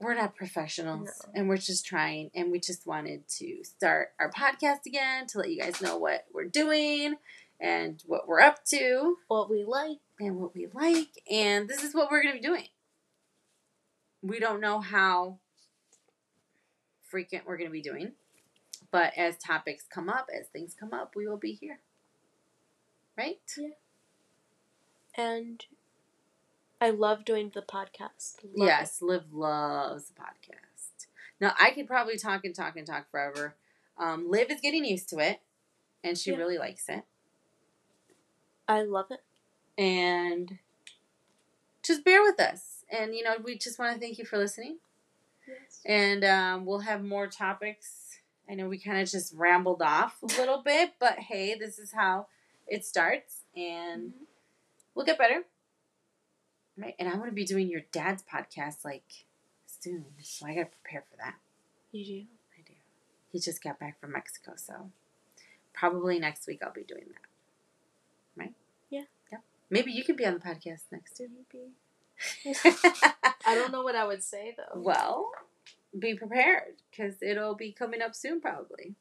we're 0.00 0.14
not 0.14 0.36
professionals 0.36 1.08
No. 1.26 1.32
and 1.34 1.48
we're 1.48 1.56
just 1.56 1.84
trying 1.84 2.30
and 2.34 2.50
we 2.52 2.60
just 2.60 2.86
wanted 2.86 3.26
to 3.38 3.64
start 3.64 4.10
our 4.20 4.30
podcast 4.30 4.86
again 4.86 5.26
to 5.28 5.38
let 5.38 5.50
you 5.50 5.60
guys 5.60 5.80
know 5.80 5.96
what 5.98 6.24
we're 6.32 6.44
doing 6.44 7.16
and 7.60 8.02
what 8.06 8.28
we're 8.28 8.40
up 8.40 8.64
to 8.66 9.16
what 9.26 9.50
we 9.50 9.64
like. 9.64 9.98
and 10.20 10.36
what 10.36 10.54
we 10.54 10.68
like, 10.72 11.22
and 11.30 11.68
this 11.68 11.82
is 11.82 11.94
what 11.94 12.10
we're 12.10 12.22
going 12.22 12.36
to 12.36 12.40
be 12.40 12.46
doing. 12.46 12.66
We 14.22 14.38
don't 14.38 14.60
know 14.60 14.80
how 14.80 15.38
frequent 17.04 17.46
we're 17.46 17.56
going 17.56 17.68
to 17.68 17.72
be 17.72 17.82
doing, 17.82 18.12
but 18.92 19.12
as 19.16 19.36
topics 19.38 19.84
come 19.92 20.08
up, 20.08 20.28
as 20.32 20.46
things 20.48 20.74
come 20.78 20.92
up, 20.92 21.14
we 21.16 21.26
will 21.26 21.36
be 21.36 21.52
here. 21.52 21.80
Right? 23.16 23.40
yeah 23.56 23.68
And 25.16 25.64
I 26.80 26.90
love 26.90 27.24
doing 27.24 27.50
the 27.54 27.62
podcast. 27.62 28.36
Love 28.54 28.68
yes, 28.68 29.02
Liv 29.02 29.32
loves 29.32 30.06
the 30.06 30.14
podcast. 30.14 31.06
Now, 31.40 31.54
I 31.60 31.70
could 31.70 31.86
probably 31.86 32.16
talk 32.16 32.44
and 32.44 32.54
talk 32.54 32.76
and 32.76 32.86
talk 32.86 33.10
forever. 33.10 33.54
Um, 33.96 34.30
Liv 34.30 34.50
is 34.50 34.60
getting 34.60 34.84
used 34.84 35.08
to 35.10 35.18
it, 35.18 35.40
and 36.04 36.16
she 36.16 36.30
Yeah. 36.30 36.36
really 36.36 36.58
likes 36.58 36.88
it. 36.88 36.98
it. 38.08 38.16
I 38.68 38.82
love 38.82 39.06
it. 39.10 39.22
And 39.80 40.58
just 41.82 42.04
bear 42.04 42.22
with 42.22 42.38
us. 42.40 42.84
And, 42.90 43.14
you 43.14 43.22
know, 43.24 43.36
we 43.42 43.56
just 43.58 43.78
want 43.78 43.94
to 43.94 44.00
thank 44.00 44.18
you 44.18 44.24
for 44.24 44.38
listening. 44.38 44.78
Yes. 45.46 45.80
and 45.86 46.24
um, 46.24 46.66
we'll 46.66 46.80
have 46.80 47.02
more 47.02 47.26
topics. 47.26 48.18
I 48.50 48.54
know 48.54 48.68
we 48.68 48.78
kind 48.78 49.00
of 49.00 49.08
just 49.08 49.32
rambled 49.32 49.80
off 49.80 50.22
a 50.22 50.26
little 50.26 50.58
bit, 50.64 50.92
but 50.98 51.18
hey, 51.18 51.54
this 51.54 51.78
is 51.78 51.92
how 51.92 52.26
it 52.66 52.84
starts, 52.84 53.44
and 53.56 54.12
Mhm. 54.12 54.26
we'll 54.94 55.06
get 55.06 55.16
better. 55.16 55.44
Right, 56.80 56.94
and 56.98 57.08
I'm 57.08 57.16
going 57.16 57.28
to 57.28 57.34
be 57.34 57.44
doing 57.44 57.68
your 57.68 57.82
dad's 57.90 58.22
podcast 58.22 58.84
like 58.84 59.24
soon, 59.66 60.04
so 60.22 60.46
I 60.46 60.54
got 60.54 60.70
to 60.70 60.76
prepare 60.82 61.02
for 61.10 61.16
that. 61.16 61.34
You 61.90 62.04
do. 62.04 62.26
I 62.56 62.62
do. 62.64 62.74
He 63.32 63.40
just 63.40 63.62
got 63.62 63.80
back 63.80 64.00
from 64.00 64.12
Mexico, 64.12 64.52
so 64.54 64.90
probably 65.74 66.20
next 66.20 66.46
week 66.46 66.60
I'll 66.62 66.72
be 66.72 66.84
doing 66.84 67.06
that. 67.08 68.40
Right? 68.40 68.54
Yeah. 68.90 69.02
Yep. 69.32 69.40
Maybe 69.70 69.90
you 69.90 70.04
can 70.04 70.14
be 70.14 70.24
on 70.24 70.34
the 70.34 70.40
podcast 70.40 70.82
next 70.92 71.16
too. 71.16 71.28
Maybe. 71.52 71.72
I 73.44 73.54
don't 73.54 73.72
know 73.72 73.82
what 73.82 73.96
I 73.96 74.06
would 74.06 74.22
say 74.22 74.54
though. 74.56 74.80
Well, 74.80 75.32
be 75.98 76.14
prepared 76.14 76.74
because 76.90 77.14
it'll 77.22 77.54
be 77.54 77.72
coming 77.72 78.02
up 78.02 78.14
soon, 78.14 78.40
probably. 78.40 78.94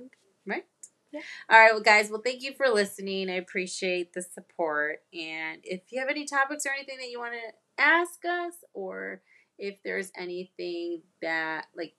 Okay. 0.00 0.08
Right? 0.46 0.64
Yeah. 1.12 1.20
All 1.50 1.60
right, 1.60 1.72
well, 1.72 1.82
guys, 1.82 2.10
well, 2.10 2.22
thank 2.24 2.42
you 2.42 2.54
for 2.54 2.68
listening. 2.68 3.28
I 3.28 3.34
appreciate 3.34 4.14
the 4.14 4.22
support. 4.22 5.02
And 5.12 5.60
if 5.62 5.82
you 5.90 6.00
have 6.00 6.08
any 6.08 6.24
topics 6.24 6.64
or 6.64 6.70
anything 6.72 6.96
that 6.98 7.10
you 7.10 7.18
want 7.18 7.34
to 7.34 7.82
ask 7.82 8.24
us, 8.24 8.54
or 8.72 9.20
if 9.58 9.76
there's 9.84 10.10
anything 10.16 11.02
that, 11.20 11.66
like, 11.76 11.94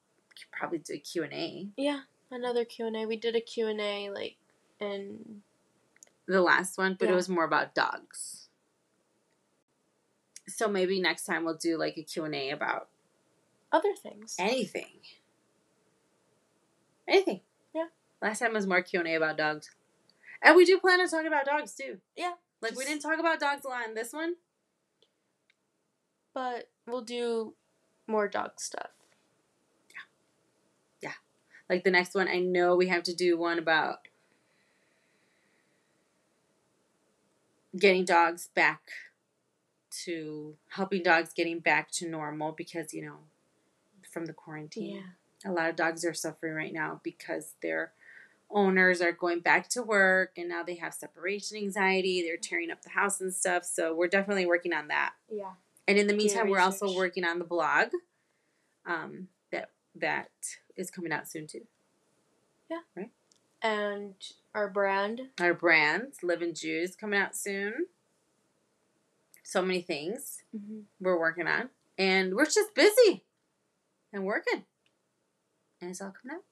probably 0.52 0.80
do 0.80 0.94
a 0.94 0.98
Q&A. 0.98 1.70
Yeah, 1.78 2.02
another 2.32 2.66
Q 2.66 2.88
and 2.88 2.96
A. 2.96 3.06
We 3.06 3.18
did 3.18 3.36
a 3.36 3.42
Q 3.42 3.68
and 3.68 3.80
A 3.80 4.10
like, 4.10 4.38
in... 4.80 5.42
The 6.28 6.42
last 6.42 6.78
one, 6.78 6.96
but 7.00 7.10
it 7.10 7.14
was 7.14 7.30
more 7.30 7.44
about 7.44 7.76
dogs. 7.76 8.48
So 10.48 10.68
maybe 10.68 11.00
next 11.00 11.26
time 11.26 11.44
we'll 11.44 11.58
do, 11.58 11.78
like, 11.78 11.98
a 11.98 12.04
Q&A 12.04 12.50
about 12.50 12.88
other 13.72 13.94
things. 14.02 14.36
anything. 14.40 15.02
Anything. 17.08 17.42
Yeah. 18.24 18.30
Last 18.30 18.40
time 18.40 18.54
was 18.54 18.68
more 18.68 18.82
Q 18.82 19.00
and 19.00 19.10
A 19.10 19.16
about 19.16 19.38
dogs, 19.38 19.70
and 20.42 20.56
we 20.56 20.66
do 20.66 20.80
plan 20.80 21.02
on 21.02 21.08
talking 21.10 21.28
about 21.28 21.46
dogs 21.46 21.74
too. 21.74 22.00
Yeah, 22.16 22.34
Like 22.62 22.76
we 22.78 22.86
didn't 22.86 23.02
talk 23.02 23.20
about 23.20 23.40
dogs 23.40 23.66
a 23.66 23.70
lot 23.70 23.88
in 23.88 23.94
this 23.96 24.14
one. 24.14 24.36
But 26.34 26.70
we'll 26.88 27.02
do 27.04 27.54
more 28.08 28.28
dog 28.28 28.52
stuff. 28.60 28.90
Yeah. 29.92 31.10
Yeah. 31.10 31.14
Like 31.70 31.84
the 31.84 31.92
next 31.92 32.16
one, 32.16 32.28
I 32.28 32.40
know 32.40 32.76
we 32.76 32.88
have 32.88 33.04
to 33.04 33.14
do 33.14 33.38
one 33.38 33.60
about 33.60 34.08
getting 37.78 38.06
dogs 38.06 38.50
back 38.54 38.82
to 40.04 40.56
helping 40.70 41.04
dogs 41.04 41.34
getting 41.34 41.60
back 41.60 41.92
to 41.92 42.10
normal 42.10 42.52
because 42.52 42.94
you 42.94 43.04
know 43.06 43.18
from 44.12 44.26
the 44.26 44.34
quarantine. 44.34 45.04
a 45.46 45.52
lot 45.52 45.70
of 45.70 45.76
dogs 45.76 46.06
are 46.06 46.14
suffering 46.14 46.54
right 46.54 46.74
now 46.74 47.00
because 47.04 47.56
their 47.62 47.92
owners 48.54 49.02
are 49.02 49.12
going 49.12 49.40
back 49.40 49.68
to 49.70 49.82
work 49.84 50.32
and 50.38 50.48
now 50.48 50.64
they 50.64 50.76
have 50.76 50.94
separation 50.94 51.58
anxiety. 51.58 52.22
They're 52.22 52.38
tearing 52.38 52.72
up 52.72 52.82
the 52.84 52.90
house 52.92 53.20
and 53.20 53.34
stuff. 53.34 53.66
So 53.66 53.94
we're 53.96 54.08
definitely 54.08 54.46
working 54.46 54.74
on 54.74 54.88
that. 54.90 55.14
Yeah. 55.32 55.52
And 55.88 55.98
in 55.98 56.08
the 56.08 56.14
meantime, 56.14 56.50
we're 56.50 56.60
also 56.60 56.96
working 56.96 57.26
on 57.26 57.40
the 57.40 57.46
blog. 57.46 57.88
Um, 58.86 59.28
that 59.52 59.70
that 59.96 60.30
is 60.76 60.90
coming 60.92 61.12
out 61.12 61.28
soon 61.28 61.48
too. 61.48 61.66
Yeah. 62.70 62.80
Right. 62.96 63.12
And 63.62 64.16
our 64.56 64.70
brand. 64.70 65.22
Our 65.40 65.54
brand, 65.54 66.14
Live 66.22 66.42
and 66.42 66.56
Juice, 66.56 66.96
coming 66.96 67.20
out 67.20 67.36
soon. 67.36 67.88
So 69.44 69.62
many 69.62 69.82
things 69.82 70.42
Mm-hmm. 70.56 70.80
we're 71.00 71.20
working 71.20 71.48
on, 71.48 71.70
and 71.98 72.36
we're 72.36 72.46
just 72.46 72.74
busy 72.76 73.24
and 74.12 74.24
working, 74.24 74.64
and 75.82 75.90
it's 75.90 76.00
all 76.02 76.14
coming 76.22 76.38
out. 76.38 76.44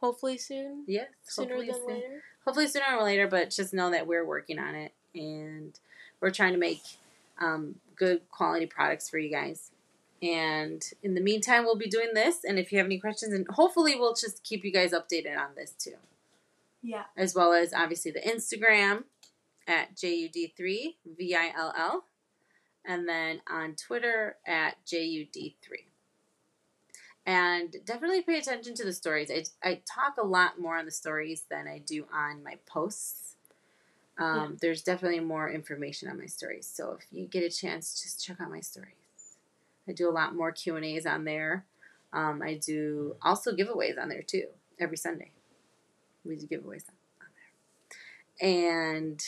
Hopefully 0.00 0.38
soon. 0.38 0.84
Yes, 0.86 1.08
Sooner 1.24 1.56
hopefully 1.56 1.66
than 1.66 1.74
soon. 1.80 1.86
later. 1.88 2.22
hopefully 2.44 2.68
sooner 2.68 2.84
or 2.98 3.04
later, 3.04 3.26
but 3.26 3.50
just 3.50 3.74
know 3.74 3.90
that 3.90 4.06
we're 4.06 4.24
working 4.26 4.58
on 4.58 4.74
it 4.74 4.92
and 5.14 5.78
we're 6.20 6.30
trying 6.30 6.52
to 6.52 6.58
make 6.58 6.82
um, 7.40 7.76
good 7.96 8.20
quality 8.30 8.66
products 8.66 9.08
for 9.08 9.18
you 9.18 9.30
guys. 9.30 9.70
And 10.22 10.82
in 11.02 11.14
the 11.14 11.20
meantime, 11.20 11.64
we'll 11.64 11.76
be 11.76 11.88
doing 11.88 12.10
this. 12.14 12.44
And 12.44 12.58
if 12.58 12.72
you 12.72 12.78
have 12.78 12.86
any 12.86 12.98
questions, 12.98 13.32
and 13.34 13.46
hopefully, 13.48 13.94
we'll 13.96 14.14
just 14.14 14.42
keep 14.44 14.64
you 14.64 14.72
guys 14.72 14.92
updated 14.92 15.36
on 15.38 15.48
this 15.56 15.70
too, 15.72 15.96
Yeah. 16.82 17.04
as 17.16 17.34
well 17.34 17.52
as 17.52 17.74
obviously 17.74 18.10
the 18.12 18.20
Instagram 18.20 19.04
at 19.68 19.94
JUD3VILL, 19.96 22.02
and 22.84 23.08
then 23.08 23.40
on 23.48 23.74
Twitter 23.74 24.36
at 24.46 24.76
JUD3 24.86 25.56
and 27.26 27.76
definitely 27.84 28.22
pay 28.22 28.38
attention 28.38 28.74
to 28.76 28.84
the 28.84 28.92
stories. 28.92 29.30
I, 29.30 29.44
I 29.68 29.80
talk 29.92 30.16
a 30.18 30.26
lot 30.26 30.60
more 30.60 30.78
on 30.78 30.86
the 30.86 30.90
stories 30.90 31.44
than 31.50 31.68
I 31.68 31.78
do 31.78 32.06
on 32.14 32.42
my 32.42 32.58
posts. 32.66 33.34
Um, 34.18 34.56
There's 34.62 34.82
definitely 34.82 35.20
more 35.20 35.50
information 35.50 36.08
on 36.08 36.18
my 36.18 36.26
stories, 36.26 36.70
so 36.72 36.96
if 36.98 37.06
you 37.10 37.26
get 37.26 37.42
a 37.42 37.50
chance, 37.50 38.00
just 38.02 38.24
check 38.24 38.40
out 38.40 38.50
my 38.50 38.60
stories. 38.60 38.92
I 39.86 39.92
do 39.92 40.08
a 40.08 40.10
lot 40.10 40.34
more 40.34 40.52
Q 40.52 40.76
and 40.76 40.84
A's 40.84 41.04
on 41.04 41.24
there. 41.24 41.66
Um, 42.14 42.40
I 42.42 42.54
do 42.54 43.16
also 43.20 43.52
giveaways 43.52 44.00
on 44.00 44.08
there 44.08 44.22
too 44.22 44.46
every 44.78 44.96
Sunday. 44.96 45.32
We 46.24 46.36
do 46.36 46.46
giveaways 46.46 46.84
on 46.88 46.94
on 47.20 47.28
there, 48.40 48.48
and 48.48 49.22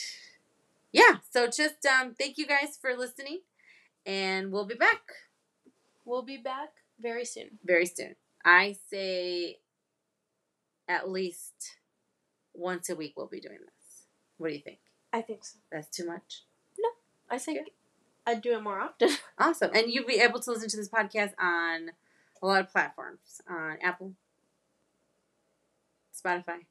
yeah. 0.90 1.16
So 1.30 1.46
just 1.48 1.84
um, 1.84 2.14
thank 2.14 2.38
you 2.38 2.46
guys 2.46 2.78
for 2.80 2.96
listening, 2.96 3.40
and 4.06 4.50
we'll 4.50 4.66
be 4.66 4.74
back 4.74 5.02
We'll 6.08 6.22
be 6.22 6.38
back 6.38 6.70
very 7.00 7.24
soon. 7.24 7.58
very 7.64 7.86
soon. 7.86 8.16
I 8.44 8.76
say 8.90 9.58
at 10.88 11.08
least 11.10 11.76
once 12.54 12.88
a 12.88 12.96
week 12.96 13.14
we'll 13.16 13.26
be 13.26 13.40
doing 13.40 13.58
this. 13.60 14.04
What 14.38 14.48
do 14.48 14.54
you 14.54 14.60
think? 14.60 14.78
I 15.12 15.20
think 15.22 15.44
so. 15.44 15.58
That's 15.70 15.88
too 15.88 16.06
much? 16.06 16.44
No. 16.78 16.88
I 17.30 17.38
think 17.38 17.68
I'd 18.26 18.42
do 18.42 18.54
it 18.54 18.62
more 18.62 18.80
often. 18.80 19.10
Awesome. 19.38 19.70
And 19.72 19.90
you'll 19.90 20.06
be 20.06 20.20
able 20.20 20.40
to 20.40 20.50
listen 20.50 20.68
to 20.68 20.76
this 20.76 20.88
podcast 20.88 21.32
on 21.38 21.90
a 22.42 22.46
lot 22.46 22.60
of 22.60 22.72
platforms 22.72 23.40
on 23.48 23.78
Apple, 23.80 24.14
Spotify, 26.12 26.64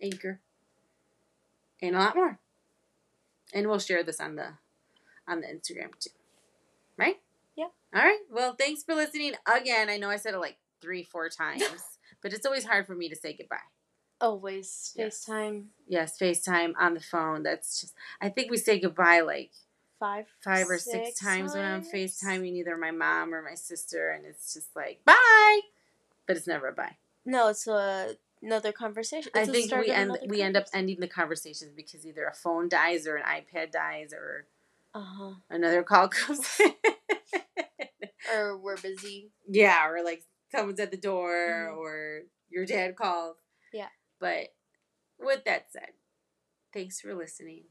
Anchor, 0.00 0.40
and 1.82 1.94
a 1.94 1.98
lot 1.98 2.16
more. 2.16 2.38
And 3.52 3.68
we'll 3.68 3.78
share 3.78 4.02
this 4.02 4.20
on 4.20 4.36
the 4.36 4.54
on 5.28 5.40
the 5.42 5.46
Instagram 5.48 5.90
too. 6.00 6.10
Right? 6.96 7.20
All 7.94 8.02
right. 8.02 8.18
Well, 8.30 8.54
thanks 8.58 8.82
for 8.82 8.94
listening 8.94 9.34
again. 9.46 9.90
I 9.90 9.98
know 9.98 10.08
I 10.08 10.16
said 10.16 10.34
it 10.34 10.38
like 10.38 10.56
three, 10.80 11.02
four 11.04 11.28
times, 11.28 11.64
but 12.22 12.32
it's 12.32 12.46
always 12.46 12.64
hard 12.64 12.86
for 12.86 12.94
me 12.94 13.08
to 13.08 13.16
say 13.16 13.34
goodbye. 13.36 13.56
Always 14.20 14.92
Yes. 14.96 15.24
FaceTime 15.28 15.64
Yes, 15.88 16.16
FaceTime 16.18 16.72
on 16.78 16.94
the 16.94 17.00
phone. 17.00 17.42
That's 17.42 17.80
just 17.80 17.94
I 18.20 18.28
think 18.28 18.50
we 18.50 18.56
say 18.56 18.78
goodbye 18.78 19.20
like 19.20 19.50
five, 19.98 20.26
five 20.42 20.70
or 20.70 20.78
six, 20.78 21.18
times, 21.18 21.54
when 21.54 21.64
I'm 21.64 21.82
times. 21.82 21.92
FaceTiming 21.92 22.52
either 22.54 22.76
my 22.76 22.92
mom 22.92 23.34
or 23.34 23.42
my 23.42 23.54
sister, 23.54 24.10
and 24.10 24.24
it's 24.24 24.54
just 24.54 24.74
like 24.74 25.00
bye, 25.04 25.60
but 26.26 26.36
it's 26.36 26.46
never 26.46 26.68
a 26.68 26.72
bye. 26.72 26.96
No, 27.26 27.48
it's 27.48 27.66
a, 27.66 28.16
another 28.40 28.72
conversation. 28.72 29.32
I 29.34 29.40
It's 29.40 29.48
the 29.48 29.62
think 29.62 29.72
we 29.72 29.90
end 29.90 30.18
we 30.28 30.40
end 30.40 30.56
up 30.56 30.66
ending 30.72 31.00
the 31.00 31.08
conversations 31.08 31.72
because 31.76 32.06
either 32.06 32.24
a 32.26 32.34
phone 32.34 32.68
dies 32.68 33.06
or 33.06 33.16
an 33.16 33.24
iPad 33.24 33.72
dies 33.72 34.12
or 34.12 34.46
Uh-huh. 34.94 35.34
another 35.50 35.82
call 35.82 36.08
comes. 36.08 36.60
in. 36.60 36.72
Or 38.32 38.56
we're 38.58 38.76
busy. 38.76 39.30
yeah, 39.48 39.86
or 39.88 40.02
like 40.04 40.22
someone's 40.50 40.80
at 40.80 40.90
the 40.90 40.96
door 40.96 41.70
Mhm. 41.72 41.76
or 41.76 42.22
your 42.50 42.64
dad 42.66 42.96
called. 42.96 43.36
Yeah. 43.72 43.88
But 44.20 44.54
with 45.18 45.44
that 45.44 45.72
said, 45.72 45.92
thanks 46.72 47.00
for 47.00 47.14
listening, 47.14 47.64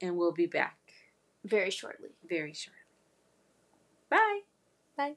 and 0.00 0.16
we'll 0.16 0.32
be 0.32 0.46
back 0.46 0.78
Very 1.44 1.70
shortly. 1.70 2.10
very 2.28 2.52
shortly. 2.54 2.80
Bye. 4.10 4.40
Bye. 4.96 5.16